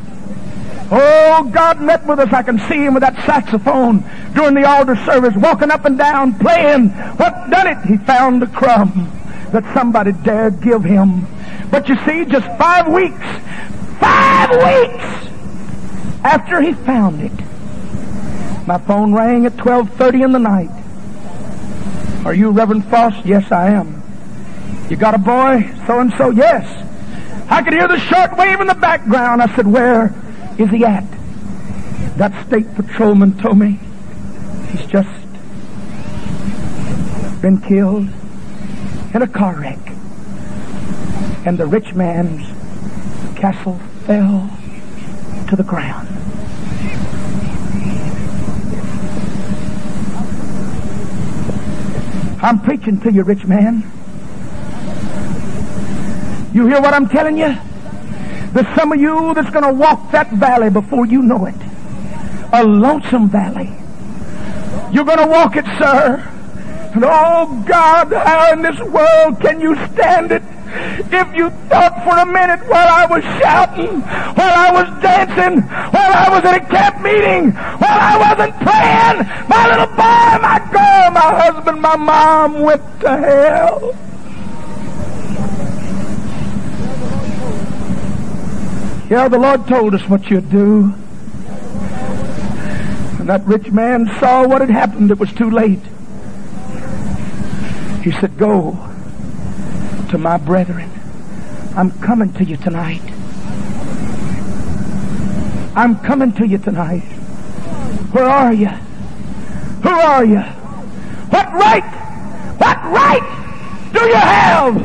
Oh, 0.91 1.49
God 1.51 1.81
met 1.81 2.05
with 2.05 2.19
us. 2.19 2.31
I 2.31 2.43
can 2.43 2.59
see 2.59 2.85
him 2.85 2.93
with 2.93 3.01
that 3.01 3.15
saxophone 3.25 4.03
during 4.33 4.53
the 4.53 4.67
altar 4.67 4.95
service, 4.97 5.33
walking 5.35 5.71
up 5.71 5.85
and 5.85 5.97
down, 5.97 6.37
playing. 6.37 6.89
What 6.89 7.49
done 7.49 7.67
it? 7.67 7.77
He 7.85 7.97
found 7.97 8.43
a 8.43 8.47
crumb 8.47 9.11
that 9.51 9.63
somebody 9.73 10.11
dared 10.11 10.61
give 10.61 10.83
him. 10.83 11.25
But 11.71 11.89
you 11.89 11.95
see, 12.05 12.25
just 12.25 12.45
five 12.57 12.87
weeks, 12.87 13.25
five 13.99 14.51
weeks 14.51 15.25
after 16.23 16.61
he 16.61 16.73
found 16.73 17.21
it, 17.21 18.67
my 18.67 18.77
phone 18.79 19.13
rang 19.13 19.45
at 19.45 19.53
12.30 19.53 20.25
in 20.25 20.31
the 20.33 20.39
night. 20.39 20.84
Are 22.25 22.33
you 22.33 22.49
Reverend 22.49 22.85
Fauss? 22.85 23.23
Yes, 23.23 23.51
I 23.51 23.69
am. 23.69 24.01
You 24.89 24.97
got 24.97 25.13
a 25.13 25.19
boy? 25.19 25.71
So-and-so? 25.85 26.31
Yes. 26.31 26.65
I 27.51 27.61
could 27.61 27.73
hear 27.73 27.87
the 27.87 27.99
short 27.99 28.35
wave 28.35 28.59
in 28.59 28.65
the 28.65 28.73
background. 28.73 29.43
I 29.43 29.55
said, 29.55 29.67
where 29.67 30.11
is 30.57 30.71
he 30.71 30.83
at? 30.83 31.05
That 32.17 32.47
state 32.47 32.73
patrolman 32.73 33.37
told 33.37 33.59
me 33.59 33.79
he's 34.71 34.87
just 34.87 35.07
been 37.43 37.61
killed 37.61 38.09
in 39.13 39.21
a 39.21 39.27
car 39.27 39.59
wreck. 39.59 39.77
And 41.45 41.59
the 41.59 41.67
rich 41.67 41.93
man's 41.93 42.47
castle 43.37 43.77
fell 44.07 44.49
to 45.49 45.55
the 45.55 45.63
ground. 45.63 46.24
I'm 52.45 52.59
preaching 52.59 52.99
to 52.99 53.11
you, 53.11 53.23
rich 53.23 53.43
man. 53.45 53.77
You 56.53 56.67
hear 56.67 56.79
what 56.79 56.93
I'm 56.93 57.09
telling 57.09 57.39
you? 57.39 57.57
There's 58.53 58.75
some 58.75 58.91
of 58.91 59.01
you 59.01 59.33
that's 59.33 59.49
going 59.49 59.65
to 59.65 59.73
walk 59.73 60.11
that 60.11 60.31
valley 60.31 60.69
before 60.69 61.07
you 61.07 61.23
know 61.23 61.47
it. 61.47 61.55
A 62.53 62.63
lonesome 62.63 63.29
valley. 63.29 63.73
You're 64.93 65.05
going 65.05 65.17
to 65.17 65.25
walk 65.25 65.55
it, 65.55 65.65
sir. 65.79 66.21
And 66.93 67.03
oh 67.03 67.63
God, 67.67 68.13
how 68.13 68.53
in 68.53 68.61
this 68.61 68.79
world 68.79 69.41
can 69.41 69.59
you 69.59 69.75
stand 69.93 70.31
it? 70.31 70.43
If 70.67 71.35
you 71.35 71.49
thought 71.69 72.03
for 72.03 72.17
a 72.17 72.25
minute 72.25 72.67
while 72.67 72.87
I 72.87 73.05
was 73.05 73.23
shouting, 73.23 74.01
while 74.01 74.55
I 74.57 74.71
was 74.71 75.01
dancing, 75.01 75.61
while 75.61 76.13
I 76.13 76.29
was 76.29 76.43
at 76.43 76.55
a 76.55 76.65
camp 76.65 77.01
meeting, 77.01 77.51
while 77.51 77.99
I 77.99 78.17
wasn't 78.17 78.55
praying, 78.59 79.17
my 79.47 79.67
little 79.69 79.87
boy, 79.87 80.41
my 80.41 80.59
girl, 80.71 81.11
my 81.11 81.29
husband, 81.41 81.81
my 81.81 81.95
mom 81.95 82.61
went 82.61 82.81
to 83.01 83.17
hell. 83.17 83.95
Yeah, 89.09 89.27
the 89.27 89.37
Lord 89.37 89.67
told 89.67 89.93
us 89.93 90.01
what 90.09 90.29
you'd 90.31 90.49
do. 90.49 90.93
And 93.19 93.29
that 93.29 93.45
rich 93.45 93.71
man 93.71 94.07
saw 94.19 94.47
what 94.47 94.61
had 94.61 94.71
happened. 94.71 95.11
It 95.11 95.19
was 95.19 95.31
too 95.31 95.51
late. 95.51 95.81
He 98.03 98.11
said, 98.11 98.37
Go 98.37 98.94
to 100.15 100.19
my 100.19 100.37
brethren. 100.37 100.89
I'm 101.75 101.91
coming 101.99 102.31
to 102.35 102.45
you 102.45 102.55
tonight. 102.55 103.01
I'm 105.75 105.99
coming 105.99 106.31
to 106.39 106.47
you 106.47 106.57
tonight. 106.57 107.03
Where 108.13 108.23
are 108.23 108.53
you? 108.53 108.69
Who 109.83 109.89
are 109.89 110.23
you? 110.23 110.39
What 110.39 111.51
right? 111.51 111.83
What 112.63 112.77
right 112.95 113.91
do 113.91 114.07
you 114.07 114.15
have 114.15 114.75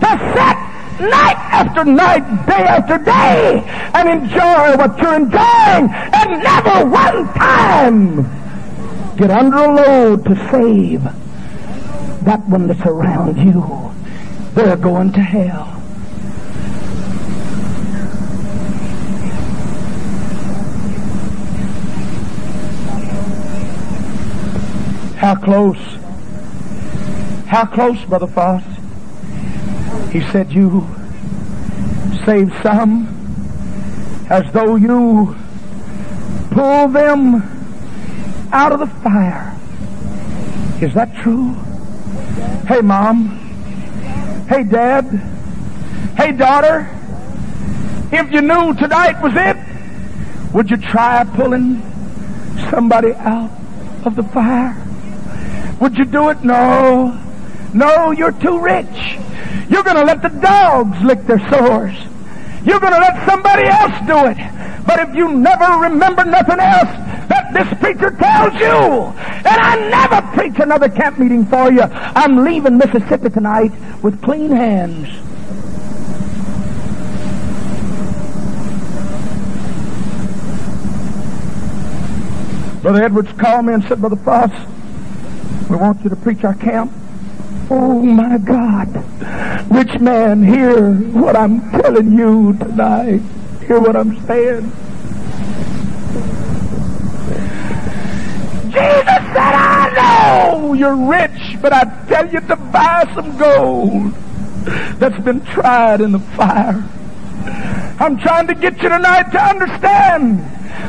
to 0.00 0.10
sit 0.34 1.08
night 1.08 1.38
after 1.54 1.84
night, 1.84 2.46
day 2.46 2.64
after 2.64 2.98
day, 2.98 3.62
and 3.94 4.08
enjoy 4.08 4.76
what 4.76 4.98
you're 4.98 5.14
enjoying 5.14 5.88
and 6.18 6.42
never 6.42 6.84
one 6.84 7.32
time 7.34 9.16
get 9.16 9.30
under 9.30 9.56
a 9.56 9.72
load 9.72 10.24
to 10.24 10.34
save 10.50 11.04
that 12.24 12.46
one 12.48 12.66
that's 12.66 12.84
around 12.86 13.38
you, 13.38 13.89
they're 14.54 14.76
going 14.76 15.12
to 15.12 15.20
hell. 15.20 15.80
How 25.16 25.34
close? 25.34 25.76
How 27.46 27.66
close, 27.66 28.02
Brother 28.06 28.26
Fauss? 28.26 28.64
He 30.12 30.22
said, 30.32 30.50
You 30.52 30.88
save 32.24 32.52
some 32.62 33.06
as 34.30 34.50
though 34.52 34.76
you 34.76 35.36
pull 36.50 36.88
them 36.88 37.42
out 38.52 38.72
of 38.72 38.80
the 38.80 38.86
fire. 38.86 39.56
Is 40.80 40.94
that 40.94 41.14
true? 41.16 41.52
Hey, 42.66 42.80
Mom. 42.80 43.39
Hey, 44.50 44.64
Dad. 44.64 45.04
Hey, 46.16 46.32
daughter. 46.32 46.90
If 48.10 48.32
you 48.32 48.40
knew 48.40 48.74
tonight 48.74 49.22
was 49.22 49.32
it, 49.36 49.56
would 50.52 50.68
you 50.68 50.76
try 50.76 51.22
pulling 51.22 51.80
somebody 52.68 53.12
out 53.12 53.48
of 54.04 54.16
the 54.16 54.24
fire? 54.24 54.74
Would 55.80 55.96
you 55.96 56.04
do 56.04 56.30
it? 56.30 56.42
No. 56.42 57.16
No, 57.72 58.10
you're 58.10 58.32
too 58.32 58.60
rich. 58.60 59.20
You're 59.68 59.84
going 59.84 59.98
to 59.98 60.04
let 60.04 60.20
the 60.20 60.30
dogs 60.40 61.00
lick 61.00 61.24
their 61.28 61.38
sores. 61.48 61.94
You're 62.64 62.80
going 62.80 62.92
to 62.92 62.98
let 62.98 63.24
somebody 63.28 63.68
else 63.68 63.94
do 64.08 64.26
it. 64.26 64.84
But 64.84 64.98
if 64.98 65.14
you 65.14 65.32
never 65.32 65.78
remember 65.78 66.24
nothing 66.24 66.58
else 66.58 67.09
this 67.54 67.68
preacher 67.80 68.10
tells 68.10 68.54
you, 68.54 68.66
and 68.66 69.46
I 69.46 69.88
never 69.90 70.22
preach 70.36 70.58
another 70.58 70.88
camp 70.88 71.18
meeting 71.18 71.44
for 71.46 71.70
you, 71.70 71.82
I'm 71.82 72.44
leaving 72.44 72.78
Mississippi 72.78 73.30
tonight 73.30 73.72
with 74.02 74.20
clean 74.22 74.50
hands. 74.50 75.08
Brother 82.82 83.04
Edwards 83.04 83.30
called 83.32 83.66
me 83.66 83.74
and 83.74 83.84
said, 83.84 84.00
Brother 84.00 84.16
Fauss, 84.16 85.68
we 85.68 85.76
want 85.76 86.02
you 86.02 86.08
to 86.10 86.16
preach 86.16 86.44
our 86.44 86.54
camp. 86.54 86.90
Oh 87.70 88.00
my 88.02 88.38
God. 88.38 88.88
Rich 89.70 90.00
man, 90.00 90.42
hear 90.42 90.94
what 90.94 91.36
I'm 91.36 91.60
telling 91.70 92.16
you 92.16 92.54
tonight. 92.54 93.20
Hear 93.66 93.78
what 93.78 93.94
I'm 93.96 94.26
saying. 94.26 94.72
Jesus 98.70 99.04
said, 99.04 99.54
I 99.54 100.50
know 100.50 100.72
you're 100.74 100.96
rich, 100.96 101.60
but 101.60 101.72
I 101.72 101.84
tell 102.08 102.28
you 102.28 102.40
to 102.40 102.56
buy 102.56 103.10
some 103.14 103.36
gold 103.36 104.12
that's 105.00 105.18
been 105.24 105.44
tried 105.46 106.00
in 106.00 106.12
the 106.12 106.18
fire. 106.18 106.84
I'm 107.98 108.18
trying 108.18 108.46
to 108.46 108.54
get 108.54 108.80
you 108.82 108.88
tonight 108.88 109.30
to 109.32 109.42
understand 109.42 110.38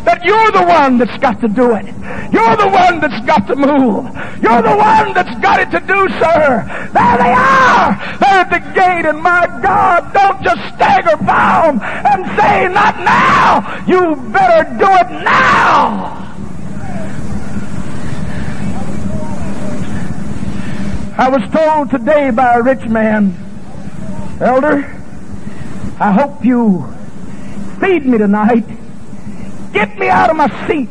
that 0.06 0.24
you're 0.24 0.52
the 0.52 0.64
one 0.64 0.98
that's 0.98 1.18
got 1.18 1.42
to 1.42 1.48
do 1.48 1.76
it. 1.76 1.86
You're 2.32 2.56
the 2.56 2.70
one 2.70 3.00
that's 3.00 3.26
got 3.26 3.48
to 3.48 3.56
move. 3.56 4.06
You're 4.42 4.62
the 4.62 4.76
one 4.76 5.14
that's 5.14 5.38
got 5.42 5.60
it 5.60 5.72
to 5.72 5.80
do, 5.80 6.08
sir. 6.20 6.64
There 6.94 7.18
they 7.18 7.34
are. 7.34 7.98
They're 8.20 8.42
at 8.42 8.50
the 8.50 8.60
gate, 8.74 9.06
and 9.10 9.22
my 9.22 9.46
God, 9.62 10.14
don't 10.14 10.42
just 10.44 10.62
stagger 10.76 11.18
by 11.18 11.68
them 11.68 11.82
and 11.82 12.26
say, 12.40 12.68
not 12.72 12.98
now. 13.00 13.84
You 13.88 14.16
better 14.32 14.70
do 14.78 14.88
it 14.88 15.24
now. 15.24 16.21
I 21.22 21.30
was 21.30 21.48
told 21.52 21.92
today 21.92 22.32
by 22.32 22.56
a 22.56 22.64
rich 22.64 22.84
man, 22.90 23.36
Elder, 24.42 24.78
I 26.00 26.12
hope 26.12 26.44
you 26.44 26.92
feed 27.80 28.08
me 28.08 28.18
tonight 28.18 28.66
get 29.72 30.00
me 30.00 30.10
out 30.10 30.32
of 30.32 30.36
my 30.36 30.50
seat 30.68 30.90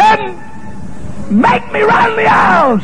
and 0.00 1.40
make 1.40 1.70
me 1.70 1.82
run 1.82 2.16
the 2.16 2.26
aisles. 2.26 2.82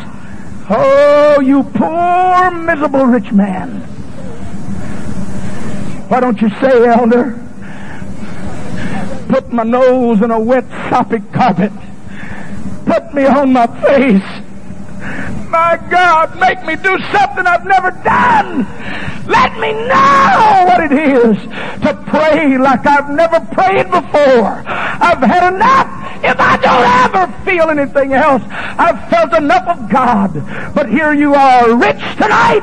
Oh, 0.70 1.40
you 1.40 1.64
poor, 1.74 2.50
miserable 2.52 3.06
rich 3.06 3.32
man. 3.32 3.80
Why 6.08 6.20
don't 6.20 6.40
you 6.40 6.50
say, 6.60 6.86
elder, 6.86 7.32
put 9.28 9.52
my 9.52 9.64
nose 9.64 10.22
in 10.22 10.30
a 10.30 10.38
wet, 10.38 10.68
soppy 10.88 11.18
carpet. 11.32 11.72
Put 12.86 13.12
me 13.12 13.26
on 13.26 13.52
my 13.52 13.66
face. 13.82 14.51
My 15.50 15.78
God, 15.90 16.38
make 16.38 16.64
me 16.64 16.76
do 16.76 16.98
something 17.12 17.46
I've 17.46 17.66
never 17.66 17.90
done. 17.90 18.66
Let 19.26 19.52
me 19.58 19.72
know 19.72 20.64
what 20.66 20.80
it 20.80 20.92
is 20.92 21.36
to 21.82 22.04
pray 22.06 22.56
like 22.58 22.86
I've 22.86 23.10
never 23.10 23.40
prayed 23.52 23.90
before. 23.90 24.62
I've 24.66 25.22
had 25.22 25.54
enough. 25.54 26.02
If 26.24 26.38
I 26.38 26.56
don't 26.56 27.16
ever 27.16 27.44
feel 27.44 27.70
anything 27.70 28.12
else, 28.14 28.42
I've 28.48 29.10
felt 29.10 29.34
enough 29.34 29.66
of 29.66 29.90
God. 29.90 30.32
But 30.74 30.88
here 30.88 31.12
you 31.12 31.34
are, 31.34 31.74
rich 31.76 32.00
tonight. 32.16 32.62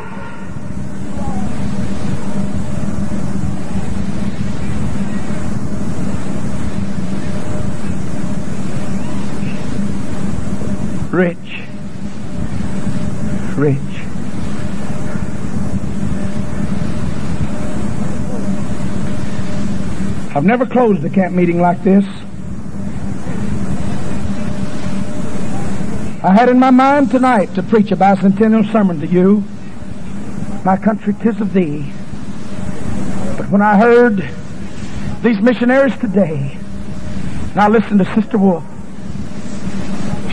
Rich. 11.11 11.68
Rich. 13.59 13.77
I've 20.33 20.45
never 20.45 20.65
closed 20.65 21.03
a 21.03 21.09
camp 21.09 21.35
meeting 21.35 21.59
like 21.59 21.83
this. 21.83 22.05
I 26.23 26.33
had 26.33 26.47
in 26.47 26.57
my 26.57 26.71
mind 26.71 27.11
tonight 27.11 27.53
to 27.55 27.63
preach 27.63 27.91
a 27.91 27.97
bicentennial 27.97 28.71
sermon 28.71 29.01
to 29.01 29.07
you. 29.07 29.43
My 30.63 30.77
country, 30.77 31.13
tis 31.21 31.41
of 31.41 31.51
thee. 31.51 31.91
But 33.35 33.49
when 33.49 33.61
I 33.61 33.77
heard 33.77 34.29
these 35.21 35.41
missionaries 35.41 35.97
today, 35.97 36.57
and 37.51 37.59
I 37.59 37.67
listened 37.67 37.99
to 37.99 38.15
Sister 38.15 38.37
Wolf, 38.37 38.63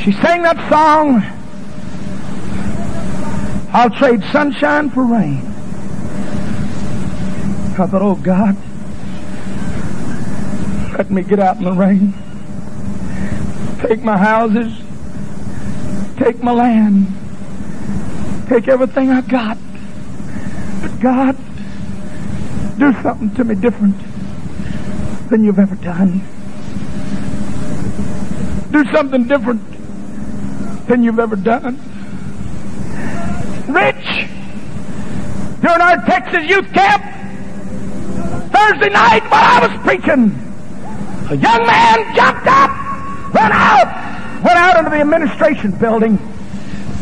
she 0.00 0.12
sang 0.12 0.42
that 0.42 0.70
song, 0.70 1.24
I'll 3.72 3.90
trade 3.90 4.22
sunshine 4.32 4.90
for 4.90 5.04
rain. 5.04 5.38
I 7.78 7.86
thought, 7.86 8.00
oh 8.00 8.14
God, 8.14 8.56
let 10.96 11.10
me 11.10 11.22
get 11.22 11.38
out 11.38 11.58
in 11.58 11.64
the 11.64 11.72
rain. 11.72 12.14
Take 13.80 14.02
my 14.02 14.16
houses. 14.16 14.72
Take 16.16 16.42
my 16.42 16.52
land. 16.52 17.06
Take 18.48 18.68
everything 18.68 19.10
I 19.10 19.20
got. 19.20 19.58
But 20.80 20.98
God, 21.00 21.36
do 22.78 22.92
something 23.02 23.34
to 23.34 23.44
me 23.44 23.54
different 23.56 23.96
than 25.28 25.44
you've 25.44 25.58
ever 25.58 25.74
done. 25.74 26.22
Do 28.70 28.84
something 28.90 29.24
different 29.28 29.62
than 30.86 31.02
you've 31.02 31.18
ever 31.18 31.36
done. 31.36 31.78
Rich, 33.68 34.28
during 35.60 35.80
our 35.80 35.96
Texas 36.06 36.48
youth 36.48 36.72
camp, 36.72 37.02
Thursday 38.52 38.90
night 38.90 39.22
while 39.28 39.42
I 39.42 39.66
was 39.66 39.76
preaching, 39.82 40.30
a 41.30 41.36
young 41.36 41.66
man 41.66 42.14
jumped 42.14 42.46
up, 42.46 42.70
ran 43.34 43.50
out, 43.52 44.44
went 44.44 44.56
out 44.56 44.78
into 44.78 44.90
the 44.90 45.00
administration 45.00 45.72
building, 45.72 46.16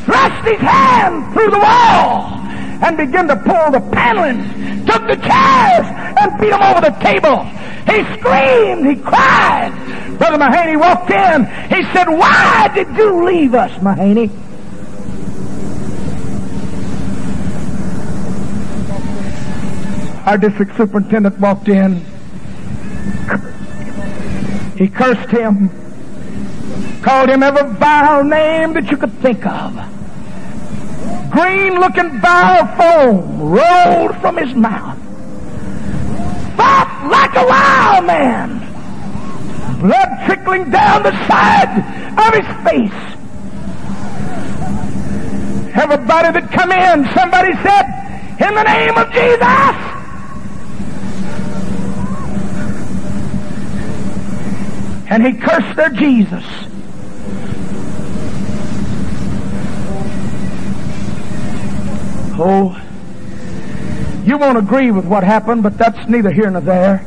thrust 0.06 0.48
his 0.48 0.60
hand 0.60 1.34
through 1.34 1.50
the 1.50 1.58
wall, 1.58 2.40
and 2.82 2.96
began 2.96 3.28
to 3.28 3.36
pull 3.36 3.70
the 3.70 3.80
paneling, 3.92 4.42
took 4.86 5.06
the 5.06 5.16
chairs, 5.16 5.86
and 6.18 6.40
beat 6.40 6.50
them 6.50 6.62
over 6.62 6.80
the 6.80 6.96
table. 7.04 7.44
He 7.84 8.02
screamed, 8.18 8.86
he 8.86 8.96
cried. 8.96 9.72
Brother 10.16 10.38
Mahaney 10.38 10.80
walked 10.80 11.10
in. 11.10 11.44
He 11.68 11.84
said, 11.92 12.08
Why 12.08 12.70
did 12.74 12.88
you 12.96 13.22
leave 13.24 13.54
us, 13.54 13.70
Mahaney? 13.80 14.30
Our 20.26 20.38
district 20.38 20.76
superintendent 20.76 21.38
walked 21.38 21.68
in. 21.68 22.02
He 24.76 24.88
cursed 24.88 25.30
him, 25.30 25.68
called 27.02 27.28
him 27.28 27.42
every 27.42 27.70
vile 27.74 28.24
name 28.24 28.72
that 28.72 28.90
you 28.90 28.96
could 28.96 29.12
think 29.18 29.46
of. 29.46 29.74
Green 31.30 31.78
looking 31.78 32.20
vile 32.20 32.66
foam 32.76 33.38
rolled 33.40 34.16
from 34.20 34.36
his 34.38 34.54
mouth. 34.54 34.98
Fought 36.56 37.08
like 37.10 37.36
a 37.36 37.46
wild 37.46 38.06
man. 38.06 38.60
Blood 39.80 40.08
trickling 40.26 40.70
down 40.70 41.02
the 41.02 41.12
side 41.28 41.84
of 42.18 42.34
his 42.34 42.46
face. 42.64 43.14
Everybody 45.76 46.32
that 46.40 46.50
come 46.50 46.72
in, 46.72 47.04
somebody 47.12 47.52
said, 47.62 47.84
in 48.40 48.54
the 48.54 48.62
name 48.62 48.96
of 48.96 49.12
Jesus, 49.12 49.93
and 55.14 55.24
he 55.24 55.32
cursed 55.32 55.76
their 55.76 55.90
Jesus. 55.90 56.44
Oh, 62.36 62.76
you 64.24 64.36
won't 64.36 64.58
agree 64.58 64.90
with 64.90 65.04
what 65.04 65.22
happened, 65.22 65.62
but 65.62 65.78
that's 65.78 66.08
neither 66.08 66.32
here 66.32 66.50
nor 66.50 66.62
there. 66.62 66.98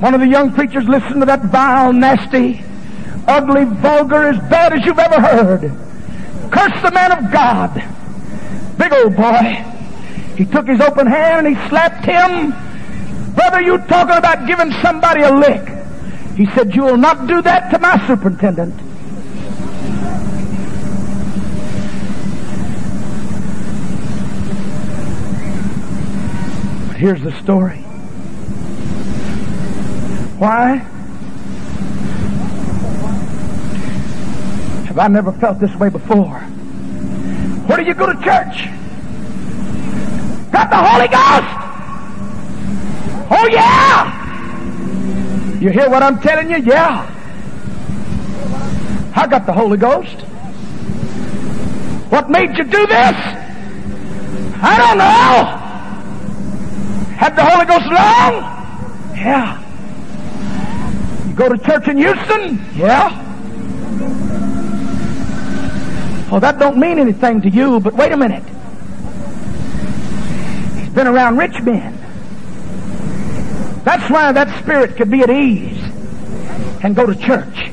One 0.00 0.12
of 0.12 0.20
the 0.20 0.28
young 0.28 0.52
preachers 0.52 0.84
listened 0.84 1.20
to 1.20 1.26
that 1.26 1.40
vile, 1.44 1.94
nasty, 1.94 2.62
ugly, 3.26 3.64
vulgar, 3.64 4.28
as 4.28 4.38
bad 4.50 4.74
as 4.74 4.84
you've 4.84 4.98
ever 4.98 5.18
heard. 5.18 5.62
Curse 6.52 6.82
the 6.82 6.90
man 6.90 7.12
of 7.12 7.32
God. 7.32 7.72
Big 8.76 8.92
old 8.92 9.16
boy. 9.16 9.64
He 10.36 10.44
took 10.44 10.68
his 10.68 10.82
open 10.82 11.06
hand 11.06 11.46
and 11.46 11.56
he 11.56 11.68
slapped 11.70 12.04
him. 12.04 12.50
Brother, 13.34 13.62
you 13.62 13.78
talking 13.78 14.18
about 14.18 14.46
giving 14.46 14.70
somebody 14.82 15.22
a 15.22 15.32
lick. 15.32 15.71
He 16.42 16.48
said, 16.56 16.74
You 16.74 16.82
will 16.82 16.96
not 16.96 17.28
do 17.28 17.40
that 17.40 17.70
to 17.70 17.78
my 17.78 18.04
superintendent. 18.04 18.76
But 26.88 26.96
here's 26.96 27.22
the 27.22 27.30
story. 27.40 27.78
Why? 30.42 30.78
Have 34.88 34.98
I 34.98 35.06
never 35.06 35.30
felt 35.30 35.60
this 35.60 35.72
way 35.76 35.90
before? 35.90 36.40
Where 37.68 37.78
do 37.78 37.84
you 37.84 37.94
go 37.94 38.06
to 38.06 38.14
church? 38.14 38.66
Got 40.50 40.70
the 40.70 40.82
Holy 40.82 41.06
Ghost! 41.06 41.62
Oh 43.30 43.48
yeah! 43.48 43.81
You 45.62 45.70
hear 45.70 45.88
what 45.88 46.02
I'm 46.02 46.18
telling 46.18 46.50
you? 46.50 46.56
Yeah. 46.56 47.08
I 49.14 49.28
got 49.28 49.46
the 49.46 49.52
Holy 49.52 49.76
Ghost. 49.76 50.22
What 52.10 52.28
made 52.28 52.58
you 52.58 52.64
do 52.64 52.84
this? 52.84 53.16
I 54.60 54.76
don't 54.76 54.98
know. 54.98 55.44
Had 57.14 57.36
the 57.36 57.44
Holy 57.44 57.64
Ghost 57.64 57.86
long? 57.86 58.42
Yeah. 59.16 59.62
You 61.28 61.34
go 61.34 61.48
to 61.48 61.56
church 61.58 61.86
in 61.86 61.96
Houston? 61.96 62.60
Yeah. 62.74 63.16
Well, 66.28 66.40
that 66.40 66.58
don't 66.58 66.76
mean 66.76 66.98
anything 66.98 67.40
to 67.40 67.48
you, 67.48 67.78
but 67.78 67.94
wait 67.94 68.10
a 68.10 68.16
minute. 68.16 68.42
He's 70.80 70.88
been 70.88 71.06
around 71.06 71.36
rich 71.36 71.62
men. 71.62 71.91
That's 73.84 74.08
why 74.10 74.32
that 74.32 74.62
spirit 74.62 74.96
could 74.96 75.10
be 75.10 75.20
at 75.20 75.30
ease 75.30 75.82
and 76.82 76.94
go 76.94 77.06
to 77.06 77.14
church. 77.14 77.70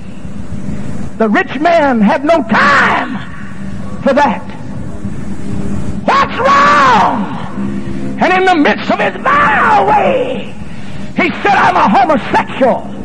The 1.18 1.30
rich 1.30 1.60
man 1.60 2.01
had 2.01 2.24
no 2.24 2.41
time 2.43 4.01
for 4.01 4.14
that. 4.14 4.43
What's 6.05 6.38
wrong? 6.39 7.39
And 8.22 8.34
in 8.34 8.45
the 8.45 8.55
midst 8.55 8.89
of 8.89 8.99
his 8.99 9.16
vile 9.22 9.88
way, 9.88 10.55
he 11.16 11.30
said, 11.41 11.55
I'm 11.55 11.76
a 11.76 11.89
homosexual. 11.89 12.99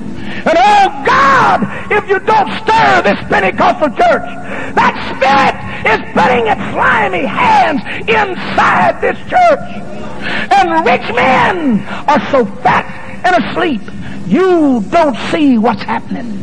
And 0.46 0.57
oh 0.57 1.02
God, 1.05 1.92
if 1.92 2.09
you 2.09 2.18
don't 2.20 2.50
stir 2.62 3.02
this 3.02 3.18
Pentecostal 3.28 3.88
church, 3.90 4.28
that 4.74 4.94
spirit 5.12 5.55
is 5.84 6.00
putting 6.12 6.46
its 6.46 6.61
slimy 6.72 7.26
hands 7.26 7.82
inside 8.09 9.00
this 9.00 9.18
church. 9.28 9.93
And 10.25 10.87
rich 10.87 11.14
men 11.14 11.81
are 12.09 12.20
so 12.31 12.45
fat 12.62 13.05
and 13.25 13.45
asleep, 13.45 13.81
you 14.27 14.83
don't 14.91 15.16
see 15.31 15.59
what's 15.59 15.83
happening. 15.83 16.41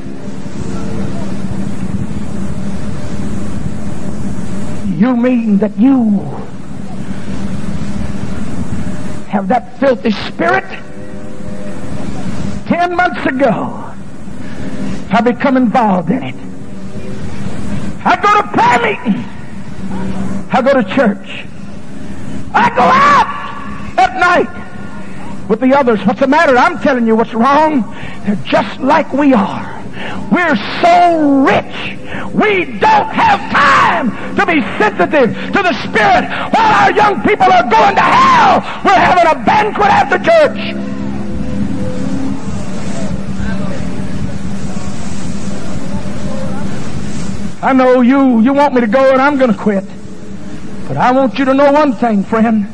You 4.97 5.15
mean 5.15 5.57
that 5.57 5.77
you 5.77 6.19
have 9.29 9.47
that 9.47 9.79
filthy 9.79 10.11
spirit? 10.11 10.65
Ten 12.67 12.95
months 12.95 13.25
ago, 13.25 13.93
I 15.11 15.21
become 15.21 15.57
involved 15.57 16.09
in 16.11 16.23
it. 16.23 16.35
I 18.03 18.15
go 18.15 18.41
to 18.41 18.47
prayer 18.49 18.79
meeting. 18.95 19.23
I 20.53 20.61
go 20.61 20.73
to 20.81 20.83
church. 20.95 21.45
I 22.53 22.69
go 22.69 22.81
out 22.81 23.50
at 23.97 24.19
night 24.19 25.49
with 25.49 25.59
the 25.59 25.73
others. 25.73 25.99
What's 26.05 26.19
the 26.19 26.27
matter? 26.27 26.57
I'm 26.57 26.79
telling 26.79 27.05
you 27.05 27.15
what's 27.15 27.33
wrong. 27.33 27.81
They're 28.25 28.35
just 28.45 28.79
like 28.79 29.11
we 29.13 29.33
are. 29.33 29.81
We're 30.31 30.55
so 30.81 31.43
rich. 31.43 31.97
We 32.33 32.79
don't 32.79 33.11
have 33.11 33.39
time 33.51 34.35
to 34.37 34.45
be 34.45 34.61
sensitive 34.79 35.35
to 35.35 35.61
the 35.61 35.73
Spirit 35.83 36.29
while 36.53 36.73
our 36.83 36.91
young 36.93 37.21
people 37.21 37.51
are 37.51 37.69
going 37.69 37.95
to 37.95 38.01
hell. 38.01 38.61
We're 38.85 38.93
having 38.93 39.27
a 39.27 39.45
banquet 39.45 39.87
after 39.87 40.17
church. 40.17 40.91
I 47.63 47.73
know 47.73 48.01
you, 48.01 48.39
you 48.39 48.53
want 48.53 48.73
me 48.73 48.81
to 48.81 48.87
go 48.87 49.11
and 49.11 49.21
I'm 49.21 49.37
going 49.37 49.51
to 49.51 49.57
quit. 49.57 49.83
But 50.87 50.97
I 50.97 51.11
want 51.11 51.37
you 51.37 51.45
to 51.45 51.53
know 51.53 51.71
one 51.71 51.93
thing, 51.93 52.23
friend. 52.23 52.67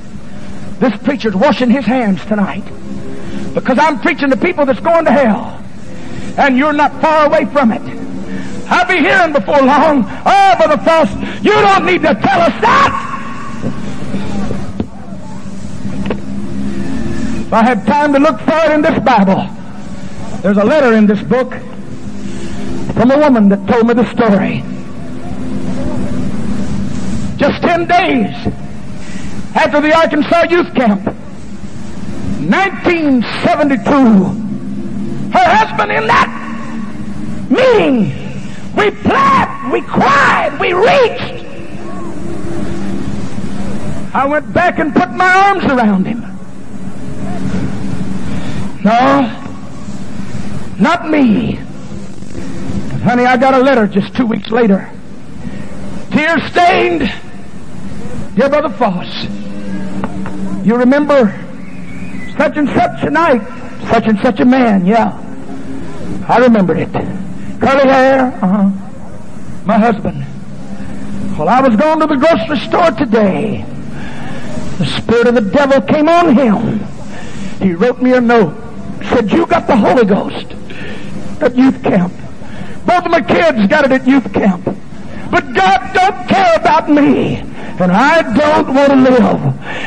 This 0.79 0.95
preacher's 1.03 1.35
washing 1.35 1.69
his 1.69 1.85
hands 1.85 2.23
tonight. 2.25 2.63
Because 3.53 3.79
I'm 3.79 3.99
preaching 3.99 4.29
to 4.29 4.37
people 4.37 4.65
that's 4.65 4.79
going 4.79 5.05
to 5.05 5.11
hell 5.11 5.63
and 6.37 6.57
you're 6.57 6.73
not 6.73 7.01
far 7.01 7.25
away 7.25 7.45
from 7.45 7.71
it. 7.71 7.81
I'll 8.69 8.87
be 8.87 8.99
hearing 8.99 9.33
before 9.33 9.61
long. 9.61 10.05
Oh, 10.25 10.55
Brother 10.57 10.77
Frost, 10.83 11.17
you 11.43 11.51
don't 11.51 11.85
need 11.85 12.01
to 12.03 12.13
tell 12.13 12.41
us 12.41 12.61
that. 12.61 13.13
If 17.47 17.53
I 17.53 17.63
had 17.63 17.85
time 17.87 18.13
to 18.13 18.19
look 18.19 18.39
for 18.41 18.57
it 18.65 18.71
in 18.71 18.81
this 18.81 18.99
Bible, 19.03 19.47
there's 20.41 20.57
a 20.57 20.63
letter 20.63 20.93
in 20.93 21.07
this 21.07 21.23
book 21.23 21.53
from 22.93 23.11
a 23.11 23.17
woman 23.17 23.49
that 23.49 23.65
told 23.67 23.87
me 23.87 23.93
the 23.93 24.05
story. 24.11 24.63
Just 27.37 27.61
10 27.61 27.87
days 27.87 28.66
after 29.57 29.81
the 29.81 29.91
Arkansas 29.91 30.43
Youth 30.51 30.71
Camp, 30.75 31.03
1972, 31.05 33.89
her 35.31 35.55
husband 35.55 35.91
in 35.91 36.05
that 36.05 36.29
meeting. 37.49 38.13
We 38.75 38.91
pled, 38.91 39.71
we 39.71 39.81
cried, 39.81 40.59
we 40.59 40.73
reached. 40.73 41.43
I 44.13 44.27
went 44.27 44.53
back 44.53 44.77
and 44.77 44.93
put 44.93 45.09
my 45.11 45.27
arms 45.27 45.65
around 45.65 46.05
him. 46.05 46.21
No, 48.83 49.21
not 50.79 51.09
me. 51.09 51.59
But 52.91 53.01
honey, 53.01 53.25
I 53.25 53.37
got 53.37 53.55
a 53.55 53.59
letter 53.59 53.87
just 53.87 54.13
two 54.15 54.27
weeks 54.27 54.51
later. 54.51 54.87
Tear 56.11 56.37
stained. 56.47 57.11
Dear 58.35 58.49
Brother 58.49 58.69
Fauss, 58.69 59.27
you 60.67 60.75
remember 60.75 61.31
such 62.37 62.57
and 62.57 62.67
such 62.69 63.03
a 63.03 63.09
night 63.09 63.41
such 63.89 64.05
and 64.05 64.19
such 64.19 64.39
a 64.39 64.45
man, 64.45 64.85
yeah. 64.85 65.23
I 66.27 66.37
remembered 66.39 66.77
it. 66.77 66.91
Curly 66.91 67.87
hair, 67.87 68.37
uh-huh. 68.41 68.69
My 69.65 69.77
husband. 69.77 70.25
Well, 71.37 71.49
I 71.49 71.61
was 71.61 71.75
going 71.75 71.99
to 71.99 72.07
the 72.07 72.15
grocery 72.15 72.59
store 72.67 72.91
today. 72.91 73.65
The 74.77 74.85
spirit 74.85 75.27
of 75.27 75.35
the 75.35 75.41
devil 75.41 75.81
came 75.81 76.09
on 76.09 76.35
him. 76.35 76.79
He 77.59 77.73
wrote 77.73 78.01
me 78.01 78.13
a 78.13 78.21
note. 78.21 78.55
Said, 79.09 79.31
you 79.31 79.45
got 79.45 79.67
the 79.67 79.75
Holy 79.75 80.05
Ghost 80.05 80.51
at 81.41 81.55
youth 81.55 81.81
camp. 81.83 82.13
Both 82.85 83.05
of 83.05 83.11
my 83.11 83.21
kids 83.21 83.67
got 83.67 83.85
it 83.85 83.91
at 83.91 84.07
youth 84.07 84.31
camp. 84.33 84.67
But 85.31 85.53
God 85.53 85.93
don't 85.93 86.27
care 86.27 86.55
about 86.55 86.89
me. 86.89 87.37
And 87.79 87.91
I 87.91 88.21
don't 88.33 88.73
want 88.73 88.89
to 88.89 88.95
live. 88.95 89.41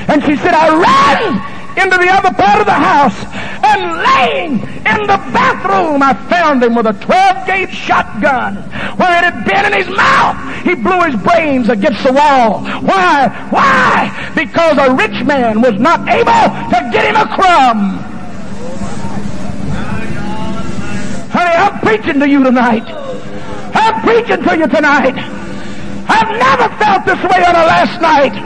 And 0.09 0.23
she 0.25 0.37
said, 0.37 0.55
I 0.55 0.69
ran 0.71 1.61
into 1.77 1.97
the 1.99 2.09
other 2.09 2.33
part 2.35 2.61
of 2.61 2.67
the 2.67 2.73
house 2.73 3.17
and 3.65 4.03
laying 4.03 4.53
in 4.61 5.07
the 5.07 5.19
bathroom 5.33 6.03
I 6.03 6.15
found 6.29 6.63
him 6.63 6.75
with 6.75 6.87
a 6.87 6.93
12 6.93 7.47
gauge 7.47 7.71
shotgun 7.71 8.57
where 8.97 9.19
it 9.19 9.33
had 9.33 9.45
been 9.45 9.73
in 9.73 9.79
his 9.79 9.89
mouth. 9.97 10.37
He 10.65 10.75
blew 10.75 11.01
his 11.03 11.17
brains 11.23 11.69
against 11.69 12.03
the 12.05 12.13
wall. 12.13 12.61
Why? 12.83 13.29
Why? 13.51 14.33
Because 14.35 14.79
a 14.79 14.95
rich 14.95 15.25
man 15.25 15.63
was 15.63 15.79
not 15.81 16.09
able 16.09 16.47
to 16.71 16.91
get 16.93 17.07
him 17.07 17.17
a 17.17 17.27
crumb. 17.35 17.99
Honey, 21.31 21.57
I'm 21.57 21.81
preaching 21.81 22.21
to 22.21 22.29
you 22.29 22.43
tonight. 22.43 23.00
I'm 23.81 24.03
preaching 24.03 24.43
to 24.45 24.53
you 24.59 24.69
tonight. 24.69 25.17
I've 26.07 26.33
never 26.37 26.69
felt 26.77 27.07
this 27.07 27.21
way 27.25 27.41
on 27.45 27.55
a 27.57 27.65
last 27.65 28.01
night. 28.01 28.37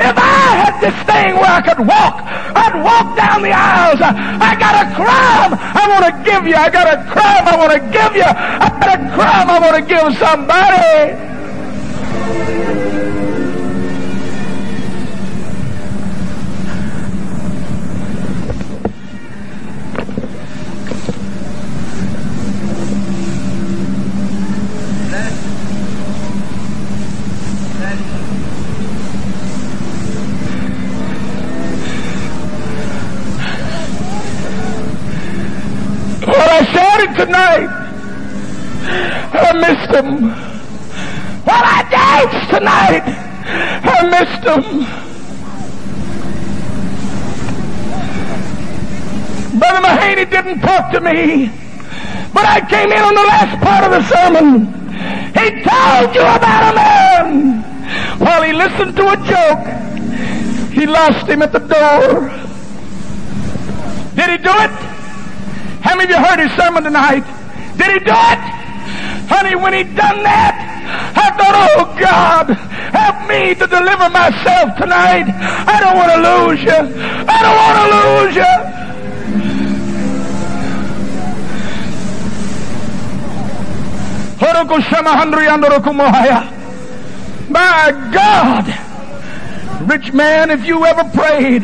If 0.00 0.16
I 0.16 0.46
had 0.62 0.80
this 0.80 0.96
thing 1.04 1.34
where 1.34 1.50
I 1.50 1.60
could 1.60 1.84
walk, 1.84 2.22
I'd 2.56 2.76
walk 2.80 3.16
down 3.16 3.42
the 3.42 3.52
aisles. 3.52 4.00
I 4.00 4.56
got 4.56 4.74
a 4.80 4.86
crumb 4.94 5.58
I 5.60 5.84
want 5.90 6.04
to 6.08 6.14
give 6.24 6.46
you. 6.46 6.54
I 6.54 6.70
got 6.70 6.86
a 6.86 7.02
crumb 7.10 7.44
I 7.50 7.56
want 7.58 7.72
to 7.72 7.80
give 7.92 8.16
you. 8.16 8.24
I 8.24 8.68
got 8.80 8.88
a 8.94 8.98
crumb 9.12 9.50
I 9.50 9.58
want 9.58 9.76
to 9.76 9.82
give 9.82 10.16
somebody. 10.16 11.30
tonight. 37.24 37.68
I 39.32 39.52
missed 39.90 40.04
him. 40.04 40.30
While 41.44 41.64
I 41.64 41.82
danced 41.90 42.50
tonight, 42.50 43.02
I 43.82 44.02
missed 44.14 44.44
him. 44.44 44.62
Brother 49.58 49.80
Mahaney 49.86 50.30
didn't 50.30 50.60
talk 50.60 50.92
to 50.92 51.00
me, 51.00 51.50
but 52.32 52.44
I 52.46 52.60
came 52.68 52.92
in 52.92 53.02
on 53.02 53.14
the 53.14 53.22
last 53.22 53.60
part 53.62 53.84
of 53.84 53.90
the 53.90 54.02
sermon. 54.08 54.66
He 55.34 55.62
told 55.62 56.14
you 56.14 56.22
about 56.22 56.72
a 56.72 56.76
man. 56.76 57.62
While 58.18 58.42
he 58.42 58.52
listened 58.52 58.96
to 58.96 59.08
a 59.08 59.16
joke, 59.26 60.72
he 60.72 60.86
lost 60.86 61.26
him 61.26 61.42
at 61.42 61.52
the 61.52 61.58
door. 61.58 62.30
Did 64.14 64.30
he 64.30 64.36
do 64.36 64.50
it? 64.50 64.70
How 65.82 65.96
many 65.96 66.04
of 66.04 66.10
you 66.10 66.24
heard 66.24 66.38
his 66.38 66.52
sermon 66.52 66.84
tonight? 66.84 67.24
Did 67.76 67.92
he 67.92 67.98
do 68.04 68.12
it? 68.14 68.59
Honey, 69.30 69.54
when 69.54 69.72
he 69.72 69.84
done 69.84 70.22
that, 70.26 70.54
I 71.14 71.30
thought, 71.38 71.54
oh 71.78 71.86
God, 71.94 72.50
help 72.90 73.28
me 73.30 73.54
to 73.54 73.66
deliver 73.66 74.10
myself 74.10 74.76
tonight. 74.76 75.30
I 75.30 75.78
don't 75.78 75.96
want 75.96 76.10
to 76.10 76.18
lose 76.18 76.60
you. 76.66 76.80
I 77.30 77.38
don't 77.38 77.56
want 77.62 77.76
to 77.78 77.86
lose 77.94 78.34
you. 78.36 78.80
My 87.48 87.92
God, 88.12 88.66
rich 89.88 90.12
man, 90.12 90.50
if 90.50 90.64
you 90.64 90.84
ever 90.84 91.04
prayed, 91.10 91.62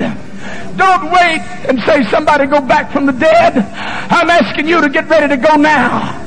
don't 0.77 1.11
wait 1.11 1.41
and 1.69 1.81
say 1.81 2.05
somebody 2.11 2.47
go 2.47 2.61
back 2.61 2.93
from 2.93 3.07
the 3.07 3.13
dead. 3.13 3.57
I'm 3.57 4.31
asking 4.31 4.69
you 4.69 4.81
to 4.81 4.89
get 4.89 5.09
ready 5.09 5.29
to 5.29 5.37
go 5.37 5.57
now. 5.57 6.26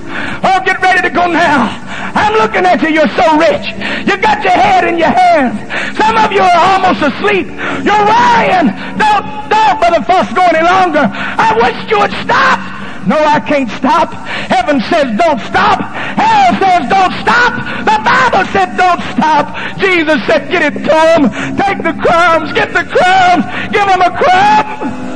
Oh, 0.49 0.65
get 0.65 0.81
ready 0.81 1.01
to 1.05 1.13
go 1.13 1.29
now. 1.29 1.69
I'm 2.17 2.33
looking 2.33 2.65
at 2.65 2.81
you. 2.81 2.89
You're 2.89 3.13
so 3.13 3.37
rich. 3.37 3.69
You 4.09 4.17
got 4.17 4.41
your 4.41 4.57
head 4.57 4.89
in 4.89 4.97
your 4.97 5.13
hands. 5.13 5.61
Some 5.93 6.17
of 6.17 6.33
you 6.33 6.41
are 6.41 6.59
almost 6.73 7.05
asleep. 7.05 7.45
You're 7.85 8.05
worrying. 8.09 8.73
Don't, 8.97 9.25
don't, 9.45 9.77
Brother 9.77 10.01
Fauss, 10.09 10.33
go 10.33 10.41
any 10.49 10.65
longer. 10.65 11.05
I 11.05 11.53
wish 11.53 11.77
you 11.85 12.01
would 12.01 12.15
stop. 12.25 12.57
No, 13.05 13.17
I 13.17 13.39
can't 13.39 13.69
stop. 13.77 14.09
Heaven 14.49 14.81
says 14.81 15.13
don't 15.17 15.41
stop. 15.45 15.81
Hell 16.17 16.49
says 16.57 16.89
don't 16.89 17.13
stop. 17.21 17.53
The 17.85 17.97
Bible 18.01 18.45
said 18.49 18.73
don't 18.73 19.01
stop. 19.13 19.53
Jesus 19.77 20.17
said 20.25 20.49
get 20.49 20.65
it 20.65 20.77
to. 20.81 21.01
Take 21.61 21.81
the 21.85 21.93
crumbs. 21.93 22.53
Get 22.53 22.73
the 22.73 22.85
crumbs. 22.89 23.45
Give 23.69 23.85
them 23.85 24.01
a 24.01 24.11
crumb. 24.17 25.08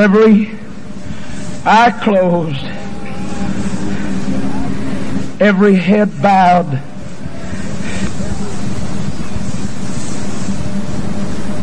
Every 0.00 0.50
eye 1.66 1.90
closed, 2.02 2.64
every 5.40 5.74
head 5.74 6.22
bowed. 6.22 6.89